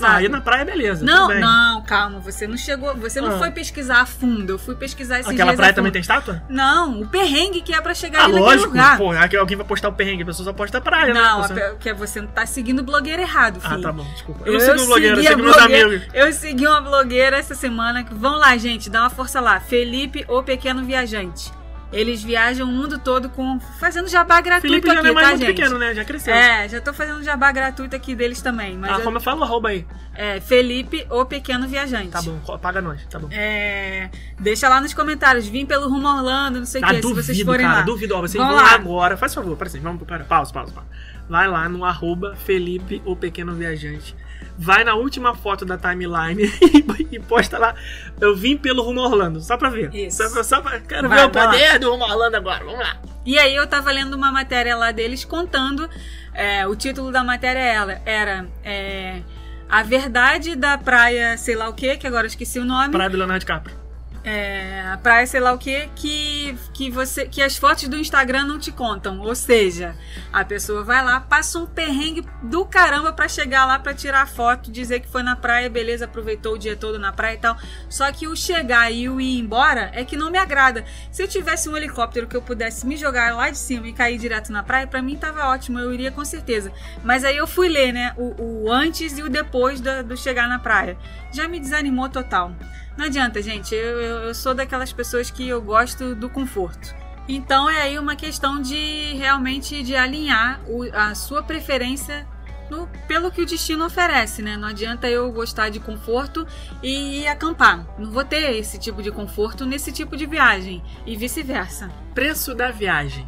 Não, 0.00 0.08
Sabe? 0.08 0.22
aí 0.24 0.28
na 0.28 0.40
praia, 0.40 0.64
beleza. 0.64 1.04
Não, 1.04 1.28
não, 1.28 1.82
calma, 1.82 2.18
você 2.18 2.46
não 2.46 2.56
chegou, 2.56 2.94
você 2.96 3.20
não 3.20 3.34
Ah. 3.34 3.38
foi 3.38 3.50
pesquisar 3.50 4.00
a 4.00 4.06
fundo. 4.06 4.50
Eu 4.54 4.58
fui 4.58 4.74
pesquisar 4.74 5.20
esses 5.20 5.30
Aquela 5.32 5.54
praia 5.54 5.72
também 5.72 5.92
tem 5.92 6.00
estátua? 6.00 6.42
Não, 6.48 7.00
o 7.02 7.06
perrengue 7.08 7.60
que 7.62 7.72
é 7.74 7.80
pra 7.80 7.94
chegar 7.94 8.22
Ah, 8.22 8.24
ali 8.24 8.38
lógico. 8.38 8.68
lugar. 8.68 8.98
Pô, 8.98 9.10
alguém 9.38 9.56
vai 9.56 9.66
postar 9.66 9.88
o 9.88 9.92
perrengue, 9.92 10.22
a 10.22 10.26
pessoa 10.26 10.44
só 10.44 10.52
posta 10.52 10.78
a 10.78 10.80
praia, 10.80 11.14
não, 11.14 11.20
né? 11.22 11.28
a 11.28 11.48
Você- 11.48 11.54
pe- 11.54 11.76
que 11.80 11.88
é 11.88 11.94
você 11.94 12.20
não 12.20 12.28
tá 12.28 12.44
seguindo 12.46 12.80
o 12.80 12.82
blogueiro 12.82 13.22
errado, 13.22 13.60
filho. 13.60 13.74
Ah, 13.74 13.80
tá 13.80 13.92
bom, 13.92 14.04
desculpa. 14.12 14.42
Eu, 14.44 14.54
Eu 14.54 14.58
não 14.58 14.60
sigo 14.60 14.82
o 14.82 14.86
blogueiro, 14.86 15.16
eu 15.20 15.24
sigo 15.24 15.42
meus 15.42 15.56
amigos. 15.58 16.02
Eu 16.12 16.32
segui 16.32 16.66
uma 16.66 16.80
blogueira 16.80 17.36
essa 17.36 17.54
semana. 17.54 18.02
que- 18.04 18.14
Vão 18.14 18.38
lá, 18.38 18.56
gente, 18.56 18.88
dá 18.90 19.00
uma 19.02 19.10
força 19.10 19.40
lá. 19.40 19.60
Felipe, 19.60 20.24
o 20.28 20.42
Pequeno 20.42 20.82
Viajante. 20.84 21.52
Eles 21.94 22.22
viajam 22.22 22.68
o 22.68 22.72
mundo 22.72 22.98
todo 22.98 23.28
com 23.28 23.58
fazendo 23.78 24.08
jabá 24.08 24.40
gratuito 24.40 24.68
Felipe 24.68 24.86
já 24.88 24.94
aqui, 24.94 25.02
não 25.04 25.10
é 25.10 25.12
mais 25.14 25.26
tá, 25.26 25.32
muito 25.34 25.46
gente? 25.46 25.56
pequeno, 25.56 25.78
né? 25.78 25.94
Já 25.94 26.04
cresceu. 26.04 26.34
É, 26.34 26.68
já 26.68 26.80
tô 26.80 26.92
fazendo 26.92 27.22
jabá 27.22 27.52
gratuito 27.52 27.94
aqui 27.94 28.14
deles 28.14 28.42
também. 28.42 28.76
Mas 28.76 28.90
ah, 28.90 28.94
eu- 28.98 29.00
como 29.02 29.16
eu 29.16 29.20
falo, 29.20 29.44
arroba 29.44 29.68
aí. 29.68 29.86
é 30.14 30.40
Felipe, 30.40 31.06
o 31.10 31.24
Pequeno 31.24 31.68
Viajante. 31.68 32.08
Tá 32.08 32.20
bom, 32.20 32.38
paga 32.58 32.82
nós, 32.82 33.00
tá 33.06 33.18
bom. 33.18 33.28
É, 33.30 34.10
deixa 34.40 34.68
lá 34.68 34.80
nos 34.80 34.92
comentários, 34.92 35.46
vim 35.46 35.64
pelo 35.64 35.88
rumo 35.88 36.08
Orlando, 36.08 36.58
não 36.58 36.66
sei 36.66 36.82
o 36.82 36.84
Ah, 36.84 36.88
que, 36.94 37.02
se 37.02 37.12
vocês 37.14 37.40
forem 37.42 37.64
cara, 37.66 37.78
lá. 37.78 37.84
duvido. 37.84 38.14
Ó, 38.16 38.20
vocês 38.20 38.34
Vão 38.42 38.46
vão 38.52 38.56
lá 38.62 38.72
agora. 38.72 39.16
Faz 39.16 39.32
favor, 39.34 39.56
para 39.56 39.68
assim, 39.68 39.80
vamos 39.80 40.02
para 40.02 40.24
pausa, 40.24 40.52
pausa, 40.52 40.72
pausa. 40.72 40.88
Vai 41.28 41.48
lá 41.48 41.68
no 41.68 41.84
arroba 41.84 42.34
Felipe, 42.36 43.00
o 43.04 43.14
pequeno 43.16 43.54
viajante. 43.54 44.14
Vai 44.56 44.84
na 44.84 44.94
última 44.94 45.34
foto 45.34 45.64
da 45.64 45.76
timeline 45.76 46.42
e 47.10 47.18
posta 47.18 47.58
lá. 47.58 47.74
Eu 48.20 48.36
vim 48.36 48.56
pelo 48.56 48.82
rumo 48.82 49.00
Orlando, 49.00 49.40
só 49.40 49.56
pra 49.56 49.68
ver. 49.68 49.92
Isso. 49.94 50.22
Só 50.22 50.30
pra, 50.32 50.44
só 50.44 50.60
pra- 50.60 50.80
quero 50.80 51.08
Vai, 51.08 51.18
ver 51.18 51.24
o 51.36 51.38
lá. 51.40 51.46
poder 51.50 51.78
do 51.80 51.90
rumo 51.90 52.04
Orlando 52.04 52.36
agora. 52.36 52.64
Vamos 52.64 52.78
lá. 52.80 52.96
E 53.26 53.38
aí 53.38 53.54
eu 53.56 53.66
tava 53.66 53.90
lendo 53.90 54.14
uma 54.14 54.30
matéria 54.30 54.76
lá 54.76 54.92
deles 54.92 55.24
contando, 55.24 55.88
é, 56.32 56.66
o 56.66 56.76
título 56.76 57.10
da 57.10 57.24
matéria 57.24 57.58
era, 57.60 58.02
era 58.04 58.46
é, 58.62 59.22
A 59.68 59.82
Verdade 59.82 60.54
da 60.54 60.76
Praia 60.78 61.36
sei 61.38 61.56
lá 61.56 61.68
o 61.68 61.72
que, 61.72 61.96
que 61.96 62.06
agora 62.06 62.24
eu 62.24 62.28
esqueci 62.28 62.58
o 62.58 62.64
nome. 62.64 62.90
Praia 62.92 63.10
do 63.10 63.16
Leonardo 63.16 63.40
DiCaprio. 63.40 63.83
É, 64.26 64.96
praia 65.02 65.26
sei 65.26 65.38
lá 65.38 65.52
o 65.52 65.58
que, 65.58 65.86
que 65.94 66.56
que 66.72 66.90
você 66.90 67.26
que 67.26 67.42
as 67.42 67.58
fotos 67.58 67.86
do 67.88 67.98
Instagram 67.98 68.44
não 68.46 68.58
te 68.58 68.72
contam. 68.72 69.20
Ou 69.20 69.34
seja, 69.34 69.94
a 70.32 70.42
pessoa 70.42 70.82
vai 70.82 71.04
lá, 71.04 71.20
passa 71.20 71.58
um 71.58 71.66
perrengue 71.66 72.26
do 72.42 72.64
caramba 72.64 73.12
pra 73.12 73.28
chegar 73.28 73.66
lá 73.66 73.78
pra 73.78 73.92
tirar 73.92 74.26
foto, 74.26 74.72
dizer 74.72 75.00
que 75.00 75.08
foi 75.08 75.22
na 75.22 75.36
praia, 75.36 75.68
beleza, 75.68 76.06
aproveitou 76.06 76.54
o 76.54 76.58
dia 76.58 76.74
todo 76.74 76.98
na 76.98 77.12
praia 77.12 77.34
e 77.34 77.38
tal. 77.38 77.54
Só 77.90 78.10
que 78.12 78.26
o 78.26 78.34
chegar 78.34 78.90
e 78.90 79.10
o 79.10 79.20
ir 79.20 79.38
embora 79.38 79.90
é 79.92 80.04
que 80.06 80.16
não 80.16 80.30
me 80.30 80.38
agrada. 80.38 80.86
Se 81.12 81.22
eu 81.22 81.28
tivesse 81.28 81.68
um 81.68 81.76
helicóptero 81.76 82.26
que 82.26 82.34
eu 82.36 82.40
pudesse 82.42 82.86
me 82.86 82.96
jogar 82.96 83.34
lá 83.36 83.50
de 83.50 83.58
cima 83.58 83.86
e 83.88 83.92
cair 83.92 84.16
direto 84.18 84.50
na 84.50 84.62
praia, 84.62 84.86
pra 84.86 85.02
mim 85.02 85.16
tava 85.16 85.48
ótimo, 85.48 85.78
eu 85.78 85.92
iria 85.92 86.10
com 86.10 86.24
certeza. 86.24 86.72
Mas 87.02 87.24
aí 87.24 87.36
eu 87.36 87.46
fui 87.46 87.68
ler, 87.68 87.92
né, 87.92 88.14
o, 88.16 88.64
o 88.64 88.72
antes 88.72 89.18
e 89.18 89.22
o 89.22 89.28
depois 89.28 89.82
da- 89.82 90.00
do 90.00 90.16
chegar 90.16 90.48
na 90.48 90.58
praia. 90.58 90.96
Já 91.30 91.46
me 91.46 91.60
desanimou 91.60 92.08
total. 92.08 92.52
Não 92.96 93.06
adianta, 93.06 93.42
gente. 93.42 93.74
Eu, 93.74 94.00
eu, 94.00 94.16
eu 94.28 94.34
sou 94.34 94.54
daquelas 94.54 94.92
pessoas 94.92 95.30
que 95.30 95.48
eu 95.48 95.60
gosto 95.60 96.14
do 96.14 96.28
conforto. 96.28 96.94
Então 97.28 97.68
é 97.68 97.82
aí 97.82 97.98
uma 97.98 98.14
questão 98.16 98.60
de 98.60 99.14
realmente 99.14 99.82
de 99.82 99.96
alinhar 99.96 100.60
o- 100.68 100.84
a 100.92 101.14
sua 101.14 101.42
preferência 101.42 102.26
no- 102.70 102.86
pelo 103.08 103.30
que 103.32 103.40
o 103.42 103.46
destino 103.46 103.84
oferece, 103.86 104.42
né? 104.42 104.56
Não 104.56 104.68
adianta 104.68 105.08
eu 105.08 105.32
gostar 105.32 105.70
de 105.70 105.80
conforto 105.80 106.46
e 106.82 107.22
ir 107.22 107.26
acampar. 107.26 107.86
Não 107.98 108.10
vou 108.10 108.24
ter 108.24 108.56
esse 108.56 108.78
tipo 108.78 109.02
de 109.02 109.10
conforto 109.10 109.64
nesse 109.64 109.90
tipo 109.90 110.16
de 110.16 110.26
viagem 110.26 110.82
e 111.06 111.16
vice-versa. 111.16 111.90
Preço 112.14 112.54
da 112.54 112.70
viagem. 112.70 113.26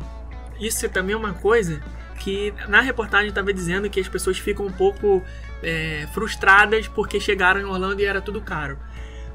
Isso 0.61 0.89
também 0.91 1.15
é 1.15 1.19
uma 1.19 1.33
coisa 1.35 1.83
que 2.19 2.53
na 2.69 2.81
reportagem 2.81 3.29
estava 3.29 3.53
dizendo 3.53 3.89
que 3.91 3.99
as 4.01 4.09
pessoas 4.09 4.39
ficam 4.39 4.67
um 4.67 4.73
pouco 4.73 5.23
é, 5.63 6.07
frustradas 6.13 6.87
porque 6.89 7.19
chegaram 7.19 7.61
em 7.61 7.65
Orlando 7.65 8.01
e 8.01 8.05
era 8.05 8.21
tudo 8.21 8.41
caro. 8.43 8.79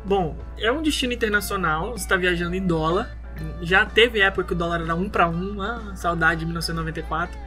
Bom, 0.04 0.36
é 0.58 0.72
um 0.72 0.82
destino 0.82 1.14
internacional, 1.14 1.92
você 1.92 2.04
está 2.04 2.18
viajando 2.18 2.56
em 2.56 2.66
dólar. 2.66 3.18
Já 3.62 3.86
teve 3.86 4.20
época 4.20 4.44
que 4.44 4.54
o 4.54 4.56
dólar 4.56 4.82
era 4.82 4.96
um 4.96 5.10
para 5.10 5.28
um, 5.28 5.62
ah, 5.62 5.94
saudade 5.96 6.42
de 6.42 6.46
1994. 6.46 7.38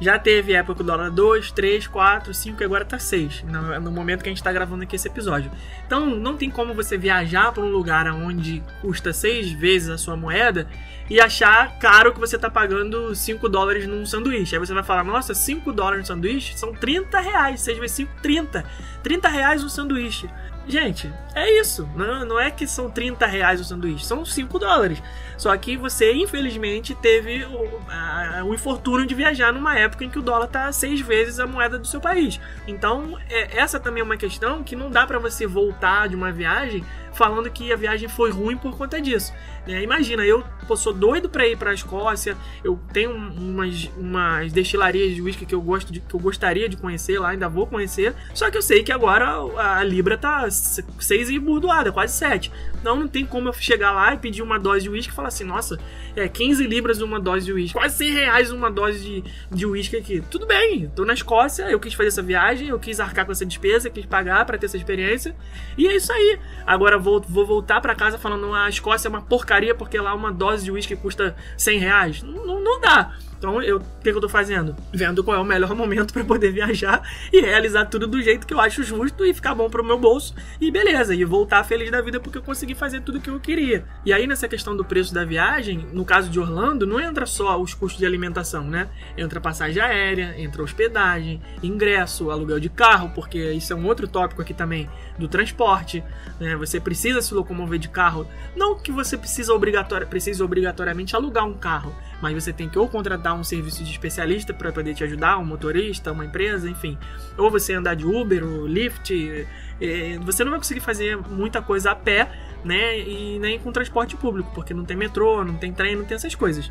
Já 0.00 0.18
teve 0.18 0.52
época 0.52 0.76
que 0.76 0.82
o 0.82 0.84
dólar 0.84 1.10
2, 1.10 1.52
3, 1.52 1.86
4, 1.86 2.34
5 2.34 2.60
e 2.60 2.64
agora 2.64 2.84
tá 2.84 2.98
6, 2.98 3.44
no, 3.80 3.90
momento 3.92 4.22
que 4.22 4.28
a 4.28 4.32
gente 4.32 4.42
tá 4.42 4.52
gravando 4.52 4.82
aqui 4.82 4.96
esse 4.96 5.06
episódio. 5.06 5.50
Então 5.86 6.06
não 6.06 6.36
tem 6.36 6.50
como 6.50 6.74
você 6.74 6.98
viajar 6.98 7.52
para 7.52 7.62
um 7.62 7.70
lugar 7.70 8.06
onde 8.12 8.62
custa 8.80 9.12
6 9.12 9.52
vezes 9.52 9.88
a 9.88 9.98
sua 9.98 10.16
moeda 10.16 10.66
e 11.08 11.20
achar 11.20 11.78
caro 11.78 12.12
que 12.12 12.18
você 12.18 12.36
tá 12.36 12.50
pagando 12.50 13.14
5 13.14 13.48
dólares 13.48 13.86
num 13.86 14.04
sanduíche. 14.04 14.56
Aí 14.56 14.58
você 14.58 14.74
vai 14.74 14.82
falar, 14.82 15.04
nossa, 15.04 15.32
5 15.32 15.72
dólares 15.72 16.00
no 16.00 16.06
sanduíche 16.06 16.58
são 16.58 16.72
30 16.72 17.20
reais, 17.20 17.60
6 17.60 17.78
vezes 17.78 17.96
5, 17.96 18.12
30. 18.20 18.64
30 19.02 19.28
reais 19.28 19.62
um 19.62 19.68
sanduíche. 19.68 20.28
Gente, 20.66 21.12
é 21.34 21.60
isso. 21.60 21.88
Não, 21.94 22.24
não 22.24 22.40
é 22.40 22.50
que 22.50 22.66
são 22.66 22.90
30 22.90 23.26
reais 23.26 23.60
o 23.60 23.64
sanduíche, 23.64 24.04
são 24.04 24.24
5 24.24 24.58
dólares. 24.58 25.02
Só 25.36 25.54
que 25.56 25.76
você, 25.76 26.12
infelizmente, 26.14 26.94
teve 26.94 27.44
o, 27.44 27.80
a, 27.88 28.42
o 28.44 28.54
infortúnio 28.54 29.06
de 29.06 29.14
viajar 29.14 29.52
numa 29.52 29.76
época 29.78 30.04
em 30.04 30.10
que 30.10 30.18
o 30.18 30.22
dólar 30.22 30.46
tá 30.46 30.72
seis 30.72 31.00
vezes 31.00 31.38
a 31.38 31.46
moeda 31.46 31.78
do 31.78 31.86
seu 31.86 32.00
país. 32.00 32.40
Então, 32.66 33.18
é, 33.28 33.58
essa 33.58 33.78
também 33.78 34.00
é 34.00 34.04
uma 34.04 34.16
questão 34.16 34.62
que 34.62 34.76
não 34.76 34.90
dá 34.90 35.06
para 35.06 35.18
você 35.18 35.46
voltar 35.46 36.08
de 36.08 36.16
uma 36.16 36.32
viagem 36.32 36.84
falando 37.14 37.50
que 37.50 37.72
a 37.72 37.76
viagem 37.76 38.08
foi 38.08 38.30
ruim 38.30 38.56
por 38.56 38.76
conta 38.76 39.00
disso. 39.00 39.32
É, 39.66 39.82
imagina, 39.82 40.24
eu 40.24 40.44
pô, 40.66 40.76
sou 40.76 40.92
doido 40.92 41.28
para 41.28 41.46
ir 41.46 41.56
para 41.56 41.70
a 41.70 41.74
Escócia, 41.74 42.36
eu 42.62 42.78
tenho 42.92 43.10
umas, 43.10 43.90
umas 43.96 44.52
destilarias 44.52 45.14
de 45.14 45.22
whisky 45.22 45.46
que 45.46 45.54
eu 45.54 45.62
gosto 45.62 45.92
de, 45.92 46.00
que 46.00 46.14
eu 46.14 46.20
gostaria 46.20 46.68
de 46.68 46.76
conhecer 46.76 47.18
lá, 47.18 47.30
ainda 47.30 47.48
vou 47.48 47.66
conhecer. 47.66 48.14
Só 48.34 48.50
que 48.50 48.58
eu 48.58 48.62
sei 48.62 48.82
que 48.82 48.92
agora 48.92 49.26
a, 49.56 49.82
libra 49.82 50.18
tá 50.18 50.46
6 50.50 51.30
e 51.30 51.38
burdoada, 51.38 51.90
quase 51.90 52.14
7. 52.14 52.52
Então 52.84 52.96
não 52.96 53.08
tem 53.08 53.24
como 53.24 53.48
eu 53.48 53.52
chegar 53.54 53.92
lá 53.92 54.12
e 54.12 54.18
pedir 54.18 54.42
uma 54.42 54.58
dose 54.58 54.82
de 54.82 54.90
whisky 54.90 55.10
e 55.10 55.16
falar 55.16 55.28
assim, 55.28 55.42
nossa, 55.42 55.80
é 56.14 56.28
15 56.28 56.66
libras 56.66 57.00
uma 57.00 57.18
dose 57.18 57.46
de 57.46 57.52
whisky, 57.54 57.72
quase 57.72 57.96
100 57.96 58.10
reais 58.10 58.50
uma 58.52 58.70
dose 58.70 59.24
de, 59.50 59.64
whisky 59.64 59.96
aqui. 59.96 60.22
Tudo 60.30 60.44
bem, 60.44 60.90
tô 60.94 61.02
na 61.02 61.14
Escócia, 61.14 61.62
eu 61.70 61.80
quis 61.80 61.94
fazer 61.94 62.08
essa 62.08 62.22
viagem, 62.22 62.68
eu 62.68 62.78
quis 62.78 63.00
arcar 63.00 63.24
com 63.24 63.32
essa 63.32 63.46
despesa, 63.46 63.88
quis 63.88 64.04
pagar 64.04 64.44
para 64.44 64.58
ter 64.58 64.66
essa 64.66 64.76
experiência. 64.76 65.34
E 65.78 65.88
é 65.88 65.96
isso 65.96 66.12
aí. 66.12 66.38
Agora 66.66 66.98
vou, 66.98 67.22
vou 67.22 67.46
voltar 67.46 67.80
para 67.80 67.94
casa 67.94 68.18
falando 68.18 68.52
a 68.52 68.68
Escócia 68.68 69.08
é 69.08 69.10
uma 69.10 69.22
porcaria 69.22 69.74
porque 69.74 69.98
lá 69.98 70.12
uma 70.12 70.30
dose 70.30 70.66
de 70.66 70.70
uísque 70.70 70.94
custa 70.94 71.34
100 71.56 71.78
reais. 71.78 72.22
Não, 72.22 72.60
não 72.60 72.80
dá. 72.82 73.16
Então, 73.44 73.62
eu, 73.62 73.76
o 73.76 73.80
que, 74.02 74.10
que 74.10 74.16
eu 74.16 74.22
tô 74.22 74.28
fazendo? 74.28 74.74
Vendo 74.90 75.22
qual 75.22 75.36
é 75.36 75.40
o 75.40 75.44
melhor 75.44 75.74
momento 75.76 76.14
para 76.14 76.24
poder 76.24 76.50
viajar 76.50 77.06
e 77.30 77.42
realizar 77.42 77.84
tudo 77.84 78.06
do 78.06 78.22
jeito 78.22 78.46
que 78.46 78.54
eu 78.54 78.58
acho 78.58 78.82
justo 78.82 79.22
e 79.22 79.34
ficar 79.34 79.54
bom 79.54 79.68
pro 79.68 79.84
meu 79.84 79.98
bolso. 79.98 80.34
E 80.58 80.70
beleza, 80.70 81.14
e 81.14 81.22
voltar 81.26 81.62
feliz 81.62 81.90
da 81.90 82.00
vida 82.00 82.18
porque 82.18 82.38
eu 82.38 82.42
consegui 82.42 82.74
fazer 82.74 83.02
tudo 83.02 83.20
que 83.20 83.28
eu 83.28 83.38
queria. 83.38 83.84
E 84.02 84.14
aí, 84.14 84.26
nessa 84.26 84.48
questão 84.48 84.74
do 84.74 84.82
preço 84.82 85.12
da 85.12 85.26
viagem, 85.26 85.86
no 85.92 86.06
caso 86.06 86.30
de 86.30 86.40
Orlando, 86.40 86.86
não 86.86 86.98
entra 86.98 87.26
só 87.26 87.60
os 87.60 87.74
custos 87.74 87.98
de 87.98 88.06
alimentação, 88.06 88.64
né? 88.64 88.88
Entra 89.14 89.38
passagem 89.42 89.82
aérea, 89.82 90.34
entra 90.38 90.62
hospedagem, 90.62 91.42
ingresso, 91.62 92.30
aluguel 92.30 92.58
de 92.58 92.70
carro, 92.70 93.12
porque 93.14 93.52
isso 93.52 93.74
é 93.74 93.76
um 93.76 93.84
outro 93.84 94.08
tópico 94.08 94.40
aqui 94.40 94.54
também 94.54 94.88
do 95.18 95.28
transporte. 95.28 96.02
Né? 96.40 96.56
Você 96.56 96.80
precisa 96.80 97.20
se 97.20 97.34
locomover 97.34 97.78
de 97.78 97.90
carro. 97.90 98.26
Não 98.56 98.78
que 98.78 98.90
você 98.90 99.18
precisa 99.18 99.52
obrigatori 99.52 100.06
precise 100.06 100.42
obrigatoriamente 100.42 101.14
alugar 101.14 101.44
um 101.44 101.54
carro, 101.54 101.94
mas 102.24 102.42
você 102.42 102.54
tem 102.54 102.70
que 102.70 102.78
ou 102.78 102.88
contratar 102.88 103.34
um 103.34 103.44
serviço 103.44 103.84
de 103.84 103.90
especialista 103.90 104.54
para 104.54 104.72
poder 104.72 104.94
te 104.94 105.04
ajudar, 105.04 105.36
um 105.36 105.44
motorista, 105.44 106.10
uma 106.10 106.24
empresa, 106.24 106.70
enfim. 106.70 106.96
Ou 107.36 107.50
você 107.50 107.74
andar 107.74 107.94
de 107.94 108.06
Uber, 108.06 108.42
ou 108.42 108.66
Lyft. 108.66 109.46
É, 109.78 110.18
você 110.22 110.42
não 110.42 110.50
vai 110.52 110.58
conseguir 110.58 110.80
fazer 110.80 111.18
muita 111.18 111.60
coisa 111.60 111.90
a 111.90 111.94
pé, 111.94 112.26
né? 112.64 112.98
E 112.98 113.38
nem 113.38 113.58
com 113.58 113.70
transporte 113.70 114.16
público, 114.16 114.50
porque 114.54 114.72
não 114.72 114.86
tem 114.86 114.96
metrô, 114.96 115.44
não 115.44 115.56
tem 115.56 115.70
trem, 115.70 115.96
não 115.96 116.06
tem 116.06 116.14
essas 116.14 116.34
coisas. 116.34 116.70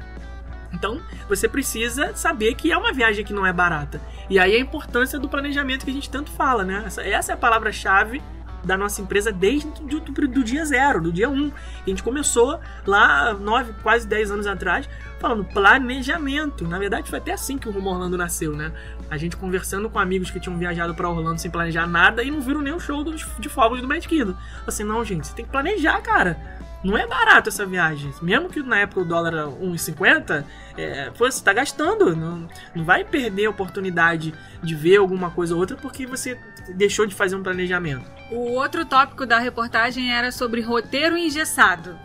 Então, 0.73 0.99
você 1.29 1.47
precisa 1.47 2.15
saber 2.15 2.55
que 2.55 2.71
é 2.71 2.77
uma 2.77 2.91
viagem 2.91 3.23
que 3.23 3.31
não 3.31 3.45
é 3.45 3.53
barata. 3.53 4.01
E 4.31 4.39
aí 4.39 4.55
a 4.55 4.59
importância 4.59 5.19
do 5.19 5.29
planejamento 5.29 5.85
que 5.85 5.91
a 5.91 5.93
gente 5.93 6.09
tanto 6.09 6.31
fala, 6.31 6.63
né? 6.63 6.81
Essa, 6.87 7.03
essa 7.03 7.31
é 7.31 7.35
a 7.35 7.37
palavra-chave 7.37 8.23
da 8.63 8.77
nossa 8.77 9.01
empresa 9.01 9.31
desde 9.31 9.67
do, 9.81 9.99
do, 9.99 10.27
do, 10.27 10.43
dia 10.43 10.65
zero, 10.65 11.01
do 11.01 11.11
dia 11.11 11.29
um. 11.29 11.51
A 11.85 11.89
gente 11.89 12.01
começou 12.01 12.59
lá 12.85 13.33
nove, 13.33 13.73
quase 13.83 14.07
dez 14.07 14.31
anos 14.31 14.47
atrás, 14.47 14.87
falando 15.19 15.43
planejamento. 15.43 16.67
Na 16.67 16.79
verdade, 16.79 17.09
foi 17.09 17.19
até 17.19 17.33
assim 17.33 17.57
que 17.57 17.67
o 17.67 17.71
Rumo 17.71 17.89
Orlando 17.89 18.17
nasceu, 18.17 18.55
né? 18.55 18.71
A 19.09 19.17
gente 19.17 19.35
conversando 19.35 19.89
com 19.89 19.99
amigos 19.99 20.31
que 20.31 20.39
tinham 20.39 20.57
viajado 20.57 20.95
para 20.95 21.09
Orlando 21.09 21.39
sem 21.39 21.51
planejar 21.51 21.85
nada 21.85 22.23
e 22.23 22.31
não 22.31 22.41
viram 22.41 22.61
nem 22.61 22.73
o 22.73 22.79
show 22.79 23.03
dos, 23.03 23.25
de 23.37 23.49
fogos 23.49 23.81
do 23.81 23.87
Magic 23.87 24.07
Kingdom. 24.07 24.35
Assim, 24.65 24.83
não, 24.83 25.03
gente, 25.03 25.27
você 25.27 25.35
tem 25.35 25.45
que 25.45 25.51
planejar, 25.51 26.01
cara. 26.01 26.37
Não 26.83 26.97
é 26.97 27.07
barato 27.07 27.47
essa 27.47 27.65
viagem. 27.65 28.13
Mesmo 28.21 28.49
que 28.49 28.61
na 28.61 28.79
época 28.79 29.01
o 29.01 29.05
dólar 29.05 29.33
era 29.33 29.45
1,50, 29.47 30.43
é, 30.77 31.09
você 31.11 31.37
está 31.37 31.53
gastando. 31.53 32.13
Não, 32.13 32.47
não 32.75 32.83
vai 32.83 33.05
perder 33.05 33.45
a 33.45 33.49
oportunidade 33.49 34.33
de 34.61 34.75
ver 34.75 34.97
alguma 34.97 35.31
coisa 35.31 35.53
ou 35.53 35.61
outra 35.61 35.77
porque 35.77 36.05
você 36.05 36.37
deixou 36.69 37.05
de 37.05 37.15
fazer 37.15 37.35
um 37.35 37.43
planejamento. 37.43 38.05
O 38.31 38.53
outro 38.53 38.85
tópico 38.85 39.25
da 39.25 39.39
reportagem 39.39 40.11
era 40.11 40.31
sobre 40.31 40.61
roteiro 40.61 41.17
engessado. 41.17 41.97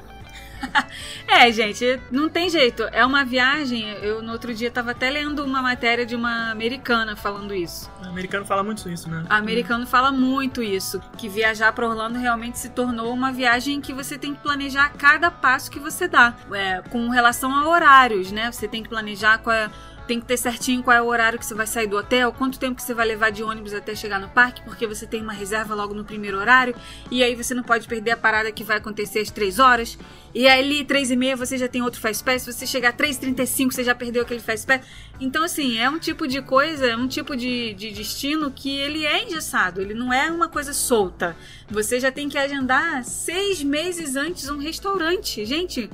é, 1.27 1.51
gente, 1.53 2.01
não 2.11 2.29
tem 2.29 2.49
jeito. 2.49 2.83
É 2.93 3.05
uma 3.05 3.25
viagem. 3.25 3.89
Eu 4.03 4.23
no 4.23 4.33
outro 4.33 4.53
dia 4.53 4.69
estava 4.69 4.91
até 4.91 5.11
lendo 5.11 5.45
uma 5.45 5.63
matéria 5.63 6.05
de 6.05 6.15
uma 6.15 6.51
americana 6.51 7.17
falando 7.17 7.55
isso. 7.55 7.91
O 8.05 8.09
americano 8.09 8.45
fala 8.45 8.63
muito 8.63 8.89
isso, 8.89 9.09
né? 9.09 9.25
O 9.29 9.33
americano 9.33 9.87
fala 9.87 10.11
muito 10.11 10.63
isso. 10.63 11.01
Que 11.17 11.29
viajar 11.29 11.73
para 11.73 11.89
Orlando 11.89 12.19
realmente 12.19 12.59
se 12.59 12.71
tornou 12.71 13.13
uma 13.13 13.33
viagem 13.33 13.81
que 13.81 13.93
você 13.93 14.19
tem 14.19 14.35
que 14.35 14.43
planejar 14.43 14.91
cada 14.91 15.31
passo 15.31 15.71
que 15.71 15.79
você 15.79 16.09
dá. 16.09 16.35
É, 16.53 16.83
com 16.91 17.09
relação 17.09 17.55
a 17.55 17.69
horários, 17.69 18.33
né? 18.33 18.51
Você 18.51 18.69
tem 18.69 18.83
que 18.83 18.89
planejar 18.89 19.39
qual 19.39 19.55
é 19.55 19.71
tem 20.09 20.19
que 20.19 20.27
ter 20.27 20.39
certinho 20.39 20.83
qual 20.83 20.97
é 20.97 21.03
o 21.03 21.07
horário 21.07 21.39
que 21.39 21.45
você 21.45 21.55
vai 21.55 21.67
sair 21.67 21.87
do 21.87 21.99
hotel, 21.99 22.33
quanto 22.33 22.59
tempo 22.59 22.77
que 22.77 22.83
você 22.83 22.95
vai 22.95 23.07
levar 23.07 23.31
de 23.31 23.43
ônibus 23.43 23.75
até 23.75 23.95
chegar 23.95 24.19
no 24.19 24.29
parque, 24.31 24.63
porque 24.63 24.87
você 24.87 25.07
tem 25.07 25.21
uma 25.21 25.35
reserva 25.35 25.75
logo 25.75 25.93
no 25.93 26.03
primeiro 26.03 26.39
horário, 26.39 26.75
e 27.11 27.23
aí 27.23 27.35
você 27.35 27.53
não 27.53 27.63
pode 27.63 27.87
perder 27.87 28.13
a 28.13 28.17
parada 28.17 28.51
que 28.51 28.65
vai 28.65 28.79
acontecer 28.79 29.21
às 29.21 29.31
3 29.31 29.59
horas. 29.59 29.99
E 30.35 30.47
aí, 30.47 30.85
3 30.85 31.11
e 31.11 31.17
meia, 31.17 31.37
você 31.37 31.59
já 31.59 31.69
tem 31.69 31.83
outro 31.83 32.01
Fast 32.01 32.25
Pass, 32.25 32.43
se 32.43 32.53
você 32.53 32.67
chegar 32.67 32.91
a 32.91 32.93
3h35, 32.93 33.73
você 33.73 33.85
já 33.85 33.95
perdeu 33.95 34.23
aquele 34.23 34.41
Fast 34.41 34.67
Pass. 34.67 34.81
Então, 35.21 35.45
assim, 35.45 35.79
é 35.79 35.91
um 35.91 35.99
tipo 35.99 36.27
de 36.27 36.41
coisa, 36.41 36.87
é 36.87 36.97
um 36.97 37.09
tipo 37.09 37.37
de, 37.37 37.75
de 37.75 37.91
destino 37.91 38.51
que 38.51 38.79
ele 38.79 39.05
é 39.05 39.25
engessado, 39.25 39.81
ele 39.83 39.93
não 39.95 40.13
é 40.13 40.31
uma 40.31 40.49
coisa 40.49 40.73
solta. 40.73 41.37
Você 41.71 42.01
já 42.01 42.11
tem 42.11 42.29
que 42.29 42.39
agendar 42.39 43.05
seis 43.05 43.63
meses 43.63 44.17
antes 44.17 44.49
um 44.49 44.59
restaurante. 44.59 45.45
Gente, 45.45 45.91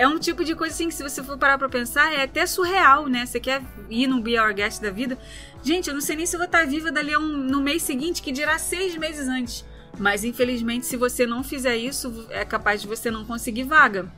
é 0.00 0.08
um 0.08 0.18
tipo 0.18 0.42
de 0.42 0.54
coisa 0.54 0.74
assim 0.74 0.88
que 0.88 0.94
se 0.94 1.02
você 1.02 1.22
for 1.22 1.36
parar 1.36 1.58
pra 1.58 1.68
pensar, 1.68 2.10
é 2.10 2.22
até 2.22 2.46
surreal, 2.46 3.06
né? 3.06 3.26
Você 3.26 3.38
quer 3.38 3.60
ir 3.90 4.06
num 4.06 4.18
Be 4.18 4.40
Our 4.40 4.54
Guest 4.54 4.80
da 4.80 4.90
vida. 4.90 5.18
Gente, 5.62 5.88
eu 5.88 5.94
não 5.94 6.00
sei 6.00 6.16
nem 6.16 6.24
se 6.24 6.34
eu 6.34 6.38
vou 6.38 6.46
estar 6.46 6.66
viva 6.66 6.90
dali 6.90 7.14
um, 7.14 7.20
no 7.20 7.60
mês 7.60 7.82
seguinte, 7.82 8.22
que 8.22 8.32
dirá 8.32 8.58
seis 8.58 8.96
meses 8.96 9.28
antes. 9.28 9.62
Mas 9.98 10.24
infelizmente, 10.24 10.86
se 10.86 10.96
você 10.96 11.26
não 11.26 11.44
fizer 11.44 11.76
isso, 11.76 12.26
é 12.30 12.46
capaz 12.46 12.80
de 12.80 12.88
você 12.88 13.10
não 13.10 13.26
conseguir 13.26 13.64
vaga, 13.64 14.10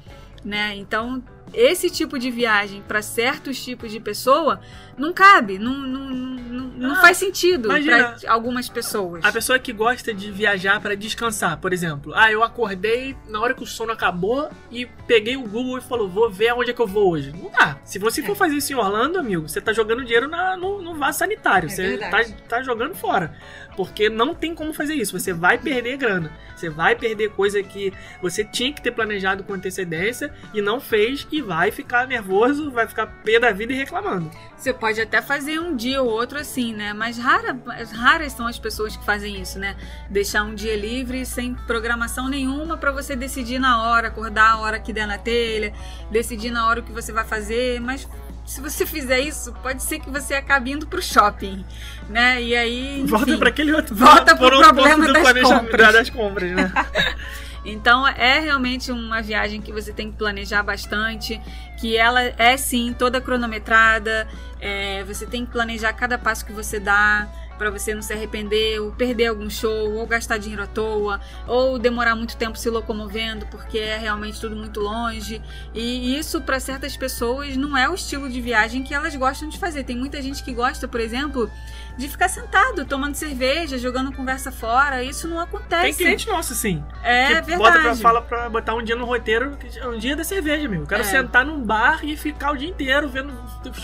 né? 0.44 0.74
Então, 0.76 1.22
esse 1.54 1.90
tipo 1.90 2.18
de 2.18 2.30
viagem 2.30 2.82
para 2.86 3.02
certos 3.02 3.62
tipos 3.62 3.90
de 3.90 4.00
pessoa 4.00 4.60
não 4.96 5.12
cabe, 5.12 5.58
não, 5.58 5.74
não, 5.74 6.10
não, 6.10 6.68
não 6.68 6.92
ah, 6.94 7.00
faz 7.00 7.16
sentido 7.16 7.68
para 7.68 8.16
algumas 8.28 8.68
pessoas. 8.68 9.24
A 9.24 9.32
pessoa 9.32 9.58
que 9.58 9.72
gosta 9.72 10.12
de 10.12 10.30
viajar 10.30 10.80
para 10.80 10.94
descansar, 10.94 11.58
por 11.58 11.72
exemplo. 11.72 12.12
Ah, 12.14 12.30
eu 12.30 12.42
acordei 12.42 13.16
na 13.28 13.40
hora 13.40 13.54
que 13.54 13.62
o 13.62 13.66
sono 13.66 13.92
acabou 13.92 14.50
e 14.70 14.86
peguei 15.06 15.36
o 15.36 15.42
Google 15.42 15.78
e 15.78 15.80
falou: 15.80 16.08
vou 16.08 16.30
ver 16.30 16.48
aonde 16.48 16.70
é 16.70 16.74
que 16.74 16.80
eu 16.80 16.86
vou 16.86 17.10
hoje. 17.10 17.32
Não 17.32 17.50
dá. 17.50 17.78
Se 17.84 17.98
você 17.98 18.22
for 18.22 18.32
é. 18.32 18.36
fazer 18.36 18.56
isso 18.56 18.72
em 18.72 18.76
Orlando, 18.76 19.18
amigo, 19.18 19.48
você 19.48 19.60
tá 19.60 19.72
jogando 19.72 20.04
dinheiro 20.04 20.28
na, 20.28 20.56
no, 20.56 20.80
no 20.80 20.94
vaso 20.94 21.18
sanitário. 21.18 21.66
É 21.66 21.70
você 21.70 21.98
tá, 21.98 22.24
tá 22.48 22.62
jogando 22.62 22.94
fora. 22.94 23.34
Porque 23.76 24.08
não 24.08 24.34
tem 24.34 24.54
como 24.54 24.72
fazer 24.72 24.94
isso. 24.94 25.18
Você 25.18 25.32
vai 25.32 25.58
perder 25.58 25.96
grana. 25.96 26.32
Você 26.54 26.68
vai 26.68 26.94
perder 26.94 27.30
coisa 27.30 27.62
que 27.62 27.92
você 28.20 28.44
tinha 28.44 28.72
que 28.72 28.80
ter 28.80 28.92
planejado 28.92 29.42
com 29.42 29.52
antecedência 29.52 30.32
e 30.54 30.62
não 30.62 30.80
fez 30.80 31.26
e 31.32 31.42
vai 31.42 31.70
ficar 31.70 32.06
nervoso, 32.06 32.70
vai 32.70 32.86
ficar 32.86 33.06
pé 33.06 33.40
da 33.40 33.50
vida 33.50 33.72
e 33.72 33.76
reclamando. 33.76 34.30
Você 34.56 34.72
pode 34.72 35.00
até 35.00 35.20
fazer 35.20 35.58
um 35.58 35.74
dia 35.74 36.00
ou 36.00 36.08
outro 36.08 36.38
assim, 36.38 36.72
né? 36.72 36.92
Mas 36.92 37.18
rara, 37.18 37.58
raras 37.94 38.32
são 38.32 38.46
as 38.46 38.60
pessoas 38.60 38.96
que 38.96 39.04
fazem 39.04 39.40
isso, 39.40 39.58
né? 39.58 39.76
Deixar 40.08 40.44
um 40.44 40.54
dia 40.54 40.76
livre 40.76 41.26
sem 41.26 41.54
programação 41.54 42.28
nenhuma 42.28 42.76
para 42.76 42.92
você 42.92 43.16
decidir 43.16 43.58
na 43.58 43.82
hora, 43.82 44.06
acordar 44.08 44.52
a 44.52 44.58
hora 44.58 44.78
que 44.78 44.92
der 44.92 45.06
na 45.06 45.18
telha, 45.18 45.72
decidir 46.12 46.50
na 46.50 46.68
hora 46.68 46.78
o 46.78 46.82
que 46.84 46.92
você 46.92 47.10
vai 47.10 47.24
fazer, 47.24 47.80
mas 47.80 48.08
se 48.44 48.60
você 48.60 48.84
fizer 48.84 49.20
isso, 49.20 49.52
pode 49.62 49.82
ser 49.82 50.00
que 50.00 50.10
você 50.10 50.34
acabe 50.34 50.72
indo 50.72 50.86
pro 50.86 51.00
shopping, 51.00 51.64
né? 52.08 52.42
E 52.42 52.56
aí. 52.56 53.00
Enfim, 53.00 53.06
volta 53.06 53.38
para 53.38 53.48
aquele 53.48 53.72
outro 53.72 53.94
Volta 53.94 54.36
pro 54.36 54.60
problema 54.60 55.12
das 55.12 55.42
compras. 55.42 55.92
das 55.92 56.10
compras, 56.10 56.50
né? 56.52 56.72
então 57.64 58.06
é 58.06 58.40
realmente 58.40 58.90
uma 58.90 59.22
viagem 59.22 59.60
que 59.60 59.72
você 59.72 59.92
tem 59.92 60.10
que 60.10 60.18
planejar 60.18 60.62
bastante, 60.62 61.40
que 61.80 61.96
ela 61.96 62.20
é 62.20 62.56
sim 62.56 62.94
toda 62.98 63.20
cronometrada, 63.20 64.26
é, 64.60 65.04
você 65.04 65.24
tem 65.26 65.46
que 65.46 65.52
planejar 65.52 65.92
cada 65.92 66.18
passo 66.18 66.44
que 66.44 66.52
você 66.52 66.80
dá. 66.80 67.28
Pra 67.58 67.70
você 67.70 67.94
não 67.94 68.02
se 68.02 68.12
arrepender, 68.12 68.80
ou 68.80 68.92
perder 68.92 69.26
algum 69.26 69.48
show, 69.48 69.92
ou 69.94 70.06
gastar 70.06 70.38
dinheiro 70.38 70.62
à 70.62 70.66
toa, 70.66 71.20
ou 71.46 71.78
demorar 71.78 72.16
muito 72.16 72.36
tempo 72.36 72.58
se 72.58 72.68
locomovendo 72.68 73.46
porque 73.46 73.78
é 73.78 73.96
realmente 73.96 74.40
tudo 74.40 74.56
muito 74.56 74.80
longe. 74.80 75.40
E 75.74 76.16
isso 76.18 76.40
para 76.40 76.58
certas 76.58 76.96
pessoas 76.96 77.56
não 77.56 77.76
é 77.76 77.88
o 77.88 77.94
estilo 77.94 78.28
de 78.28 78.40
viagem 78.40 78.82
que 78.82 78.94
elas 78.94 79.14
gostam 79.14 79.48
de 79.48 79.58
fazer. 79.58 79.84
Tem 79.84 79.96
muita 79.96 80.20
gente 80.20 80.42
que 80.42 80.52
gosta, 80.52 80.88
por 80.88 81.00
exemplo, 81.00 81.50
de 81.96 82.08
ficar 82.08 82.28
sentado, 82.28 82.84
tomando 82.84 83.14
cerveja, 83.14 83.76
jogando 83.78 84.12
conversa 84.12 84.50
fora. 84.50 85.02
Isso 85.02 85.28
não 85.28 85.38
acontece. 85.38 85.82
Tem 85.82 85.94
cliente 85.94 86.26
nosso, 86.28 86.54
sim. 86.54 86.82
É 87.02 87.40
que 87.42 87.56
bota 87.56 87.72
pra, 87.72 87.80
verdade. 87.82 88.00
fala 88.02 88.22
pra 88.22 88.48
botar 88.48 88.74
um 88.74 88.82
dia 88.82 88.96
no 88.96 89.04
roteiro, 89.04 89.56
é 89.76 89.86
um 89.86 89.98
dia 89.98 90.16
da 90.16 90.24
cerveja, 90.24 90.68
meu. 90.68 90.80
Eu 90.82 90.86
quero 90.86 91.02
É. 91.02 91.04
sentar 91.04 91.44
num 91.44 91.60
bar 91.62 92.00
e 92.04 92.16
ficar 92.16 92.52
o 92.52 92.56
dia 92.56 92.68
inteiro 92.68 93.08
vendo 93.08 93.32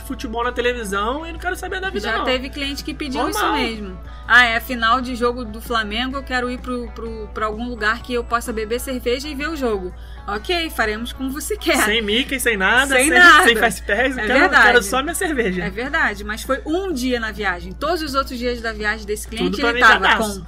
futebol 0.07 0.43
na 0.45 0.53
televisão 0.53 1.27
e 1.27 1.33
não 1.33 1.39
quero 1.39 1.55
saber 1.57 1.81
da 1.81 1.91
vida, 1.91 2.01
Já 2.09 2.19
não. 2.19 2.25
teve 2.25 2.49
cliente 2.51 2.83
que 2.83 2.95
pediu 2.95 3.23
Normal. 3.23 3.57
isso 3.59 3.63
mesmo. 3.71 4.01
Ah, 4.27 4.45
é 4.45 4.61
final 4.61 5.01
de 5.01 5.15
jogo 5.15 5.45
do 5.45 5.61
Flamengo, 5.61 6.17
eu 6.17 6.23
quero 6.23 6.51
ir 6.51 6.59
pro, 6.59 6.91
pro, 6.93 7.29
pra 7.33 7.47
algum 7.47 7.69
lugar 7.69 8.03
que 8.03 8.13
eu 8.15 8.25
possa 8.25 8.53
beber 8.53 8.79
cerveja 8.81 9.29
e 9.29 9.35
ver 9.35 9.49
o 9.49 9.57
jogo. 9.57 9.93
Ok, 10.29 10.69
faremos 10.71 11.13
como 11.13 11.31
você 11.31 11.57
quer. 11.57 11.85
Sem 11.85 12.03
Mickey, 12.03 12.39
sem 12.39 12.57
nada, 12.57 12.95
Sem 12.95 13.09
sem, 13.09 13.19
nada. 13.19 13.45
sem 13.45 13.57
Fast 13.57 13.83
Pass, 13.83 13.99
eu 13.99 14.25
É 14.25 14.27
quero, 14.27 14.41
verdade. 14.41 14.67
quero 14.67 14.83
só 14.83 15.03
minha 15.03 15.15
cerveja. 15.15 15.65
É 15.65 15.71
verdade, 15.71 16.23
mas 16.23 16.43
foi 16.43 16.61
um 16.67 16.93
dia 16.93 17.19
na 17.19 17.33
viagem. 17.33 17.73
Todos 17.73 18.03
os 18.03 18.15
outros 18.15 18.39
dias 18.39 18.61
da 18.61 18.73
viagem 18.73 19.07
desse 19.07 19.27
cliente, 19.27 19.53
Tudo 19.57 19.69
ele 19.69 19.81
tava 19.81 20.19
com 20.19 20.43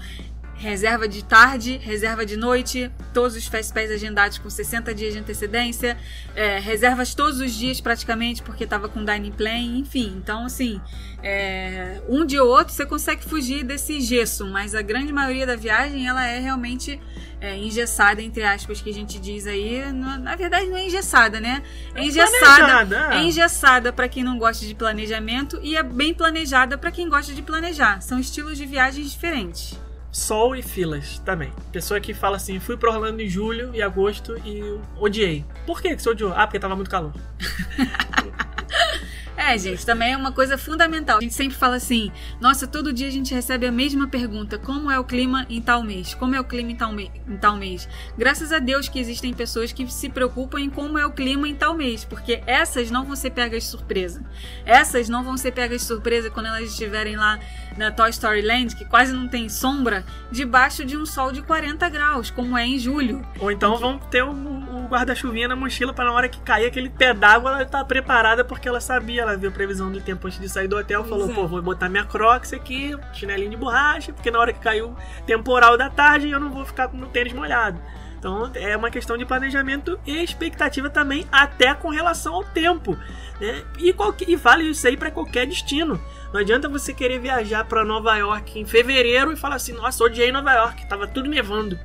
reserva 0.54 1.08
de 1.08 1.24
tarde, 1.24 1.78
reserva 1.82 2.26
de 2.26 2.36
noite, 2.36 2.90
todos 3.14 3.34
os 3.34 3.46
fast 3.46 3.72
pass 3.72 3.90
agendados 3.90 4.36
com 4.36 4.50
60 4.50 4.94
dias 4.94 5.14
de 5.14 5.18
antecedência, 5.18 5.96
é, 6.36 6.58
reservas 6.58 7.14
todos 7.14 7.40
os 7.40 7.54
dias 7.54 7.80
praticamente, 7.80 8.42
porque 8.42 8.66
tava 8.66 8.86
com 8.86 9.02
dining 9.02 9.32
plan, 9.32 9.56
enfim. 9.56 10.12
Então, 10.18 10.44
assim, 10.44 10.78
é, 11.22 12.02
um 12.06 12.26
dia 12.26 12.44
ou 12.44 12.50
outro 12.50 12.74
você 12.74 12.84
consegue 12.84 13.24
fugir 13.24 13.64
desse 13.64 14.02
gesso, 14.02 14.46
mas 14.46 14.74
a 14.74 14.82
grande 14.82 15.10
maioria 15.14 15.46
da 15.46 15.56
viagem, 15.56 16.06
ela 16.06 16.26
é 16.26 16.38
realmente 16.38 17.00
é, 17.40 17.56
engessada, 17.56 18.20
entre 18.20 18.42
aspas, 18.42 18.80
que 18.80 18.90
a 18.90 18.92
gente 18.92 19.18
diz 19.18 19.46
aí. 19.46 19.90
Na, 19.92 20.18
na 20.18 20.36
verdade, 20.36 20.66
não 20.66 20.76
é 20.76 20.86
engessada, 20.86 21.40
né? 21.40 21.62
É 21.94 22.04
engessada. 22.04 23.08
É 23.12 23.16
é. 23.16 23.22
engessada 23.22 23.92
para 23.92 24.08
quem 24.08 24.22
não 24.22 24.38
gosta 24.38 24.66
de 24.66 24.74
planejamento 24.74 25.58
e 25.62 25.76
é 25.76 25.82
bem 25.82 26.12
planejada 26.12 26.76
para 26.76 26.90
quem 26.90 27.08
gosta 27.08 27.32
de 27.32 27.42
planejar. 27.42 28.00
São 28.02 28.20
estilos 28.20 28.58
de 28.58 28.66
viagens 28.66 29.10
diferentes. 29.10 29.78
Sol 30.12 30.56
e 30.56 30.62
filas 30.62 31.20
também. 31.20 31.52
Pessoa 31.72 32.00
que 32.00 32.12
fala 32.12 32.36
assim, 32.36 32.58
fui 32.58 32.76
pra 32.76 32.90
Orlando 32.90 33.22
em 33.22 33.28
julho 33.28 33.70
e 33.72 33.80
agosto 33.80 34.36
e 34.44 34.60
odiei. 34.98 35.44
Por 35.64 35.80
que 35.80 35.96
você 35.96 36.10
odiou? 36.10 36.32
Ah, 36.34 36.46
porque 36.46 36.58
tava 36.58 36.74
muito 36.74 36.90
calor. 36.90 37.12
É, 39.42 39.56
gente, 39.56 39.86
também 39.86 40.12
é 40.12 40.16
uma 40.16 40.32
coisa 40.32 40.58
fundamental. 40.58 41.16
A 41.16 41.20
gente 41.22 41.32
sempre 41.34 41.56
fala 41.56 41.76
assim: 41.76 42.12
nossa, 42.40 42.66
todo 42.66 42.92
dia 42.92 43.08
a 43.08 43.10
gente 43.10 43.32
recebe 43.32 43.66
a 43.66 43.72
mesma 43.72 44.06
pergunta: 44.06 44.58
como 44.58 44.90
é 44.90 44.98
o 44.98 45.04
clima 45.04 45.46
em 45.48 45.62
tal 45.62 45.82
mês? 45.82 46.12
Como 46.14 46.34
é 46.34 46.40
o 46.40 46.44
clima 46.44 46.70
em 46.72 46.76
tal, 46.76 46.92
me- 46.92 47.10
em 47.26 47.36
tal 47.38 47.56
mês? 47.56 47.88
Graças 48.18 48.52
a 48.52 48.58
Deus 48.58 48.88
que 48.88 48.98
existem 48.98 49.32
pessoas 49.32 49.72
que 49.72 49.90
se 49.90 50.10
preocupam 50.10 50.60
em 50.60 50.68
como 50.68 50.98
é 50.98 51.06
o 51.06 51.10
clima 51.10 51.48
em 51.48 51.54
tal 51.54 51.74
mês, 51.74 52.04
porque 52.04 52.42
essas 52.46 52.90
não 52.90 53.04
vão 53.04 53.16
ser 53.16 53.30
pegas 53.30 53.62
de 53.64 53.68
surpresa. 53.70 54.22
Essas 54.66 55.08
não 55.08 55.24
vão 55.24 55.36
ser 55.38 55.52
pegas 55.52 55.80
de 55.80 55.86
surpresa 55.86 56.30
quando 56.30 56.46
elas 56.46 56.70
estiverem 56.70 57.16
lá 57.16 57.38
na 57.78 57.90
Toy 57.90 58.10
Story 58.10 58.42
Land, 58.42 58.76
que 58.76 58.84
quase 58.84 59.12
não 59.12 59.26
tem 59.26 59.48
sombra, 59.48 60.04
debaixo 60.30 60.84
de 60.84 60.96
um 60.98 61.06
sol 61.06 61.32
de 61.32 61.40
40 61.40 61.88
graus, 61.88 62.30
como 62.30 62.58
é 62.58 62.66
em 62.66 62.78
julho. 62.78 63.24
Ou 63.38 63.50
então 63.50 63.78
vão 63.78 63.98
ter 63.98 64.22
o, 64.22 64.30
o 64.32 64.79
guarda-chuvinha 64.90 65.48
na 65.48 65.56
mochila 65.56 65.92
pra 65.92 66.04
na 66.04 66.12
hora 66.12 66.28
que 66.28 66.40
cair 66.40 66.66
aquele 66.66 66.90
pé 66.90 67.14
d'água, 67.14 67.52
ela 67.52 67.64
tá 67.64 67.84
preparada 67.84 68.44
porque 68.44 68.68
ela 68.68 68.80
sabia, 68.80 69.22
ela 69.22 69.36
viu 69.36 69.48
a 69.48 69.52
previsão 69.52 69.90
do 69.90 70.00
tempo 70.00 70.26
antes 70.26 70.40
de 70.40 70.48
sair 70.48 70.66
do 70.66 70.76
hotel, 70.76 71.04
falou, 71.04 71.30
é. 71.30 71.34
pô, 71.34 71.46
vou 71.46 71.62
botar 71.62 71.88
minha 71.88 72.04
crocs 72.04 72.52
aqui, 72.52 72.96
chinelinho 73.12 73.50
de 73.50 73.56
borracha, 73.56 74.12
porque 74.12 74.30
na 74.30 74.38
hora 74.38 74.52
que 74.52 74.60
caiu 74.60 74.94
temporal 75.24 75.78
da 75.78 75.88
tarde 75.88 76.28
eu 76.28 76.40
não 76.40 76.50
vou 76.50 76.64
ficar 76.64 76.88
com 76.88 76.98
o 76.98 77.06
tênis 77.06 77.32
molhado. 77.32 77.80
Então 78.18 78.50
é 78.54 78.76
uma 78.76 78.90
questão 78.90 79.16
de 79.16 79.24
planejamento 79.24 79.98
e 80.06 80.22
expectativa 80.22 80.90
também, 80.90 81.26
até 81.32 81.74
com 81.74 81.88
relação 81.88 82.34
ao 82.34 82.44
tempo. 82.44 82.96
Né? 83.40 83.64
E, 83.78 83.94
qualquer, 83.94 84.28
e 84.28 84.36
vale 84.36 84.64
isso 84.64 84.86
aí 84.86 84.94
para 84.94 85.10
qualquer 85.10 85.46
destino. 85.46 85.98
Não 86.30 86.40
adianta 86.40 86.68
você 86.68 86.92
querer 86.92 87.18
viajar 87.18 87.64
para 87.64 87.82
Nova 87.82 88.14
York 88.16 88.58
em 88.60 88.66
fevereiro 88.66 89.32
e 89.32 89.36
falar 89.36 89.56
assim: 89.56 89.72
nossa, 89.72 90.04
odiei 90.04 90.30
Nova 90.30 90.52
York, 90.52 90.86
tava 90.86 91.06
tudo 91.06 91.30
nevando. 91.30 91.78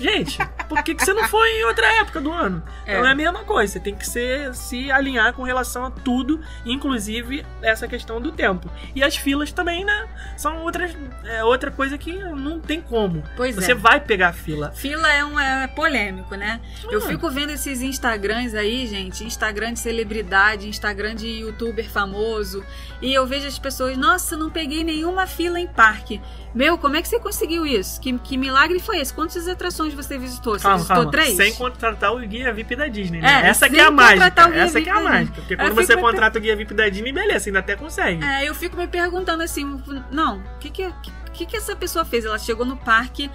Gente, 0.00 0.38
por 0.68 0.82
que, 0.82 0.94
que 0.94 1.04
você 1.04 1.12
não 1.12 1.28
foi 1.28 1.48
em 1.60 1.64
outra 1.64 1.86
época 2.00 2.20
do 2.20 2.32
ano? 2.32 2.62
É. 2.86 2.92
Então 2.94 3.06
é 3.06 3.12
a 3.12 3.14
mesma 3.14 3.44
coisa, 3.44 3.72
você 3.74 3.80
tem 3.80 3.94
que 3.94 4.06
ser, 4.06 4.54
se 4.54 4.90
alinhar 4.90 5.32
com 5.34 5.42
relação 5.42 5.84
a 5.84 5.90
tudo, 5.90 6.40
inclusive 6.64 7.44
essa 7.62 7.86
questão 7.86 8.20
do 8.20 8.32
tempo. 8.32 8.70
E 8.94 9.02
as 9.02 9.16
filas 9.16 9.52
também, 9.52 9.84
né? 9.84 10.08
São 10.36 10.62
outras, 10.62 10.96
é, 11.24 11.44
outra 11.44 11.70
coisa 11.70 11.98
que 11.98 12.12
não 12.12 12.58
tem 12.60 12.80
como. 12.80 13.22
Pois 13.36 13.54
Você 13.54 13.72
é. 13.72 13.74
vai 13.74 14.00
pegar 14.00 14.32
fila. 14.32 14.72
Fila 14.72 15.08
é 15.12 15.24
um 15.24 15.38
é 15.38 15.66
polêmico, 15.68 16.34
né? 16.34 16.60
Eu 16.90 16.98
Ah. 16.98 17.02
fico 17.06 17.30
vendo 17.30 17.50
esses 17.50 17.82
Instagrams 17.82 18.54
aí, 18.54 18.86
gente, 18.86 19.22
Instagram 19.24 19.74
de 19.74 19.80
celebridade, 19.80 20.66
Instagram 20.68 21.14
de 21.14 21.28
youtuber 21.28 21.88
famoso, 21.90 22.64
e 23.02 23.12
eu 23.12 23.26
vejo 23.26 23.46
as 23.46 23.58
pessoas, 23.58 23.96
nossa, 23.98 24.36
não 24.36 24.50
peguei 24.50 24.82
nenhuma 24.82 25.26
fila 25.26 25.60
em 25.60 25.66
parque. 25.66 26.20
Meu, 26.54 26.76
como 26.78 26.96
é 26.96 27.02
que 27.02 27.06
você 27.08 27.20
conseguiu 27.20 27.64
isso? 27.64 28.00
Que, 28.00 28.18
que 28.18 28.36
milagre 28.36 28.80
foi 28.80 28.98
esse? 28.98 29.14
Quantas 29.14 29.46
atrações 29.46 29.89
você 29.94 30.18
visitou? 30.18 30.58
Você 30.58 30.62
Calma, 30.62 30.76
visitou 30.78 30.96
calma. 30.96 31.10
três? 31.10 31.36
Sem 31.36 31.54
contratar 31.54 32.12
o 32.12 32.18
guia 32.18 32.52
VIP 32.52 32.76
da 32.76 32.86
Disney, 32.86 33.20
né? 33.20 33.42
É, 33.44 33.48
Essa 33.48 33.68
que 33.68 33.78
é 33.78 33.82
a 33.84 33.90
mágica. 33.90 34.50
Essa 34.54 34.80
que 34.80 34.88
é 34.88 34.92
a 34.92 35.00
mágica. 35.00 35.34
Porque 35.36 35.56
quando 35.56 35.74
você 35.74 35.96
contrata 35.96 36.38
o 36.38 36.42
guia 36.42 36.56
VIP 36.56 36.74
da 36.74 36.88
Disney, 36.88 37.12
beleza, 37.12 37.48
ainda 37.48 37.58
até 37.60 37.76
consegue. 37.76 38.24
É, 38.24 38.48
eu 38.48 38.54
fico 38.54 38.76
me 38.76 38.86
perguntando 38.86 39.42
assim, 39.42 39.80
não, 40.10 40.38
o 40.38 40.58
que 40.58 40.70
que, 40.70 40.92
que 41.32 41.46
que 41.46 41.56
essa 41.56 41.74
pessoa 41.76 42.04
fez? 42.04 42.24
Ela 42.24 42.38
chegou 42.38 42.64
no 42.66 42.76
parque 42.76 43.30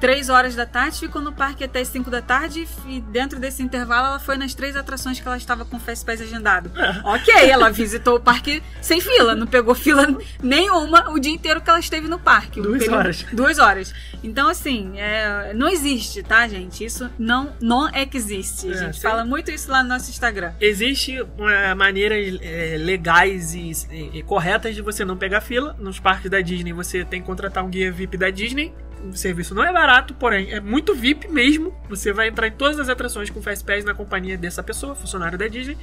três 0.00 0.28
horas 0.28 0.54
da 0.54 0.64
tarde, 0.64 0.98
ficou 0.98 1.20
no 1.20 1.32
parque 1.32 1.62
até 1.64 1.80
as 1.80 1.88
5 1.88 2.10
da 2.10 2.22
tarde 2.22 2.66
e 2.86 3.00
dentro 3.00 3.38
desse 3.38 3.62
intervalo 3.62 4.06
ela 4.08 4.18
foi 4.18 4.36
nas 4.36 4.54
três 4.54 4.74
atrações 4.76 5.20
que 5.20 5.26
ela 5.28 5.36
estava 5.36 5.64
com 5.64 5.76
o 5.76 5.80
Fast 5.80 6.04
Pass 6.04 6.20
agendado. 6.20 6.70
É. 6.76 7.00
Ok, 7.04 7.34
ela 7.50 7.70
visitou 7.70 8.16
o 8.16 8.20
parque 8.20 8.62
sem 8.80 9.00
fila, 9.00 9.34
não 9.34 9.46
pegou 9.46 9.74
fila 9.74 10.06
nenhuma 10.42 11.10
o 11.10 11.18
dia 11.18 11.32
inteiro 11.32 11.60
que 11.60 11.68
ela 11.68 11.78
esteve 11.78 12.08
no 12.08 12.18
parque. 12.18 12.60
Duas 12.60 12.88
horas. 12.88 13.26
Duas 13.32 13.58
horas. 13.58 13.94
Então, 14.22 14.48
assim, 14.48 14.98
é, 14.98 15.52
não 15.54 15.68
existe, 15.68 16.22
tá, 16.22 16.46
gente? 16.48 16.84
Isso 16.84 17.10
não, 17.18 17.52
não 17.60 17.88
existe. 18.12 18.68
A 18.68 18.70
É, 18.72 18.78
gente 18.78 18.96
sim. 18.96 19.02
fala 19.02 19.24
muito 19.24 19.50
isso 19.50 19.70
lá 19.70 19.82
no 19.82 19.90
nosso 19.90 20.10
Instagram. 20.10 20.52
Existe 20.60 21.16
maneiras 21.76 22.38
é, 22.42 22.76
legais 22.78 23.54
e, 23.54 23.70
e- 23.90 24.18
e 24.18 24.22
corretas 24.22 24.74
de 24.74 24.82
você 24.82 25.04
não 25.04 25.16
pegar 25.16 25.40
fila. 25.40 25.76
Nos 25.78 25.98
parques 26.00 26.30
da 26.30 26.40
Disney 26.40 26.72
você 26.72 27.04
tem 27.04 27.20
que 27.20 27.26
contratar 27.26 27.64
um 27.64 27.68
guia 27.68 27.90
VIP 27.92 28.16
da 28.16 28.30
Disney. 28.30 28.72
O 29.02 29.16
serviço 29.16 29.54
não 29.54 29.64
é 29.64 29.72
barato, 29.72 30.14
porém 30.14 30.52
é 30.52 30.60
muito 30.60 30.94
VIP 30.94 31.28
mesmo. 31.28 31.74
Você 31.88 32.12
vai 32.12 32.28
entrar 32.28 32.46
em 32.48 32.52
todas 32.52 32.78
as 32.78 32.88
atrações 32.88 33.30
com 33.30 33.40
Fast 33.40 33.64
Pass 33.64 33.84
na 33.84 33.94
companhia 33.94 34.36
dessa 34.36 34.62
pessoa, 34.62 34.94
funcionário 34.94 35.38
da 35.38 35.48
Disney. 35.48 35.76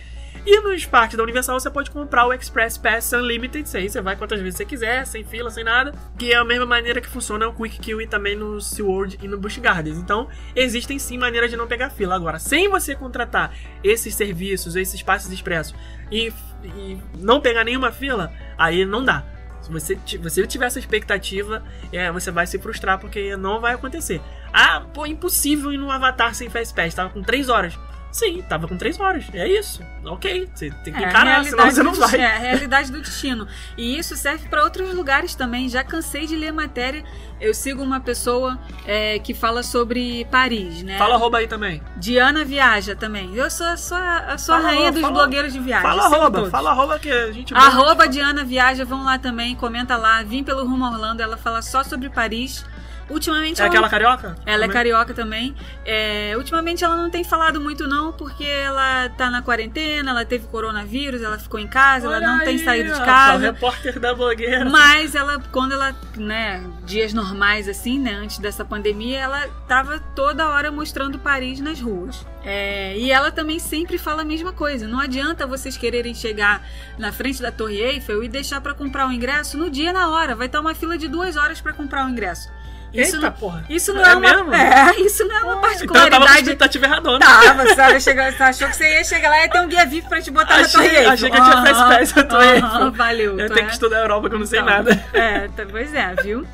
E 0.46 0.62
nos 0.62 0.86
parques 0.86 1.18
da 1.18 1.24
Universal 1.24 1.60
você 1.60 1.70
pode 1.70 1.92
comprar 1.92 2.26
o 2.26 2.34
Express 2.34 2.78
Pass 2.78 3.12
Unlimited. 3.12 3.68
Aí 3.76 3.90
você 3.90 4.02
vai 4.02 4.16
quantas 4.16 4.40
vezes 4.40 4.56
você 4.56 4.66
quiser, 4.66 5.06
sem 5.06 5.24
fila, 5.24 5.50
sem 5.50 5.64
nada. 5.64 5.94
Que 6.18 6.32
é 6.32 6.36
a 6.36 6.46
mesma 6.46 6.66
maneira 6.66 7.02
que 7.02 7.08
funciona 7.10 7.48
o 7.48 7.54
Quick 7.54 7.80
Queue 7.80 8.04
e 8.04 8.08
também 8.08 8.36
no 8.36 8.62
SeaWorld 8.62 9.20
e 9.22 9.28
no 9.28 9.38
Busch 9.38 9.58
Gardens. 9.58 9.98
Então, 9.98 10.28
existem 10.56 11.00
sim 11.00 11.18
maneiras 11.18 11.50
de 11.50 11.58
não 11.58 11.68
pegar 11.68 11.90
fila. 11.90 12.16
Agora, 12.16 12.40
sem 12.40 12.70
você 12.70 12.96
contratar 12.96 13.54
esses 13.84 14.16
serviços, 14.16 14.76
esses 14.76 15.02
passes 15.02 15.32
expressos 15.32 15.76
e, 16.12 16.32
e 16.64 16.98
não 17.16 17.42
pegar 17.42 17.64
nenhuma 17.64 17.92
fila, 17.92 18.32
aí 18.58 18.86
não 18.86 19.04
dá. 19.04 19.26
Se 19.68 19.74
você, 19.74 20.00
você 20.18 20.48
tiver 20.48 20.66
essa 20.66 20.80
expectativa, 20.80 21.62
é, 21.92 22.10
você 22.12 22.32
vai 22.32 22.48
se 22.48 22.58
frustrar 22.58 23.00
porque 23.00 23.36
não 23.36 23.60
vai 23.60 23.74
acontecer. 23.74 24.22
Ah, 24.54 24.82
pô, 24.94 25.06
impossível 25.06 25.74
ir 25.74 25.78
no 25.78 25.92
Avatar 25.92 26.34
sem 26.34 26.50
Fast 26.50 26.74
Pass. 26.74 26.94
Tava 26.94 27.10
com 27.10 27.22
3 27.22 27.50
horas. 27.50 27.78
Sim, 28.18 28.42
tava 28.50 28.68
com 28.68 28.76
3 28.76 29.00
horas. 29.00 29.26
É 29.32 29.48
isso. 29.48 29.84
Ok. 30.04 30.50
Você 30.52 30.72
tem 30.84 30.92
que 30.92 31.04
É, 31.04 31.08
encarar, 31.08 31.46
senão 31.46 31.70
você 31.70 31.84
não 31.84 31.94
vai. 31.94 32.20
É, 32.20 32.26
a 32.26 32.40
realidade 32.40 32.92
do 32.92 33.00
destino. 33.00 33.48
E 33.78 33.96
isso 33.96 34.16
serve 34.16 34.48
para 34.50 34.64
outros 34.64 34.92
lugares 34.92 35.36
também. 35.36 35.70
Já 35.70 35.84
cansei 35.84 36.26
de 36.26 36.36
ler 36.36 36.52
matéria. 36.52 37.04
Eu 37.40 37.54
sigo 37.54 37.84
uma 37.84 38.00
pessoa 38.00 38.58
é, 38.88 39.20
que 39.20 39.36
fala 39.36 39.62
sobre 39.62 40.26
Paris, 40.32 40.82
né? 40.82 40.98
Fala 40.98 41.14
arroba 41.14 41.38
aí 41.38 41.48
também. 41.48 41.80
Diana 41.96 42.44
Viaja 42.44 42.96
também. 42.96 43.36
Eu 43.36 43.52
sou, 43.52 43.78
sou 43.78 43.96
a, 43.98 44.36
sou 44.40 44.56
a 44.56 44.62
Fala, 44.62 44.72
rainha 44.74 44.92
dos 44.92 45.02
fala- 45.02 45.14
blogueiros 45.14 45.54
de 45.54 45.60
viagem. 45.60 45.88
Fala 45.88 46.06
arroba. 46.06 46.32
todos. 46.32 46.50
Fala 46.50 46.72
arroba 46.72 46.98
que 46.98 47.12
a 47.12 47.32
gente... 47.32 47.54
Arroba 47.54 48.08
Diana 48.08 48.44
Viaja, 48.44 48.84
vão 48.84 49.04
lá 49.04 49.20
também, 49.20 49.56
comenta 49.56 49.96
lá. 49.96 50.24
Vim 50.24 50.44
pelo 50.44 50.64
Rumo 50.66 50.86
Orlando, 50.86 51.22
ela 51.22 51.38
fala 51.38 51.62
só 51.62 51.84
sobre 51.84 52.10
Paris. 52.10 52.66
Ultimamente 53.10 53.62
É 53.62 53.66
ela, 53.66 53.70
aquela 53.70 53.90
carioca? 53.90 54.36
ela 54.46 54.58
é 54.66 54.68
Também? 54.68 54.70
carioca 54.70 55.14
também. 55.14 55.56
É, 55.86 56.34
ultimamente 56.36 56.84
ela 56.84 56.98
não 56.98 57.10
tem 57.10 57.24
falado 57.24 57.60
muito 57.60 57.88
não, 57.88 58.12
porque 58.12 58.44
ela 58.44 59.10
tá 59.10 59.30
na 59.30 59.42
quarentena, 59.42 60.12
ela 60.12 60.26
teve 60.26 60.48
coronavírus, 60.48 61.22
ela 61.22 61.38
ficou 61.38 61.60
em 61.60 61.68
casa, 61.68 62.08
ela 62.08 62.18
Olha 62.18 62.28
não 62.28 62.40
tem 62.40 62.50
aí, 62.50 62.60
saído 62.60 62.94
de 62.94 63.00
casa. 63.00 63.38
O 63.38 63.52
repórter 63.54 64.00
da 64.00 64.14
blogueira. 64.14 64.66
Mas 64.66 65.16
ela, 65.16 65.40
quando 65.52 65.72
ela, 65.72 65.96
né, 66.16 66.64
dias 66.84 67.14
normais 67.14 67.68
assim, 67.68 68.00
né, 68.00 68.14
antes 68.14 68.40
dessa 68.40 68.66
pandemia, 68.66 69.20
ela 69.20 69.48
tava 69.68 70.00
toda 70.16 70.50
hora 70.50 70.72
mostrando 70.72 71.18
Paris 71.18 71.60
nas 71.60 71.80
ruas. 71.80 72.26
É, 72.44 72.98
e 72.98 73.12
ela 73.12 73.32
também 73.32 73.60
sempre 73.60 73.98
fala 73.98 74.22
a 74.22 74.26
mesma 74.26 74.54
coisa. 74.54 74.88
Não 74.88 75.00
adianta 75.00 75.46
vocês 75.46 75.76
quererem 75.76 76.14
chegar 76.14 76.66
na 76.98 77.12
frente 77.12 77.42
da 77.42 77.52
Torre 77.52 77.78
Eiffel 77.82 78.24
e 78.24 78.30
deixar 78.30 78.62
pra 78.62 78.74
comprar 78.74 79.08
o 79.08 79.12
ingresso 79.12 79.58
no 79.58 79.70
dia 79.70 79.92
na 79.92 80.10
hora. 80.10 80.34
Vai 80.36 80.48
estar 80.48 80.62
uma 80.62 80.74
fila 80.74 80.98
de 80.98 81.08
duas 81.08 81.36
horas 81.36 81.60
pra 81.60 81.74
comprar 81.74 82.06
o 82.06 82.10
ingresso. 82.10 82.50
Isso 82.94 83.16
Eita, 83.18 83.32
porra. 83.32 83.64
isso 83.70 83.94
não 83.94 84.02
É 84.04 84.12
é, 84.12 84.16
uma, 84.16 84.20
mesmo? 84.20 84.54
é, 84.54 84.96
isso 85.02 85.24
não 85.28 85.36
é 85.36 85.44
uma 85.44 85.54
Então 85.56 85.72
eu 85.72 85.88
tava 85.88 85.88
com 85.88 85.94
a 85.94 86.08
particularidade. 86.08 86.40
expectativa 86.42 86.86
erradona. 86.86 87.20
Tava, 87.26 87.76
sabe? 87.76 88.02
Chegou, 88.02 88.24
você 88.32 88.44
achou 88.44 88.68
que 88.70 88.76
você 88.76 88.94
ia 88.94 89.04
chegar 89.04 89.30
lá 89.30 89.46
e 89.46 89.50
ter 89.50 89.60
um 89.62 89.68
guia 89.68 89.86
VIP 89.86 90.08
pra 90.10 90.22
te 90.22 90.32
botar 90.32 90.56
na 90.58 90.62
Achei- 90.62 90.72
Torre 90.72 90.88
Eiffel. 90.96 91.12
achei 91.12 91.30
que 91.32 91.38
eu 91.38 91.44
tinha 91.44 91.66
Fast 91.76 92.14
Pass, 92.14 92.28
tô 92.28 92.38
aí. 92.38 92.58
aham, 92.60 92.92
Valeu. 92.92 93.40
Eu 93.40 93.48
tenho 93.50 93.60
é- 93.60 93.68
que 93.68 93.74
estudar 93.74 93.98
a 93.98 94.02
Europa 94.02 94.30
que 94.30 94.36
eu 94.36 94.40
não 94.40 94.46
sei 94.46 94.60
Então, 94.60 94.74
nada. 94.74 95.06
É, 95.14 95.48
tá- 95.50 95.66
pois 95.70 95.94
é, 95.94 96.16
viu? 96.24 96.48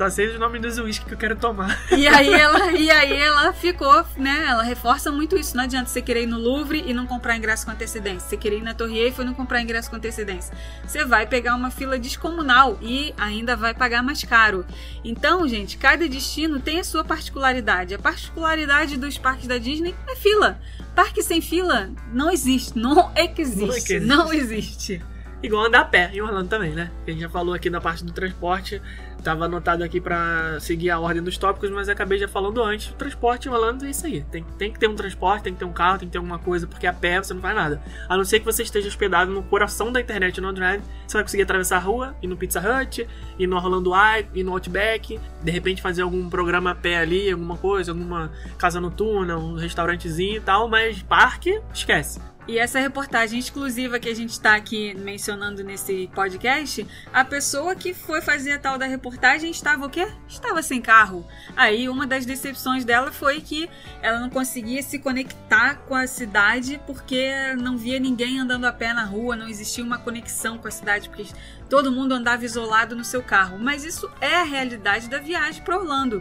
Só 0.00 0.08
sei 0.08 0.28
os 0.28 0.38
nomes 0.38 0.62
dos 0.62 0.78
uísques 0.78 1.06
que 1.06 1.12
eu 1.12 1.18
quero 1.18 1.36
tomar. 1.36 1.78
E 1.94 2.08
aí 2.08 2.32
ela, 2.32 2.72
e 2.72 2.90
aí 2.90 3.12
ela 3.12 3.52
ficou, 3.52 4.02
né? 4.16 4.46
Ela 4.48 4.62
reforça 4.62 5.12
muito 5.12 5.36
isso. 5.36 5.54
Não 5.54 5.64
adianta 5.64 5.90
você 5.90 6.00
querer 6.00 6.22
ir 6.22 6.26
no 6.26 6.38
Louvre 6.38 6.82
e 6.86 6.94
não 6.94 7.06
comprar 7.06 7.36
ingresso 7.36 7.66
com 7.66 7.72
antecedência. 7.72 8.26
Você 8.26 8.36
querer 8.38 8.60
ir 8.60 8.62
na 8.62 8.72
Torre 8.72 8.98
Eiffel 8.98 9.24
e 9.24 9.26
não 9.26 9.34
comprar 9.34 9.60
ingresso 9.60 9.90
com 9.90 9.96
antecedência. 9.96 10.56
Você 10.86 11.04
vai 11.04 11.26
pegar 11.26 11.54
uma 11.54 11.70
fila 11.70 11.98
descomunal 11.98 12.78
e 12.80 13.12
ainda 13.18 13.54
vai 13.54 13.74
pagar 13.74 14.02
mais 14.02 14.24
caro. 14.24 14.64
Então, 15.04 15.46
gente, 15.46 15.76
cada 15.76 16.08
destino 16.08 16.60
tem 16.60 16.80
a 16.80 16.84
sua 16.84 17.04
particularidade. 17.04 17.92
A 17.92 17.98
particularidade 17.98 18.96
dos 18.96 19.18
parques 19.18 19.46
da 19.46 19.58
Disney 19.58 19.94
é 20.08 20.16
fila. 20.16 20.58
Parque 20.94 21.22
sem 21.22 21.42
fila 21.42 21.90
não 22.10 22.30
existe. 22.30 22.78
Não 22.78 23.12
existe. 23.14 23.60
Não 23.60 23.68
existe. 23.68 24.00
Não 24.00 24.32
existe. 24.32 25.02
Igual 25.42 25.64
andar 25.64 25.80
a 25.80 25.84
pé 25.84 26.10
em 26.12 26.20
Orlando 26.20 26.48
também, 26.48 26.72
né? 26.72 26.90
A 27.06 27.10
gente 27.10 27.20
já 27.20 27.28
falou 27.28 27.54
aqui 27.54 27.70
da 27.70 27.80
parte 27.80 28.04
do 28.04 28.12
transporte. 28.12 28.80
Tava 29.24 29.46
anotado 29.46 29.82
aqui 29.84 30.00
pra 30.00 30.58
seguir 30.60 30.90
a 30.90 30.98
ordem 30.98 31.22
dos 31.22 31.36
tópicos, 31.36 31.70
mas 31.70 31.88
acabei 31.88 32.18
já 32.18 32.28
falando 32.28 32.62
antes. 32.62 32.90
O 32.90 32.94
transporte 32.94 33.48
em 33.48 33.50
Orlando 33.50 33.86
é 33.86 33.90
isso 33.90 34.06
aí. 34.06 34.22
Tem, 34.30 34.44
tem 34.58 34.72
que 34.72 34.78
ter 34.78 34.86
um 34.86 34.94
transporte, 34.94 35.44
tem 35.44 35.52
que 35.52 35.58
ter 35.58 35.64
um 35.64 35.72
carro, 35.72 35.98
tem 35.98 36.08
que 36.08 36.12
ter 36.12 36.18
alguma 36.18 36.38
coisa, 36.38 36.66
porque 36.66 36.86
a 36.86 36.92
pé 36.92 37.22
você 37.22 37.32
não 37.32 37.40
faz 37.40 37.54
nada. 37.54 37.82
A 38.08 38.16
não 38.16 38.24
ser 38.24 38.40
que 38.40 38.44
você 38.44 38.62
esteja 38.62 38.88
hospedado 38.88 39.30
no 39.30 39.42
coração 39.42 39.92
da 39.92 40.00
internet 40.00 40.40
no 40.40 40.52
Drive, 40.52 40.82
você 41.06 41.16
vai 41.16 41.22
conseguir 41.22 41.42
atravessar 41.42 41.76
a 41.76 41.80
rua, 41.80 42.14
ir 42.22 42.26
no 42.26 42.36
Pizza 42.36 42.60
Hut, 42.60 43.06
ir 43.38 43.46
no 43.46 43.56
Orlando 43.56 43.92
Eye, 43.94 44.26
ir 44.34 44.42
no 44.42 44.52
Outback, 44.52 45.20
de 45.42 45.50
repente 45.50 45.82
fazer 45.82 46.02
algum 46.02 46.28
programa 46.28 46.70
a 46.70 46.74
pé 46.74 46.98
ali, 46.98 47.30
alguma 47.30 47.56
coisa, 47.56 47.92
alguma 47.92 48.30
casa 48.58 48.80
noturna, 48.80 49.36
um 49.38 49.54
restaurantezinho 49.54 50.36
e 50.36 50.40
tal, 50.40 50.68
mas 50.68 51.02
parque, 51.02 51.60
esquece. 51.74 52.20
E 52.50 52.58
essa 52.58 52.80
reportagem 52.80 53.38
exclusiva 53.38 54.00
que 54.00 54.08
a 54.08 54.14
gente 54.14 54.30
está 54.30 54.56
aqui 54.56 54.92
mencionando 54.94 55.62
nesse 55.62 56.10
podcast, 56.12 56.84
a 57.12 57.24
pessoa 57.24 57.76
que 57.76 57.94
foi 57.94 58.20
fazer 58.20 58.50
a 58.50 58.58
tal 58.58 58.76
da 58.76 58.86
reportagem 58.86 59.52
estava 59.52 59.86
o 59.86 59.88
quê? 59.88 60.08
Estava 60.26 60.60
sem 60.60 60.82
carro. 60.82 61.24
Aí 61.54 61.88
uma 61.88 62.08
das 62.08 62.26
decepções 62.26 62.84
dela 62.84 63.12
foi 63.12 63.40
que 63.40 63.70
ela 64.02 64.18
não 64.18 64.28
conseguia 64.28 64.82
se 64.82 64.98
conectar 64.98 65.76
com 65.86 65.94
a 65.94 66.08
cidade 66.08 66.80
porque 66.88 67.54
não 67.54 67.78
via 67.78 68.00
ninguém 68.00 68.40
andando 68.40 68.64
a 68.64 68.72
pé 68.72 68.92
na 68.92 69.04
rua, 69.04 69.36
não 69.36 69.46
existia 69.46 69.84
uma 69.84 69.98
conexão 69.98 70.58
com 70.58 70.66
a 70.66 70.72
cidade 70.72 71.08
porque 71.08 71.28
todo 71.68 71.92
mundo 71.92 72.14
andava 72.14 72.44
isolado 72.44 72.96
no 72.96 73.04
seu 73.04 73.22
carro. 73.22 73.60
Mas 73.60 73.84
isso 73.84 74.10
é 74.20 74.34
a 74.34 74.42
realidade 74.42 75.08
da 75.08 75.18
viagem 75.18 75.62
para 75.62 75.78
Orlando 75.78 76.20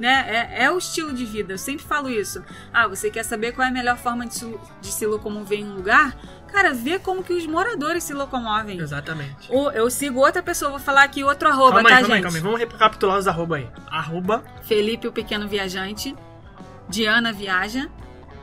né? 0.00 0.48
É, 0.56 0.64
é 0.64 0.70
o 0.72 0.78
estilo 0.78 1.12
de 1.12 1.24
vida. 1.24 1.52
Eu 1.54 1.58
sempre 1.58 1.84
falo 1.84 2.08
isso. 2.10 2.42
Ah, 2.72 2.88
você 2.88 3.08
quer 3.10 3.22
saber 3.24 3.52
qual 3.52 3.64
é 3.66 3.68
a 3.70 3.72
melhor 3.72 3.96
forma 3.98 4.26
de 4.26 4.34
se, 4.34 4.58
de 4.80 4.88
se 4.88 5.06
locomover 5.06 5.60
em 5.60 5.64
um 5.70 5.74
lugar? 5.76 6.16
Cara, 6.50 6.74
vê 6.74 6.98
como 6.98 7.22
que 7.22 7.32
os 7.32 7.46
moradores 7.46 8.02
se 8.02 8.12
locomovem. 8.12 8.80
Exatamente. 8.80 9.46
Ou 9.50 9.70
eu 9.70 9.88
sigo 9.88 10.18
outra 10.18 10.42
pessoa, 10.42 10.72
vou 10.72 10.80
falar 10.80 11.04
aqui 11.04 11.22
outro 11.22 11.48
arroba, 11.48 11.74
calma 11.74 11.88
tá, 11.90 11.96
aí, 11.96 12.00
calma 12.02 12.14
aí, 12.16 12.22
calma 12.22 12.36
aí. 12.38 12.42
Vamos 12.42 12.58
recapitular 12.58 13.18
os 13.18 13.28
arroba 13.28 13.56
aí. 13.56 13.68
Arroba 13.88 14.42
Felipe, 14.62 15.06
o 15.06 15.12
pequeno 15.12 15.46
viajante. 15.46 16.16
Diana 16.88 17.32
Viaja. 17.32 17.88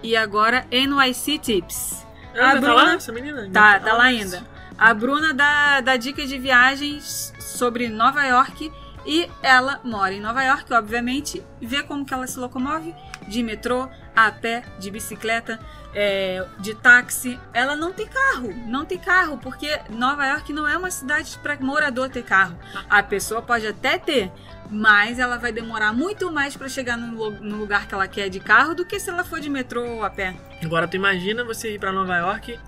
E 0.03 0.15
agora 0.15 0.65
NYC 0.71 1.39
Tips. 1.39 2.05
Ah, 2.39 2.51
A 2.51 2.53
tá 2.53 2.59
Bruna- 2.61 2.73
lá 2.75 2.93
essa 2.93 3.11
menina? 3.11 3.49
Tá, 3.51 3.79
tá 3.79 3.89
Ah, 3.91 3.93
lá 3.93 4.03
mas- 4.05 4.33
ainda. 4.33 4.47
A 4.77 4.93
Bruna 4.93 5.33
dá, 5.33 5.81
dá 5.81 5.97
dicas 5.97 6.29
de 6.29 6.37
viagens 6.37 7.33
sobre 7.39 7.89
Nova 7.89 8.23
York 8.25 8.71
e 9.07 9.31
ela 9.41 9.79
mora 9.85 10.13
em 10.13 10.19
Nova 10.19 10.43
York, 10.43 10.71
obviamente, 10.73 11.41
vê 11.61 11.81
como 11.81 12.05
que 12.05 12.13
ela 12.13 12.27
se 12.27 12.37
locomove 12.37 12.93
de 13.25 13.41
metrô, 13.41 13.87
a 14.13 14.29
pé, 14.31 14.65
de 14.79 14.91
bicicleta, 14.91 15.57
é, 15.95 16.45
de 16.59 16.75
táxi. 16.75 17.39
Ela 17.53 17.73
não 17.73 17.93
tem 17.93 18.05
carro, 18.05 18.53
não 18.65 18.83
tem 18.83 18.97
carro, 18.97 19.37
porque 19.37 19.79
Nova 19.89 20.27
York 20.27 20.51
não 20.51 20.67
é 20.67 20.77
uma 20.77 20.91
cidade 20.91 21.39
para 21.41 21.57
morador 21.61 22.09
ter 22.09 22.23
carro. 22.23 22.59
A 22.89 23.01
pessoa 23.01 23.41
pode 23.41 23.65
até 23.65 23.97
ter, 23.97 24.29
mas 24.69 25.19
ela 25.19 25.37
vai 25.37 25.51
demorar 25.51 25.93
muito 25.93 26.31
mais 26.31 26.55
para 26.55 26.67
chegar 26.67 26.97
no, 26.97 27.31
no 27.31 27.57
lugar 27.57 27.87
que 27.87 27.93
ela 27.93 28.07
quer 28.07 28.29
de 28.29 28.39
carro 28.39 28.73
do 28.75 28.85
que 28.85 28.99
se 28.99 29.09
ela 29.09 29.23
for 29.23 29.39
de 29.39 29.49
metrô 29.49 29.83
ou 29.85 30.03
a 30.03 30.09
pé. 30.09 30.35
Agora 30.63 30.87
tu 30.87 30.95
imagina 30.95 31.43
você 31.43 31.75
ir 31.75 31.79
pra 31.79 31.91
Nova 31.91 32.15
York, 32.17 32.59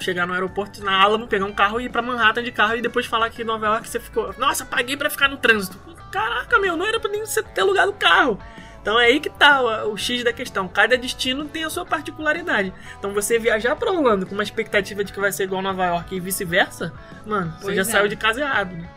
chegar 0.00 0.26
no 0.26 0.32
aeroporto 0.34 0.84
na 0.84 1.00
Alamo, 1.00 1.26
pegar 1.26 1.44
um 1.46 1.52
carro 1.52 1.80
e 1.80 1.84
ir 1.86 1.88
pra 1.88 2.02
Manhattan 2.02 2.42
de 2.42 2.52
carro 2.52 2.76
e 2.76 2.82
depois 2.82 3.06
falar 3.06 3.30
que 3.30 3.42
em 3.42 3.44
Nova 3.44 3.66
York 3.66 3.88
você 3.88 3.98
ficou. 4.00 4.34
Nossa, 4.38 4.64
paguei 4.64 4.96
pra 4.96 5.10
ficar 5.10 5.28
no 5.28 5.36
trânsito. 5.36 5.78
Caraca, 6.12 6.58
meu, 6.58 6.76
não 6.76 6.86
era 6.86 6.98
pra 7.00 7.10
nem 7.10 7.24
você 7.24 7.42
ter 7.42 7.62
lugar 7.62 7.86
do 7.86 7.92
carro. 7.92 8.38
Então 8.82 8.98
é 8.98 9.06
aí 9.06 9.20
que 9.20 9.28
tá 9.28 9.60
o, 9.84 9.92
o 9.92 9.96
X 9.96 10.24
da 10.24 10.32
questão. 10.32 10.66
Cada 10.66 10.96
destino 10.96 11.44
tem 11.44 11.64
a 11.64 11.70
sua 11.70 11.84
particularidade. 11.84 12.72
Então 12.98 13.12
você 13.12 13.38
viajar 13.38 13.76
pra 13.76 13.92
Orlando 13.92 14.24
com 14.26 14.32
uma 14.34 14.42
expectativa 14.42 15.04
de 15.04 15.12
que 15.12 15.20
vai 15.20 15.30
ser 15.30 15.44
igual 15.44 15.60
Nova 15.60 15.84
York 15.84 16.14
e 16.14 16.20
vice-versa, 16.20 16.92
mano, 17.26 17.52
você 17.58 17.62
Pois 17.62 17.76
já 17.76 17.82
é. 17.82 17.84
saiu 17.84 18.08
de 18.08 18.16
casa 18.16 18.40
errado. 18.40 18.72
Né? 18.74 18.88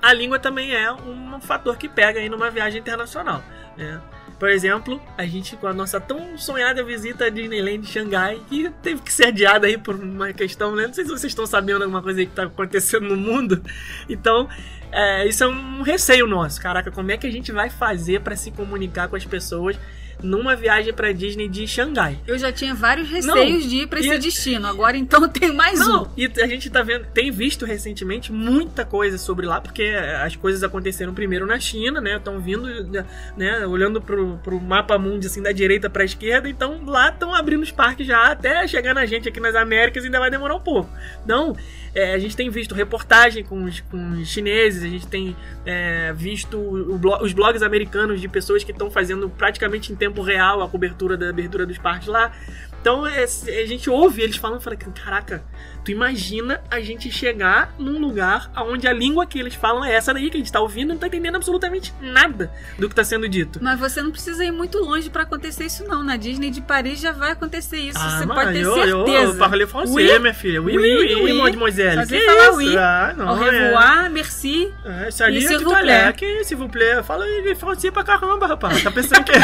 A 0.00 0.12
língua 0.12 0.38
também 0.38 0.74
é 0.74 0.92
um 0.92 1.40
fator 1.40 1.76
que 1.76 1.88
pega 1.88 2.20
aí 2.20 2.28
numa 2.28 2.50
viagem 2.50 2.80
internacional. 2.80 3.42
Né? 3.76 4.00
Por 4.38 4.50
exemplo, 4.50 5.00
a 5.16 5.24
gente 5.24 5.56
com 5.56 5.66
a 5.66 5.72
nossa 5.72 5.98
tão 5.98 6.36
sonhada 6.36 6.84
visita 6.84 7.24
à 7.24 7.30
Disneyland 7.30 7.78
de 7.78 7.86
Xangai, 7.88 8.40
que 8.48 8.70
teve 8.82 9.00
que 9.00 9.12
ser 9.12 9.28
adiada 9.28 9.66
aí 9.66 9.78
por 9.78 9.94
uma 9.94 10.32
questão, 10.32 10.76
né? 10.76 10.86
Não 10.86 10.92
sei 10.92 11.04
se 11.04 11.10
vocês 11.10 11.32
estão 11.32 11.46
sabendo 11.46 11.82
alguma 11.82 12.02
coisa 12.02 12.24
que 12.24 12.32
tá 12.32 12.42
acontecendo 12.44 13.08
no 13.08 13.16
mundo. 13.16 13.62
Então, 14.08 14.46
é, 14.92 15.26
isso 15.26 15.42
é 15.42 15.48
um 15.48 15.80
receio 15.80 16.26
nosso. 16.26 16.60
Caraca, 16.60 16.90
como 16.90 17.10
é 17.10 17.16
que 17.16 17.26
a 17.26 17.30
gente 17.30 17.50
vai 17.50 17.70
fazer 17.70 18.20
para 18.20 18.36
se 18.36 18.50
comunicar 18.50 19.08
com 19.08 19.16
as 19.16 19.24
pessoas 19.24 19.78
numa 20.22 20.56
viagem 20.56 20.92
pra 20.92 21.12
Disney 21.12 21.48
de 21.48 21.66
Xangai? 21.66 22.18
Eu 22.26 22.38
já 22.38 22.50
tinha 22.52 22.74
vários 22.74 23.08
receios 23.08 23.68
de 23.68 23.82
ir 23.82 23.86
pra 23.86 24.00
esse 24.00 24.10
e- 24.14 24.18
destino, 24.18 24.66
agora 24.66 24.96
então 24.96 25.28
tem 25.28 25.52
mais 25.52 25.80
um. 25.80 25.88
Não, 25.88 26.10
e 26.16 26.26
a 26.26 26.46
gente 26.46 26.68
tá 26.70 26.82
vendo, 26.82 27.06
tem 27.12 27.30
visto 27.30 27.64
recentemente 27.64 28.32
muita 28.32 28.84
coisa 28.84 29.18
sobre 29.18 29.46
lá, 29.46 29.60
porque 29.60 29.94
as 30.22 30.36
coisas 30.36 30.62
aconteceram 30.62 31.14
primeiro 31.14 31.46
na 31.46 31.58
China, 31.58 32.00
né? 32.00 32.16
Estão 32.16 32.40
vindo, 32.40 32.66
né? 33.36 33.66
Olhando 33.66 34.00
pro, 34.00 34.38
pro 34.38 34.60
mapa 34.60 34.98
mundi 34.98 35.26
assim 35.26 35.42
da 35.42 35.52
direita 35.52 35.88
pra 35.90 36.04
esquerda, 36.04 36.48
então 36.48 36.84
lá 36.86 37.10
estão 37.10 37.34
abrindo 37.34 37.62
os 37.62 37.70
parques 37.70 38.06
já, 38.06 38.32
até 38.32 38.66
chegar 38.66 38.94
na 38.94 39.06
gente 39.06 39.28
aqui 39.28 39.40
nas 39.40 39.54
Américas 39.54 40.04
ainda 40.04 40.18
vai 40.18 40.30
demorar 40.30 40.54
um 40.56 40.60
pouco. 40.60 40.90
Então, 41.24 41.56
é, 41.96 42.12
a 42.12 42.18
gente 42.18 42.36
tem 42.36 42.50
visto 42.50 42.74
reportagem 42.74 43.42
com 43.42 43.64
os, 43.64 43.80
com 43.80 44.10
os 44.10 44.28
chineses, 44.28 44.84
a 44.84 44.86
gente 44.86 45.06
tem 45.06 45.34
é, 45.64 46.12
visto 46.12 46.58
os 46.58 47.32
blogs 47.32 47.62
americanos 47.62 48.20
de 48.20 48.28
pessoas 48.28 48.62
que 48.62 48.70
estão 48.70 48.90
fazendo 48.90 49.30
praticamente 49.30 49.90
em 49.90 49.96
tempo 49.96 50.20
real 50.20 50.60
a 50.60 50.68
cobertura 50.68 51.16
da 51.16 51.30
abertura 51.30 51.64
dos 51.64 51.78
parques 51.78 52.06
lá. 52.06 52.32
Então 52.78 53.06
é, 53.06 53.24
a 53.24 53.66
gente 53.66 53.88
ouve 53.88 54.20
eles 54.20 54.36
falando 54.36 54.60
e 54.60 54.64
fala, 54.64 54.76
caraca, 54.76 55.42
tu 55.86 55.92
imagina 55.92 56.60
a 56.68 56.80
gente 56.80 57.10
chegar 57.12 57.72
num 57.78 58.00
lugar 58.00 58.50
onde 58.56 58.88
a 58.88 58.92
língua 58.92 59.24
que 59.24 59.38
eles 59.38 59.54
falam 59.54 59.84
é 59.84 59.94
essa 59.94 60.12
daí 60.12 60.28
que 60.28 60.36
a 60.36 60.40
gente 60.40 60.50
tá 60.50 60.60
ouvindo 60.60 60.90
e 60.90 60.92
não 60.94 60.98
tá 60.98 61.06
entendendo 61.06 61.36
absolutamente 61.36 61.94
nada 62.00 62.50
do 62.76 62.88
que 62.88 62.94
tá 62.94 63.04
sendo 63.04 63.28
dito. 63.28 63.60
Mas 63.62 63.78
você 63.78 64.02
não 64.02 64.10
precisa 64.10 64.44
ir 64.44 64.50
muito 64.50 64.78
longe 64.78 65.08
pra 65.08 65.22
acontecer 65.22 65.64
isso 65.66 65.84
não. 65.86 66.02
Na 66.02 66.16
Disney 66.16 66.50
de 66.50 66.60
Paris 66.60 66.98
já 67.00 67.12
vai 67.12 67.30
acontecer 67.30 67.78
isso, 67.78 67.98
você 67.98 68.26
mas 68.26 68.36
pode 68.36 68.52
ter 68.52 68.64
eu, 68.64 68.74
certeza. 68.74 69.32
Eu, 69.32 69.36
parlez 69.36 69.70
français, 69.70 69.94
Oui, 69.94 70.18
minha 70.18 70.34
filha. 70.34 70.60
Oui, 70.60 70.76
oui, 70.76 70.96
oui, 70.96 71.14
oui, 71.14 71.22
oui. 71.22 71.32
mademoiselle. 71.40 71.94
Fazer 71.96 72.18
Que 72.18 72.26
falar 72.26 72.44
isso? 72.48 72.56
oui. 72.56 72.76
Ah, 72.76 73.14
não, 73.16 73.28
Au 73.38 73.46
é. 73.46 73.50
revoir, 73.68 74.10
merci. 74.10 74.72
É, 74.84 75.08
E 75.08 75.40
s'il 75.40 75.58
tout 75.58 75.64
vous 75.64 75.72
à 75.72 75.78
plaît. 75.78 75.86
l'heure. 76.02 76.12
Que 76.14 76.42
s'il 76.44 76.56
vous 76.56 76.68
plaît? 76.68 77.00
Fala 77.04 77.24
francês 77.56 77.92
pra 77.92 78.02
caramba, 78.02 78.46
rapaz. 78.48 78.82
Tá 78.82 78.90
pensando 78.90 79.22
que... 79.24 79.32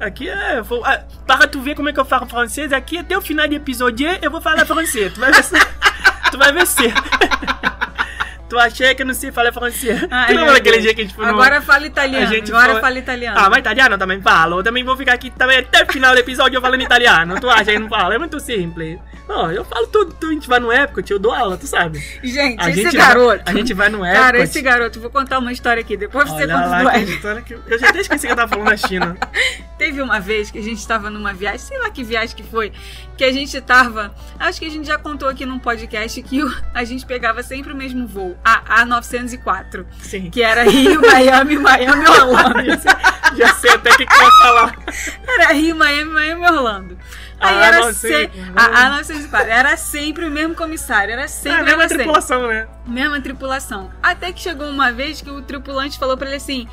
Aqui 0.00 0.28
é... 0.28 0.60
vou- 0.62 0.84
ah, 0.84 1.00
para 1.24 1.46
tu 1.46 1.60
ver 1.60 1.76
como 1.76 1.88
é 1.88 1.92
que 1.92 2.00
eu 2.00 2.04
falo 2.04 2.26
francês, 2.26 2.72
aqui 2.72 2.98
até 2.98 3.16
o 3.16 3.20
final 3.20 3.46
do 3.46 3.54
episódio 3.54 4.08
eu 4.20 4.32
vou 4.32 4.40
falar 4.40 4.66
francês. 4.66 5.12
Tu 5.14 5.20
vai 5.20 5.30
ver. 5.30 5.44
tu 6.30 6.38
vai 6.38 6.52
ver 6.52 6.66
se... 6.66 6.82
Tu 8.48 8.58
achei 8.58 8.94
que 8.94 9.02
não 9.02 9.14
sei 9.14 9.32
falar 9.32 9.50
francês. 9.50 9.98
Ai, 10.10 10.26
tu 10.26 10.30
lembra 10.32 10.44
meu 10.44 10.52
daquele 10.52 10.72
Deus. 10.72 10.82
dia 10.82 10.94
que 10.94 11.00
a 11.00 11.04
gente 11.04 11.14
foi 11.16 11.24
no- 11.24 11.30
Agora 11.32 11.62
fala 11.62 11.86
italiano. 11.86 12.26
A 12.26 12.28
gente 12.28 12.50
Agora 12.52 12.72
foi- 12.72 12.80
fala 12.82 12.98
italiano. 12.98 13.38
Ah, 13.40 13.48
mas 13.48 13.58
italiano 13.60 13.94
eu 13.94 13.98
também 13.98 14.20
falo. 14.20 14.58
Eu 14.58 14.62
também 14.62 14.84
vou 14.84 14.94
ficar 14.94 15.14
aqui 15.14 15.30
também 15.30 15.60
até 15.60 15.82
o 15.82 15.90
final 15.90 16.12
do 16.12 16.18
episódio 16.18 16.60
falando 16.60 16.82
italiano. 16.82 17.40
Tu 17.40 17.48
acha 17.48 17.64
que 17.64 17.78
não 17.78 17.88
falo? 17.88 18.12
É 18.12 18.18
muito 18.18 18.38
simples. 18.40 18.98
Ó, 19.26 19.50
eu 19.50 19.64
falo 19.64 19.86
tudo. 19.86 20.12
Tu, 20.20 20.26
a 20.26 20.32
gente 20.34 20.46
vai 20.46 20.60
no 20.60 20.70
Epcot, 20.70 21.10
eu 21.10 21.18
dou 21.18 21.32
aula, 21.32 21.56
tu 21.56 21.66
sabe. 21.66 21.98
Gente, 22.22 22.60
A 22.62 22.68
esse 22.68 22.82
gente 22.82 22.94
garoto. 22.94 23.42
Vai, 23.42 23.54
a 23.54 23.56
gente 23.56 23.72
vai 23.72 23.88
no 23.88 24.04
Epcot. 24.04 24.20
Cara, 24.20 24.42
esse 24.42 24.60
garoto, 24.60 25.00
vou 25.00 25.08
contar 25.08 25.38
uma 25.38 25.50
história 25.50 25.80
aqui. 25.80 25.96
Depois 25.96 26.28
você 26.28 26.42
Olha 26.42 26.54
conta 26.54 26.66
lá, 26.68 26.82
do 26.82 26.90
que 27.06 27.10
história 27.10 27.40
que- 27.40 27.54
Eu 27.54 27.78
já 27.78 27.88
até 27.88 28.00
esqueci 28.00 28.26
que 28.26 28.32
eu 28.34 28.36
tava 28.36 28.48
falando 28.50 28.68
da 28.68 28.76
China. 28.76 29.16
Teve 29.82 30.00
uma 30.00 30.20
vez 30.20 30.48
que 30.48 30.60
a 30.60 30.62
gente 30.62 30.86
tava 30.86 31.10
numa 31.10 31.32
viagem, 31.34 31.58
sei 31.58 31.76
lá 31.76 31.90
que 31.90 32.04
viagem 32.04 32.36
que 32.36 32.44
foi, 32.44 32.72
que 33.16 33.24
a 33.24 33.32
gente 33.32 33.60
tava. 33.60 34.14
Acho 34.38 34.60
que 34.60 34.66
a 34.66 34.70
gente 34.70 34.86
já 34.86 34.96
contou 34.96 35.28
aqui 35.28 35.44
num 35.44 35.58
podcast 35.58 36.22
que 36.22 36.40
a 36.72 36.84
gente 36.84 37.04
pegava 37.04 37.42
sempre 37.42 37.72
o 37.72 37.76
mesmo 37.76 38.06
voo, 38.06 38.38
a 38.44 38.84
A904, 38.86 39.84
Sim. 40.00 40.30
que 40.30 40.40
era 40.40 40.62
Rio, 40.62 41.00
Miami, 41.00 41.58
Miami, 41.58 42.04
Orlando. 42.08 42.62
Já 43.34 43.54
sei, 43.54 43.70
até 43.72 43.90
o 43.92 43.96
que, 43.96 44.06
que 44.06 44.14
vai 44.16 44.30
falar. 44.42 44.76
Era 45.26 45.52
Rio, 45.52 45.74
Miami, 45.74 46.10
Miami, 46.12 46.44
Orlando. 46.46 46.98
Aí 47.40 47.56
A 47.56 47.64
era 47.66 47.80
A904. 47.80 47.92
sempre. 47.94 48.40
A 48.54 49.00
A904. 49.02 49.46
Era 49.48 49.76
sempre 49.76 50.26
o 50.26 50.30
mesmo 50.30 50.54
comissário, 50.54 51.12
era 51.12 51.22
É 51.22 51.26
sempre 51.26 51.58
a 51.60 51.64
mesma 51.64 51.84
assim. 51.86 51.94
tripulação, 51.96 52.46
né? 52.46 52.68
Mesma 52.86 53.20
tripulação. 53.20 53.90
Até 54.00 54.32
que 54.32 54.40
chegou 54.40 54.68
uma 54.68 54.92
vez 54.92 55.20
que 55.22 55.30
o 55.30 55.42
tripulante 55.42 55.98
falou 55.98 56.16
pra 56.16 56.28
ele 56.28 56.36
assim: 56.36 56.68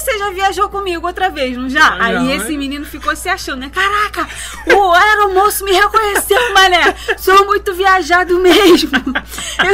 Você 0.00 0.18
já 0.18 0.30
viajou 0.30 0.68
comigo 0.68 1.06
outra 1.06 1.30
vez, 1.30 1.56
não 1.56 1.68
já? 1.68 1.96
Aí 2.00 2.32
esse 2.32 2.56
menino 2.56 2.84
ficou 2.84 3.14
se 3.16 3.28
achando, 3.28 3.60
né? 3.60 3.70
Caraca, 3.70 4.28
o 4.74 4.92
aeromoço 4.92 5.64
me 5.64 5.72
reconheceu, 5.72 6.52
mané. 6.52 6.94
Sou 7.18 7.46
muito 7.46 7.74
viajado 7.74 8.38
mesmo. 8.38 8.90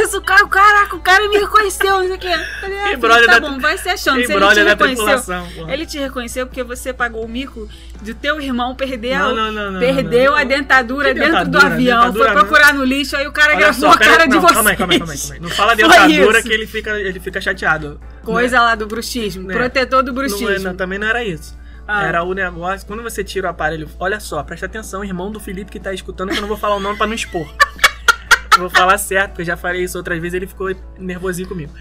Esse 0.01 0.21
cara, 0.21 0.47
caraca, 0.47 0.95
o 0.95 0.99
cara 1.01 1.27
me 1.27 1.37
reconheceu, 1.37 1.99
não 1.99 2.07
sei 2.07 2.15
o 2.15 2.19
quê. 2.19 2.27
Eu 2.27 2.61
Falei, 2.61 2.79
ah, 2.79 2.87
filho, 2.87 3.25
tá 3.25 3.39
bom, 3.39 3.59
vai 3.59 3.77
se 3.77 3.89
achando. 3.89 4.25
Se 4.25 4.31
ele 4.33 4.47
te 4.53 4.63
reconheceu. 4.63 5.21
porra. 5.55 5.73
Ele 5.73 5.85
te 5.85 5.99
reconheceu 5.99 6.47
porque 6.47 6.63
você 6.63 6.93
pagou 6.93 7.23
o 7.23 7.27
mico 7.27 7.67
de 8.03 8.13
teu 8.13 8.39
irmão 8.41 8.75
perder 8.75 9.17
Não, 9.17 9.33
não, 9.51 9.71
não, 9.71 9.79
perdeu 9.79 10.35
a 10.35 10.43
dentadura 10.43 11.13
dentro 11.13 11.47
do 11.49 11.57
avião, 11.57 12.13
foi 12.13 12.27
não. 12.27 12.33
procurar 12.33 12.73
no 12.73 12.83
lixo, 12.83 13.15
aí 13.15 13.25
o 13.25 13.31
cara 13.31 13.53
Olha 13.53 13.59
gravou 13.59 13.89
só, 13.89 13.91
a 13.91 13.97
cara 13.97 14.25
de 14.25 14.35
não, 14.35 14.41
vocês. 14.41 14.53
Calma 14.53 14.69
aí, 14.69 14.75
calma 14.77 14.93
aí, 14.93 14.99
calma 14.99 15.13
aí. 15.13 15.39
Não 15.39 15.49
fala 15.49 15.75
dentadura 15.75 16.43
que 16.43 16.51
ele 16.51 16.67
fica, 16.67 16.91
ele 16.99 17.19
fica 17.19 17.41
chateado. 17.41 17.99
Coisa 18.23 18.61
lá 18.61 18.75
do 18.75 18.85
bruxismo, 18.85 19.47
Né? 19.47 19.53
protetor 19.55 20.03
do 20.03 20.11
é- 20.11 20.13
bruxismo. 20.13 20.59
não, 20.59 20.75
também 20.75 20.99
não 20.99 21.07
era 21.07 21.23
isso. 21.23 21.57
Ah. 21.87 22.05
Era 22.05 22.23
o 22.23 22.33
negócio, 22.33 22.87
quando 22.87 23.03
você 23.03 23.23
tira 23.23 23.47
o 23.47 23.49
aparelho. 23.51 23.89
Olha 23.99 24.19
só, 24.19 24.41
presta 24.43 24.65
atenção, 24.67 25.03
irmão 25.03 25.31
do 25.31 25.39
Felipe 25.39 25.71
que 25.71 25.79
tá 25.79 25.93
escutando, 25.93 26.29
que 26.31 26.37
eu 26.37 26.41
não 26.41 26.47
vou 26.47 26.57
falar 26.57 26.75
o 26.75 26.79
nome 26.79 26.97
pra 26.97 27.07
não 27.07 27.13
expor. 27.13 27.45
Vou 28.57 28.69
falar 28.69 28.97
certo, 28.97 29.29
porque 29.29 29.41
eu 29.41 29.45
já 29.45 29.57
falei 29.57 29.83
isso 29.83 29.97
outras 29.97 30.19
vezes 30.19 30.35
ele 30.35 30.47
ficou 30.47 30.73
nervosinho 30.97 31.47
comigo. 31.47 31.71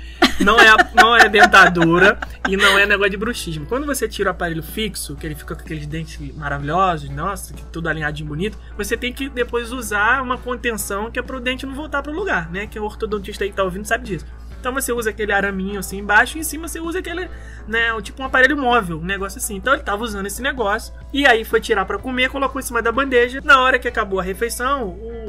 Não 0.41 0.59
é, 0.59 0.75
não 0.95 1.17
é 1.17 1.29
dentadura 1.29 2.19
e 2.49 2.57
não 2.57 2.79
é 2.79 2.87
negócio 2.87 3.11
de 3.11 3.17
bruxismo. 3.17 3.67
Quando 3.67 3.87
você 3.87 4.09
tira 4.09 4.31
o 4.31 4.33
aparelho 4.33 4.63
fixo, 4.63 5.15
que 5.15 5.27
ele 5.27 5.35
fica 5.35 5.55
com 5.55 5.61
aqueles 5.61 5.87
dentes 5.87 6.19
maravilhosos, 6.35 7.11
nossa, 7.11 7.53
que 7.53 7.63
tudo 7.67 7.89
alinhadinho 7.89 8.29
bonito, 8.29 8.59
você 8.77 8.97
tem 8.97 9.13
que 9.13 9.29
depois 9.29 9.71
usar 9.71 10.23
uma 10.23 10.39
contenção 10.39 11.11
que 11.11 11.19
é 11.19 11.23
pro 11.23 11.41
dente 11.41 11.67
não 11.67 11.75
voltar 11.75 12.03
pro 12.03 12.13
lugar, 12.13 12.51
né? 12.51 12.67
Que 12.67 12.79
o 12.79 12.85
ortodontista 12.85 13.45
aí 13.45 13.51
que 13.51 13.57
tá 13.57 13.63
ouvindo 13.63 13.87
sabe 13.87 14.05
disso. 14.05 14.27
Então 14.63 14.73
você 14.73 14.93
usa 14.93 15.11
aquele 15.11 15.33
araminho 15.33 15.81
assim 15.81 15.99
embaixo 15.99 16.39
e 16.39 16.41
em 16.41 16.45
cima 16.45 16.69
você 16.69 16.79
usa 16.79 17.01
aquele, 17.01 17.29
né, 17.67 18.01
tipo 18.01 18.23
um 18.23 18.27
aparelho 18.27 18.57
móvel, 18.57 19.01
um 19.01 19.05
negócio 19.05 19.39
assim. 19.39 19.57
Então 19.57 19.75
ele 19.75 19.83
tava 19.83 20.05
usando 20.05 20.27
esse 20.27 20.41
negócio 20.41 20.95
e 21.13 21.27
aí 21.27 21.45
foi 21.45 21.61
tirar 21.61 21.85
pra 21.85 21.99
comer, 21.99 22.31
colocou 22.31 22.61
em 22.61 22.63
cima 22.63 22.81
da 22.81 22.93
bandeja. 22.93 23.41
Na 23.43 23.61
hora 23.61 23.77
que 23.77 23.89
acabou 23.89 24.21
a 24.21 24.23
refeição, 24.23 24.85
o, 24.85 25.22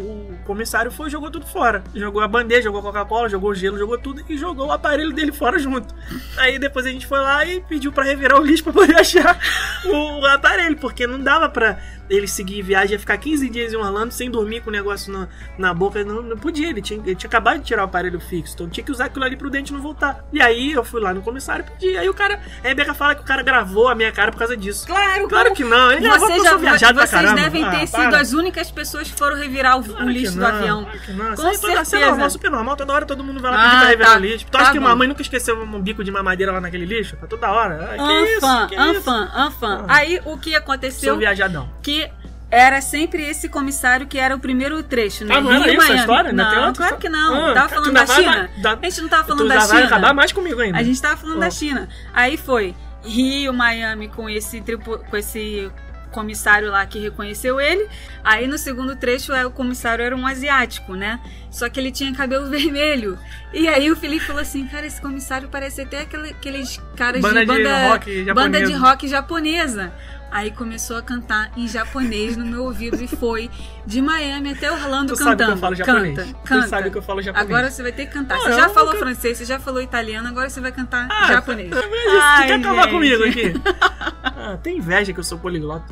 o 0.44 0.48
comissário 0.48 0.92
foi 0.92 1.08
e 1.08 1.12
jogou 1.12 1.32
tudo 1.32 1.46
fora. 1.46 1.84
Jogou 1.96 2.22
a 2.22 2.28
bandeja, 2.28 2.64
jogou 2.64 2.80
a 2.80 2.84
Coca-Cola, 2.84 3.30
jogou 3.30 3.52
o 3.52 3.56
gelo, 3.56 3.78
jogou 3.78 3.98
tudo 3.98 4.24
e 4.30 4.38
jogou 4.38 4.68
o 4.68 4.72
aparelho 4.72 5.12
dele 5.14 5.32
fora 5.32 5.58
junto. 5.58 5.94
Aí 6.38 6.60
depois 6.60 6.86
a 6.86 6.90
gente 6.90 7.08
foi 7.08 7.20
lá 7.20 7.46
e 7.46 7.62
pediu 7.62 7.92
pra 7.92 8.04
revirar 8.04 8.40
o 8.40 8.44
lixo 8.46 8.64
pra 8.64 8.74
poder 8.74 8.96
achar 9.00 9.40
o 9.86 10.26
aparelho, 10.28 10.78
porque 10.78 11.08
não 11.08 11.20
dava 11.20 11.50
pra 11.50 11.78
ele 12.10 12.28
seguir 12.28 12.62
viagem, 12.62 12.92
ia 12.94 13.00
ficar 13.00 13.18
15 13.18 13.50
dias 13.50 13.74
em 13.74 13.78
Orlando 13.78 14.14
sem 14.14 14.30
dormir 14.30 14.62
com 14.62 14.70
o 14.70 14.74
negócio 14.74 15.12
na, 15.12 15.28
na 15.58 15.74
boca, 15.74 16.04
não, 16.04 16.22
não 16.22 16.38
podia, 16.38 16.70
ele 16.70 16.82
tinha, 16.82 17.00
ele 17.04 17.16
tinha 17.16 17.28
acabado 17.30 17.60
de 17.60 17.64
tirar 17.66 17.82
o 17.84 17.86
aparelho 17.86 18.20
fixo, 18.20 18.54
então 18.56 18.70
tinha 18.70 18.84
que 18.84 18.92
usar 18.92 19.06
aquilo 19.06 19.24
ali 19.24 19.36
pro 19.38 19.50
dente 19.50 19.72
não 19.74 19.82
voltar. 19.82 20.24
E 20.32 20.42
aí 20.42 20.74
eu 20.74 20.84
fui 20.84 21.02
lá 21.02 21.14
no 21.14 21.22
comissário 21.22 21.66
e 21.66 21.72
pedi, 21.72 21.98
aí 21.98 22.08
o 22.10 22.14
cara, 22.14 22.40
a 22.64 22.68
Rebeca 22.68 22.94
fala 22.94 23.16
que 23.16 23.22
o 23.22 23.26
cara 23.26 23.42
gravou 23.42 23.88
a 23.88 23.96
minha 23.96 24.12
cara 24.12 24.32
por 24.32 24.38
causa 24.38 24.56
disso. 24.56 24.86
Claro, 24.86 25.28
Claro 25.30 25.54
que 25.54 25.64
não, 25.64 25.92
ele 25.92 26.02
gravou 26.02 26.28
Você 26.28 26.34
porque 26.36 26.48
eu 26.48 26.52
já, 26.52 26.58
viajado 26.58 26.94
pra 26.98 27.08
vocês 27.08 27.22
caramba. 27.22 27.42
devem 27.42 27.62
ter 27.70 27.76
Ah, 27.84 27.88
sido 27.88 28.10
para. 28.10 28.20
as 28.20 28.34
únicas 28.34 28.70
pessoas 28.70 29.10
que 29.10 29.18
foram 29.18 29.38
revirar 29.38 29.78
o, 29.78 29.80
o 29.80 29.84
Claro 29.86 30.06
que 30.08 30.12
lixo 30.14 30.33
do 30.36 30.42
não, 30.42 30.48
avião. 30.50 30.86
que 31.06 31.12
não. 31.14 31.36
Com 31.36 31.42
aí 31.48 31.54
Isso 31.56 31.68
é 31.70 31.84
certeza. 31.86 32.10
normal, 32.10 32.30
super 32.30 32.52
normal. 32.52 32.76
Toda 32.78 32.94
hora 32.94 33.06
todo 33.06 33.24
mundo 33.24 33.40
vai 33.42 33.52
lá 33.52 33.58
Ah, 33.58 33.64
pedir 33.64 33.78
pra 33.80 33.88
revirar 33.90 34.12
tá. 34.12 34.18
o 34.18 34.20
lixo. 34.22 34.46
Tu 34.46 34.52
Tá 34.52 34.60
acha 34.60 34.72
que 34.72 34.80
bom. 34.80 34.86
mamãe 34.88 35.08
nunca 35.08 35.22
esqueceu 35.22 35.62
um 35.62 35.82
bico 35.82 36.04
de 36.04 36.12
mamadeira 36.12 36.52
lá 36.52 36.62
naquele 36.62 36.86
lixo? 36.86 37.16
Tá 37.18 37.28
toda 37.28 37.52
hora. 37.52 37.96
Ah, 37.98 37.98
que 37.98 38.14
isso? 38.36 38.46
Anfã, 38.46 38.68
Que 38.68 38.76
isso? 38.76 39.10
anfã, 39.10 39.32
anfã. 39.36 39.86
Ah. 39.88 39.96
Aí 39.96 40.22
o 40.26 40.38
que 40.38 40.56
aconteceu 40.56 41.12
Sou 41.14 41.20
viajadão. 41.20 41.70
que 41.82 42.10
era 42.52 42.82
sempre 42.82 43.24
esse 43.28 43.50
comissário 43.50 44.06
que 44.06 44.20
era 44.20 44.36
o 44.36 44.40
primeiro 44.40 44.84
trecho, 44.84 45.26
né? 45.26 45.36
Ah, 45.36 45.42
não 45.42 45.52
era 45.52 45.64
Rio, 45.64 45.72
isso 45.74 45.82
a 45.82 45.84
Miami. 45.86 46.00
história? 46.02 46.30
Ainda 46.30 46.44
Não, 46.44 46.50
outra 46.68 46.74
claro 46.74 46.96
história? 46.96 46.98
que 46.98 47.10
não. 47.10 47.46
Ah, 47.50 47.54
tava 47.56 47.70
falando 47.70 47.94
da 47.94 48.06
China. 48.06 48.50
da- 48.62 48.74
A 48.74 48.90
gente 48.90 49.02
não 49.02 49.10
tava 49.10 49.24
falando 49.24 49.48
da 49.48 49.54
já 49.56 49.60
vai 49.66 49.68
China. 49.78 49.86
acabar 49.88 50.14
mais 50.14 50.32
comigo 50.32 50.62
ainda. 50.62 50.78
A 50.78 50.84
gente 50.84 51.02
tava 51.02 51.18
falando 51.18 51.38
Oh. 51.38 51.40
da 51.40 51.50
China. 51.50 51.90
Aí 52.14 52.38
foi 52.38 52.76
Rio, 53.04 53.52
Miami 53.54 54.08
com 54.08 54.30
esse 54.30 54.64
com 55.10 55.18
esse 55.18 55.70
comissário 56.14 56.70
lá 56.72 56.86
que 56.86 57.00
reconheceu 57.00 57.60
ele. 57.60 57.88
Aí 58.24 58.48
no 58.48 58.58
segundo 58.58 58.96
trecho 58.96 59.34
é, 59.34 59.46
o 59.46 59.52
comissário 59.52 60.06
era 60.06 60.16
um 60.16 60.26
asiático, 60.26 60.94
né? 60.96 61.20
Só 61.52 61.68
que 61.70 61.80
ele 61.80 61.92
tinha 61.92 62.14
cabelo 62.14 62.48
vermelho. 62.50 63.20
E 63.54 63.68
aí 63.68 63.92
o 63.92 63.96
Felipe 63.96 64.24
falou 64.26 64.42
assim: 64.42 64.66
"Cara, 64.68 64.86
esse 64.86 65.02
comissário 65.02 65.50
parece 65.50 65.82
até 65.82 66.02
aquele- 66.02 66.30
aqueles 66.30 66.80
caras 66.96 67.22
Banda 67.22 67.42
de 67.46 67.52
de 67.52 67.64
banda 67.64 67.88
rock 67.90 68.24
banda 68.34 68.60
de 68.60 68.66
japonesa. 68.68 68.80
rock 68.90 69.08
japonesa". 69.08 69.94
Aí 70.36 70.50
começou 70.50 70.98
a 70.98 71.02
cantar 71.04 71.52
em 71.56 71.68
japonês 71.68 72.36
no 72.36 72.44
meu 72.44 72.64
ouvido 72.64 73.00
e 73.04 73.08
foi 73.08 73.52
de 73.86 74.02
Miami 74.02 74.54
até 74.54 74.72
Orlando 74.72 75.14
Tu 75.14 75.18
sabe 75.18 75.30
cantando. 75.30 75.52
que 75.52 75.58
eu 75.58 75.62
falo 75.62 75.76
japonês. 75.76 76.16
Canta, 76.18 76.34
Tu 76.34 76.48
canta. 76.48 76.68
sabe 76.68 76.90
que 76.90 76.98
eu 76.98 77.02
falo 77.04 77.22
japonês. 77.22 77.48
Agora 77.48 77.70
você 77.70 77.84
vai 77.84 77.92
ter 77.92 78.08
que 78.08 78.14
cantar. 78.14 78.38
Não, 78.40 78.44
Você 78.46 78.54
já 78.54 78.70
falou 78.70 78.96
francês, 78.96 79.38
você 79.38 79.46
já 79.46 79.60
falou 79.60 79.80
italiano, 79.80 80.28
agora 80.28 80.50
você 80.50 80.60
vai 80.60 80.72
cantar 80.72 81.08
Ah, 81.12 81.34
japonês. 81.34 81.70
mas 81.70 81.84
Ai, 82.24 82.42
tu 82.42 82.48
quer 82.48 82.54
acabar 82.56 82.90
comigo 82.90 83.24
aqui? 83.24 83.54
Ah, 84.46 84.58
tem 84.58 84.78
inveja 84.78 85.14
que 85.14 85.20
eu 85.22 85.24
sou 85.24 85.38
poliglota. 85.40 85.86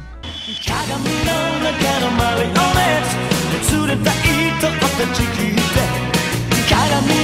鏡 6.71 7.21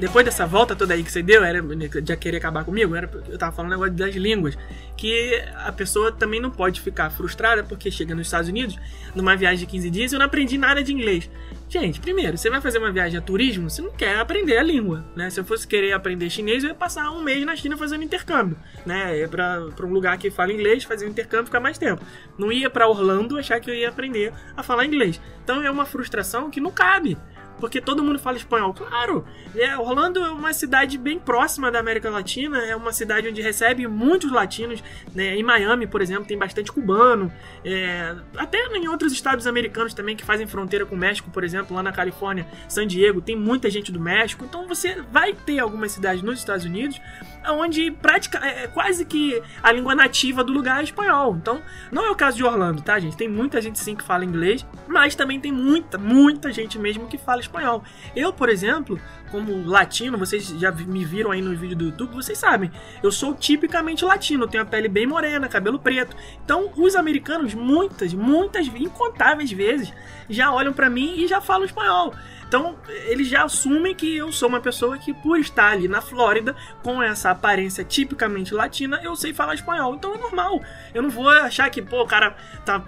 Depois 0.00 0.24
dessa 0.24 0.46
volta 0.46 0.74
toda 0.74 0.94
aí 0.94 1.04
que 1.04 1.12
você 1.12 1.22
deu, 1.22 1.44
era 1.44 1.62
já 2.02 2.16
querer 2.16 2.38
acabar 2.38 2.64
comigo, 2.64 2.96
era 2.96 3.08
eu 3.28 3.36
tava 3.36 3.52
falando 3.52 3.72
negócio 3.72 3.92
das 3.92 4.14
línguas, 4.14 4.56
que 4.96 5.38
a 5.56 5.70
pessoa 5.70 6.10
também 6.10 6.40
não 6.40 6.50
pode 6.50 6.80
ficar 6.80 7.10
frustrada 7.10 7.62
porque 7.62 7.90
chega 7.90 8.14
nos 8.14 8.26
Estados 8.26 8.48
Unidos, 8.48 8.78
numa 9.14 9.36
viagem 9.36 9.58
de 9.58 9.66
15 9.66 9.90
dias, 9.90 10.12
e 10.12 10.14
eu 10.14 10.18
não 10.18 10.24
aprendi 10.24 10.56
nada 10.56 10.82
de 10.82 10.90
inglês. 10.90 11.30
Gente, 11.68 12.00
primeiro, 12.00 12.38
você 12.38 12.48
vai 12.48 12.62
fazer 12.62 12.78
uma 12.78 12.90
viagem 12.90 13.18
a 13.18 13.20
turismo, 13.20 13.68
você 13.68 13.82
não 13.82 13.92
quer 13.92 14.16
aprender 14.16 14.56
a 14.56 14.62
língua, 14.62 15.04
né? 15.14 15.28
Se 15.28 15.38
eu 15.38 15.44
fosse 15.44 15.68
querer 15.68 15.92
aprender 15.92 16.30
chinês, 16.30 16.64
eu 16.64 16.70
ia 16.70 16.74
passar 16.74 17.10
um 17.10 17.22
mês 17.22 17.44
na 17.44 17.54
China 17.54 17.76
fazendo 17.76 18.02
intercâmbio, 18.02 18.56
né? 18.86 19.18
Ia 19.18 19.28
pra, 19.28 19.68
pra 19.76 19.84
um 19.86 19.92
lugar 19.92 20.16
que 20.16 20.30
fala 20.30 20.50
inglês, 20.50 20.82
fazer 20.82 21.06
um 21.06 21.10
intercâmbio, 21.10 21.46
ficar 21.46 21.60
mais 21.60 21.76
tempo. 21.76 22.02
Não 22.38 22.50
ia 22.50 22.70
pra 22.70 22.88
Orlando 22.88 23.36
achar 23.36 23.60
que 23.60 23.70
eu 23.70 23.74
ia 23.74 23.90
aprender 23.90 24.32
a 24.56 24.62
falar 24.62 24.86
inglês. 24.86 25.20
Então 25.44 25.62
é 25.62 25.70
uma 25.70 25.84
frustração 25.84 26.50
que 26.50 26.58
não 26.58 26.70
cabe. 26.70 27.18
Porque 27.60 27.80
todo 27.80 28.02
mundo 28.02 28.18
fala 28.18 28.36
espanhol. 28.36 28.72
Claro, 28.74 29.24
é, 29.54 29.76
Orlando 29.76 30.18
é 30.20 30.30
uma 30.30 30.52
cidade 30.52 30.96
bem 30.98 31.18
próxima 31.18 31.70
da 31.70 31.78
América 31.78 32.10
Latina, 32.10 32.58
é 32.58 32.74
uma 32.74 32.92
cidade 32.92 33.28
onde 33.28 33.42
recebe 33.42 33.86
muitos 33.86 34.32
latinos. 34.32 34.82
Né? 35.14 35.36
Em 35.36 35.42
Miami, 35.42 35.86
por 35.86 36.00
exemplo, 36.00 36.24
tem 36.24 36.38
bastante 36.38 36.72
cubano. 36.72 37.32
é, 37.64 38.16
até 38.36 38.58
em 38.76 38.88
outros 38.88 39.12
estados 39.12 39.46
americanos 39.46 39.92
também 39.92 40.16
que 40.16 40.24
fazem 40.24 40.46
fronteira 40.46 40.86
com 40.86 40.94
o 40.94 40.98
México, 40.98 41.30
por 41.30 41.44
exemplo, 41.44 41.76
lá 41.76 41.82
na 41.82 41.92
Califórnia, 41.92 42.46
San 42.68 42.86
Diego, 42.86 43.20
tem 43.20 43.36
muita 43.36 43.68
gente 43.68 43.92
do 43.92 44.00
México. 44.00 44.44
Então 44.44 44.66
você 44.66 45.02
vai 45.12 45.34
ter 45.34 45.58
algumas 45.58 45.92
cidades 45.92 46.22
nos 46.22 46.38
Estados 46.38 46.64
Unidos 46.64 47.00
onde 47.48 47.90
prática, 47.90 48.38
é, 48.44 48.64
é 48.64 48.66
quase 48.66 49.04
que 49.04 49.40
a 49.62 49.72
língua 49.72 49.94
nativa 49.94 50.42
do 50.42 50.52
lugar 50.52 50.80
é 50.80 50.84
espanhol. 50.84 51.36
Então, 51.36 51.62
não 51.92 52.06
é 52.06 52.10
o 52.10 52.16
caso 52.16 52.36
de 52.36 52.44
Orlando, 52.44 52.82
tá, 52.82 52.98
gente? 52.98 53.16
Tem 53.16 53.28
muita 53.28 53.60
gente 53.60 53.78
sim 53.78 53.94
que 53.94 54.02
fala 54.02 54.24
inglês, 54.24 54.66
mas 54.88 55.14
também 55.14 55.38
tem 55.38 55.52
muita, 55.52 55.96
muita 55.98 56.52
gente 56.52 56.78
mesmo 56.78 57.06
que 57.06 57.16
fala 57.16 57.40
espanhol. 57.40 57.60
espanhol. 57.60 57.84
Eu, 58.16 58.32
por 58.32 58.48
exemplo, 58.48 59.00
como 59.30 59.66
latino, 59.66 60.18
vocês 60.18 60.48
já 60.58 60.70
me 60.72 61.04
viram 61.04 61.30
aí 61.30 61.40
no 61.40 61.54
vídeo 61.56 61.76
do 61.76 61.84
YouTube, 61.86 62.14
vocês 62.14 62.38
sabem, 62.38 62.70
eu 63.02 63.12
sou 63.12 63.34
tipicamente 63.34 64.04
latino, 64.04 64.48
tenho 64.48 64.62
a 64.62 64.66
pele 64.66 64.88
bem 64.88 65.06
morena, 65.06 65.48
cabelo 65.48 65.78
preto. 65.78 66.16
Então, 66.44 66.70
os 66.76 66.96
americanos, 66.96 67.54
muitas, 67.54 68.12
muitas, 68.12 68.66
incontáveis 68.66 69.50
vezes, 69.50 69.92
já 70.28 70.52
olham 70.52 70.72
pra 70.72 70.90
mim 70.90 71.14
e 71.16 71.26
já 71.26 71.40
falam 71.40 71.64
espanhol. 71.64 72.14
Então, 72.50 72.74
eles 73.06 73.28
já 73.28 73.44
assumem 73.44 73.94
que 73.94 74.16
eu 74.16 74.32
sou 74.32 74.48
uma 74.48 74.60
pessoa 74.60 74.98
que, 74.98 75.14
por 75.14 75.38
estar 75.38 75.70
ali 75.70 75.86
na 75.86 76.00
Flórida, 76.00 76.56
com 76.82 77.00
essa 77.00 77.30
aparência 77.30 77.84
tipicamente 77.84 78.52
latina, 78.52 79.00
eu 79.04 79.14
sei 79.14 79.32
falar 79.32 79.54
espanhol. 79.54 79.94
Então 79.94 80.12
é 80.12 80.18
normal. 80.18 80.60
Eu 80.92 81.00
não 81.00 81.10
vou 81.10 81.28
achar 81.28 81.70
que, 81.70 81.80
pô, 81.80 82.02
o 82.02 82.06
cara 82.08 82.34
tá 82.64 82.82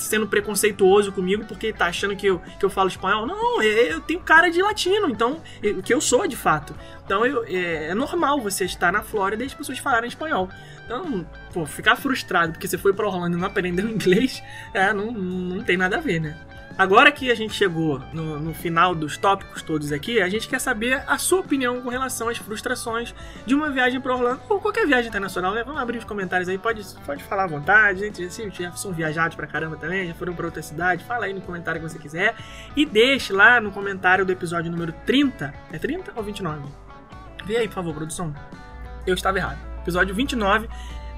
sendo 0.00 0.26
preconceituoso 0.26 1.12
comigo 1.12 1.44
porque 1.46 1.72
tá 1.72 1.86
achando 1.86 2.16
que 2.16 2.26
eu, 2.26 2.40
que 2.58 2.64
eu 2.64 2.70
falo 2.70 2.88
espanhol. 2.88 3.26
Não, 3.26 3.62
eu 3.62 4.00
tenho 4.00 4.20
cara 4.20 4.50
de 4.50 4.60
latino, 4.62 5.08
então, 5.08 5.40
que 5.84 5.92
eu 5.92 6.00
sou 6.00 6.26
de 6.26 6.36
fato. 6.36 6.74
Então 7.04 7.24
eu- 7.26 7.44
é, 7.44 7.88
é 7.88 7.94
normal 7.94 8.40
você 8.40 8.64
estar 8.64 8.92
na 8.92 9.02
Flórida 9.02 9.42
e 9.42 9.46
as 9.46 9.54
pessoas 9.54 9.78
falarem 9.78 10.08
espanhol. 10.08 10.48
Então, 10.84 11.24
pô, 11.52 11.64
ficar 11.66 11.94
frustrado 11.96 12.52
porque 12.52 12.66
você 12.66 12.76
foi 12.78 12.92
pra 12.92 13.06
Orlando 13.06 13.36
e 13.36 13.40
não 13.40 13.46
aprendeu 13.46 13.86
inglês, 13.90 14.42
é, 14.74 14.92
não, 14.92 15.12
não 15.12 15.62
tem 15.62 15.76
nada 15.76 15.98
a 15.98 16.00
ver, 16.00 16.20
né? 16.20 16.36
Agora 16.80 17.12
que 17.12 17.30
a 17.30 17.34
gente 17.34 17.52
chegou 17.52 18.00
no, 18.10 18.40
no 18.40 18.54
final 18.54 18.94
dos 18.94 19.18
tópicos 19.18 19.60
todos 19.60 19.92
aqui, 19.92 20.18
a 20.18 20.30
gente 20.30 20.48
quer 20.48 20.58
saber 20.58 21.04
a 21.06 21.18
sua 21.18 21.40
opinião 21.40 21.78
com 21.82 21.90
relação 21.90 22.30
às 22.30 22.38
frustrações 22.38 23.14
de 23.44 23.54
uma 23.54 23.68
viagem 23.68 24.00
para 24.00 24.14
Orlando 24.14 24.40
ou 24.48 24.58
qualquer 24.58 24.86
viagem 24.86 25.10
internacional. 25.10 25.52
Né? 25.52 25.62
Vamos 25.62 25.78
abrir 25.78 25.98
os 25.98 26.04
comentários 26.04 26.48
aí, 26.48 26.56
pode, 26.56 26.82
pode 27.04 27.22
falar 27.24 27.44
à 27.44 27.46
vontade. 27.46 28.00
Gente, 28.00 28.32
se 28.32 28.48
já 28.48 28.72
são 28.72 28.94
viajados 28.94 29.36
pra 29.36 29.46
caramba 29.46 29.76
também, 29.76 30.08
já 30.08 30.14
foram 30.14 30.32
pra 30.32 30.46
outra 30.46 30.62
cidade, 30.62 31.04
fala 31.04 31.26
aí 31.26 31.34
no 31.34 31.42
comentário 31.42 31.82
que 31.82 31.86
você 31.86 31.98
quiser. 31.98 32.34
E 32.74 32.86
deixe 32.86 33.30
lá 33.30 33.60
no 33.60 33.70
comentário 33.72 34.24
do 34.24 34.32
episódio 34.32 34.70
número 34.70 34.94
30. 35.04 35.52
É 35.70 35.78
30 35.78 36.14
ou 36.16 36.22
29? 36.22 36.62
Vê 37.44 37.58
aí, 37.58 37.68
por 37.68 37.74
favor, 37.74 37.94
produção. 37.94 38.34
Eu 39.06 39.12
estava 39.12 39.36
errado. 39.36 39.58
Episódio 39.82 40.14
29. 40.14 40.66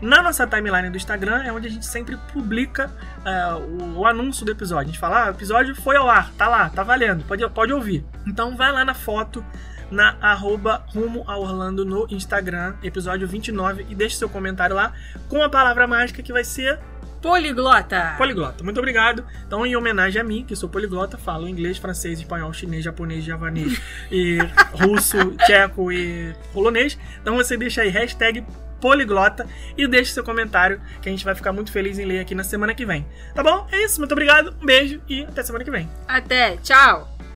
Na 0.03 0.21
nossa 0.21 0.45
timeline 0.49 0.91
do 0.91 0.97
Instagram 0.97 1.45
é 1.45 1.53
onde 1.53 1.69
a 1.69 1.71
gente 1.71 1.87
sempre 1.87 2.17
publica 2.33 2.91
ah, 3.25 3.57
o, 3.57 4.01
o 4.01 4.07
anúncio 4.07 4.45
do 4.45 4.51
episódio. 4.51 4.83
A 4.83 4.93
gente 4.93 4.99
fala, 4.99 5.27
ah, 5.27 5.27
o 5.29 5.31
episódio 5.31 5.77
foi 5.77 5.95
ao 5.95 6.11
ar, 6.11 6.33
tá 6.33 6.49
lá, 6.49 6.69
tá 6.69 6.83
valendo, 6.83 7.25
pode, 7.25 7.49
pode 7.51 7.73
ouvir. 7.73 8.05
Então 8.27 8.57
vai 8.57 8.73
lá 8.73 8.85
na 8.85 8.95
foto, 8.95 9.45
na 9.93 10.17
arroba 10.21 10.85
rumo 10.89 11.23
a 11.29 11.39
Orlando 11.39 11.85
no 11.85 12.09
Instagram, 12.11 12.75
episódio 12.83 13.29
29, 13.29 13.87
e 13.89 13.95
deixe 13.95 14.17
seu 14.17 14.29
comentário 14.29 14.75
lá 14.75 14.93
com 15.29 15.41
a 15.41 15.49
palavra 15.49 15.87
mágica 15.87 16.21
que 16.21 16.33
vai 16.33 16.43
ser 16.43 16.81
Poliglota. 17.23 18.17
poliglota. 18.19 18.65
Muito 18.65 18.79
obrigado. 18.79 19.25
Então, 19.47 19.65
em 19.65 19.77
homenagem 19.77 20.21
a 20.21 20.25
mim, 20.25 20.45
que 20.45 20.57
sou 20.57 20.69
poliglota, 20.69 21.17
falo 21.17 21.49
inglês, 21.49 21.79
francês, 21.79 22.19
espanhol, 22.19 22.53
chinês, 22.53 22.83
japonês, 22.83 23.23
javanês, 23.23 23.81
e 24.11 24.39
russo, 24.73 25.31
tcheco 25.47 25.93
e 25.93 26.35
polonês. 26.53 26.99
Então 27.21 27.37
você 27.37 27.57
deixa 27.57 27.83
aí 27.83 27.91
hashtag 27.91 28.45
poliglota 28.83 29.47
e 29.79 29.87
deixe 29.87 30.13
seu 30.13 30.25
comentário, 30.25 30.81
que 31.01 31.09
a 31.09 31.13
gente 31.13 31.25
vai 31.25 31.35
ficar 31.35 31.53
muito 31.53 31.71
feliz 31.71 31.99
em 31.99 32.05
ler 32.05 32.19
aqui 32.19 32.35
na 32.35 32.43
semana 32.43 32.75
que 32.75 32.85
vem. 32.85 33.07
Tá 33.35 33.43
bom? 33.43 33.67
É 33.71 33.85
isso. 33.85 34.01
Muito 34.01 34.13
obrigado. 34.13 34.55
Um 34.61 34.67
beijo 34.67 35.01
e 35.09 35.23
até 35.23 35.43
semana 35.45 35.65
que 35.65 35.71
vem. 35.71 35.89
Até, 36.09 36.57
tchau. 36.57 37.12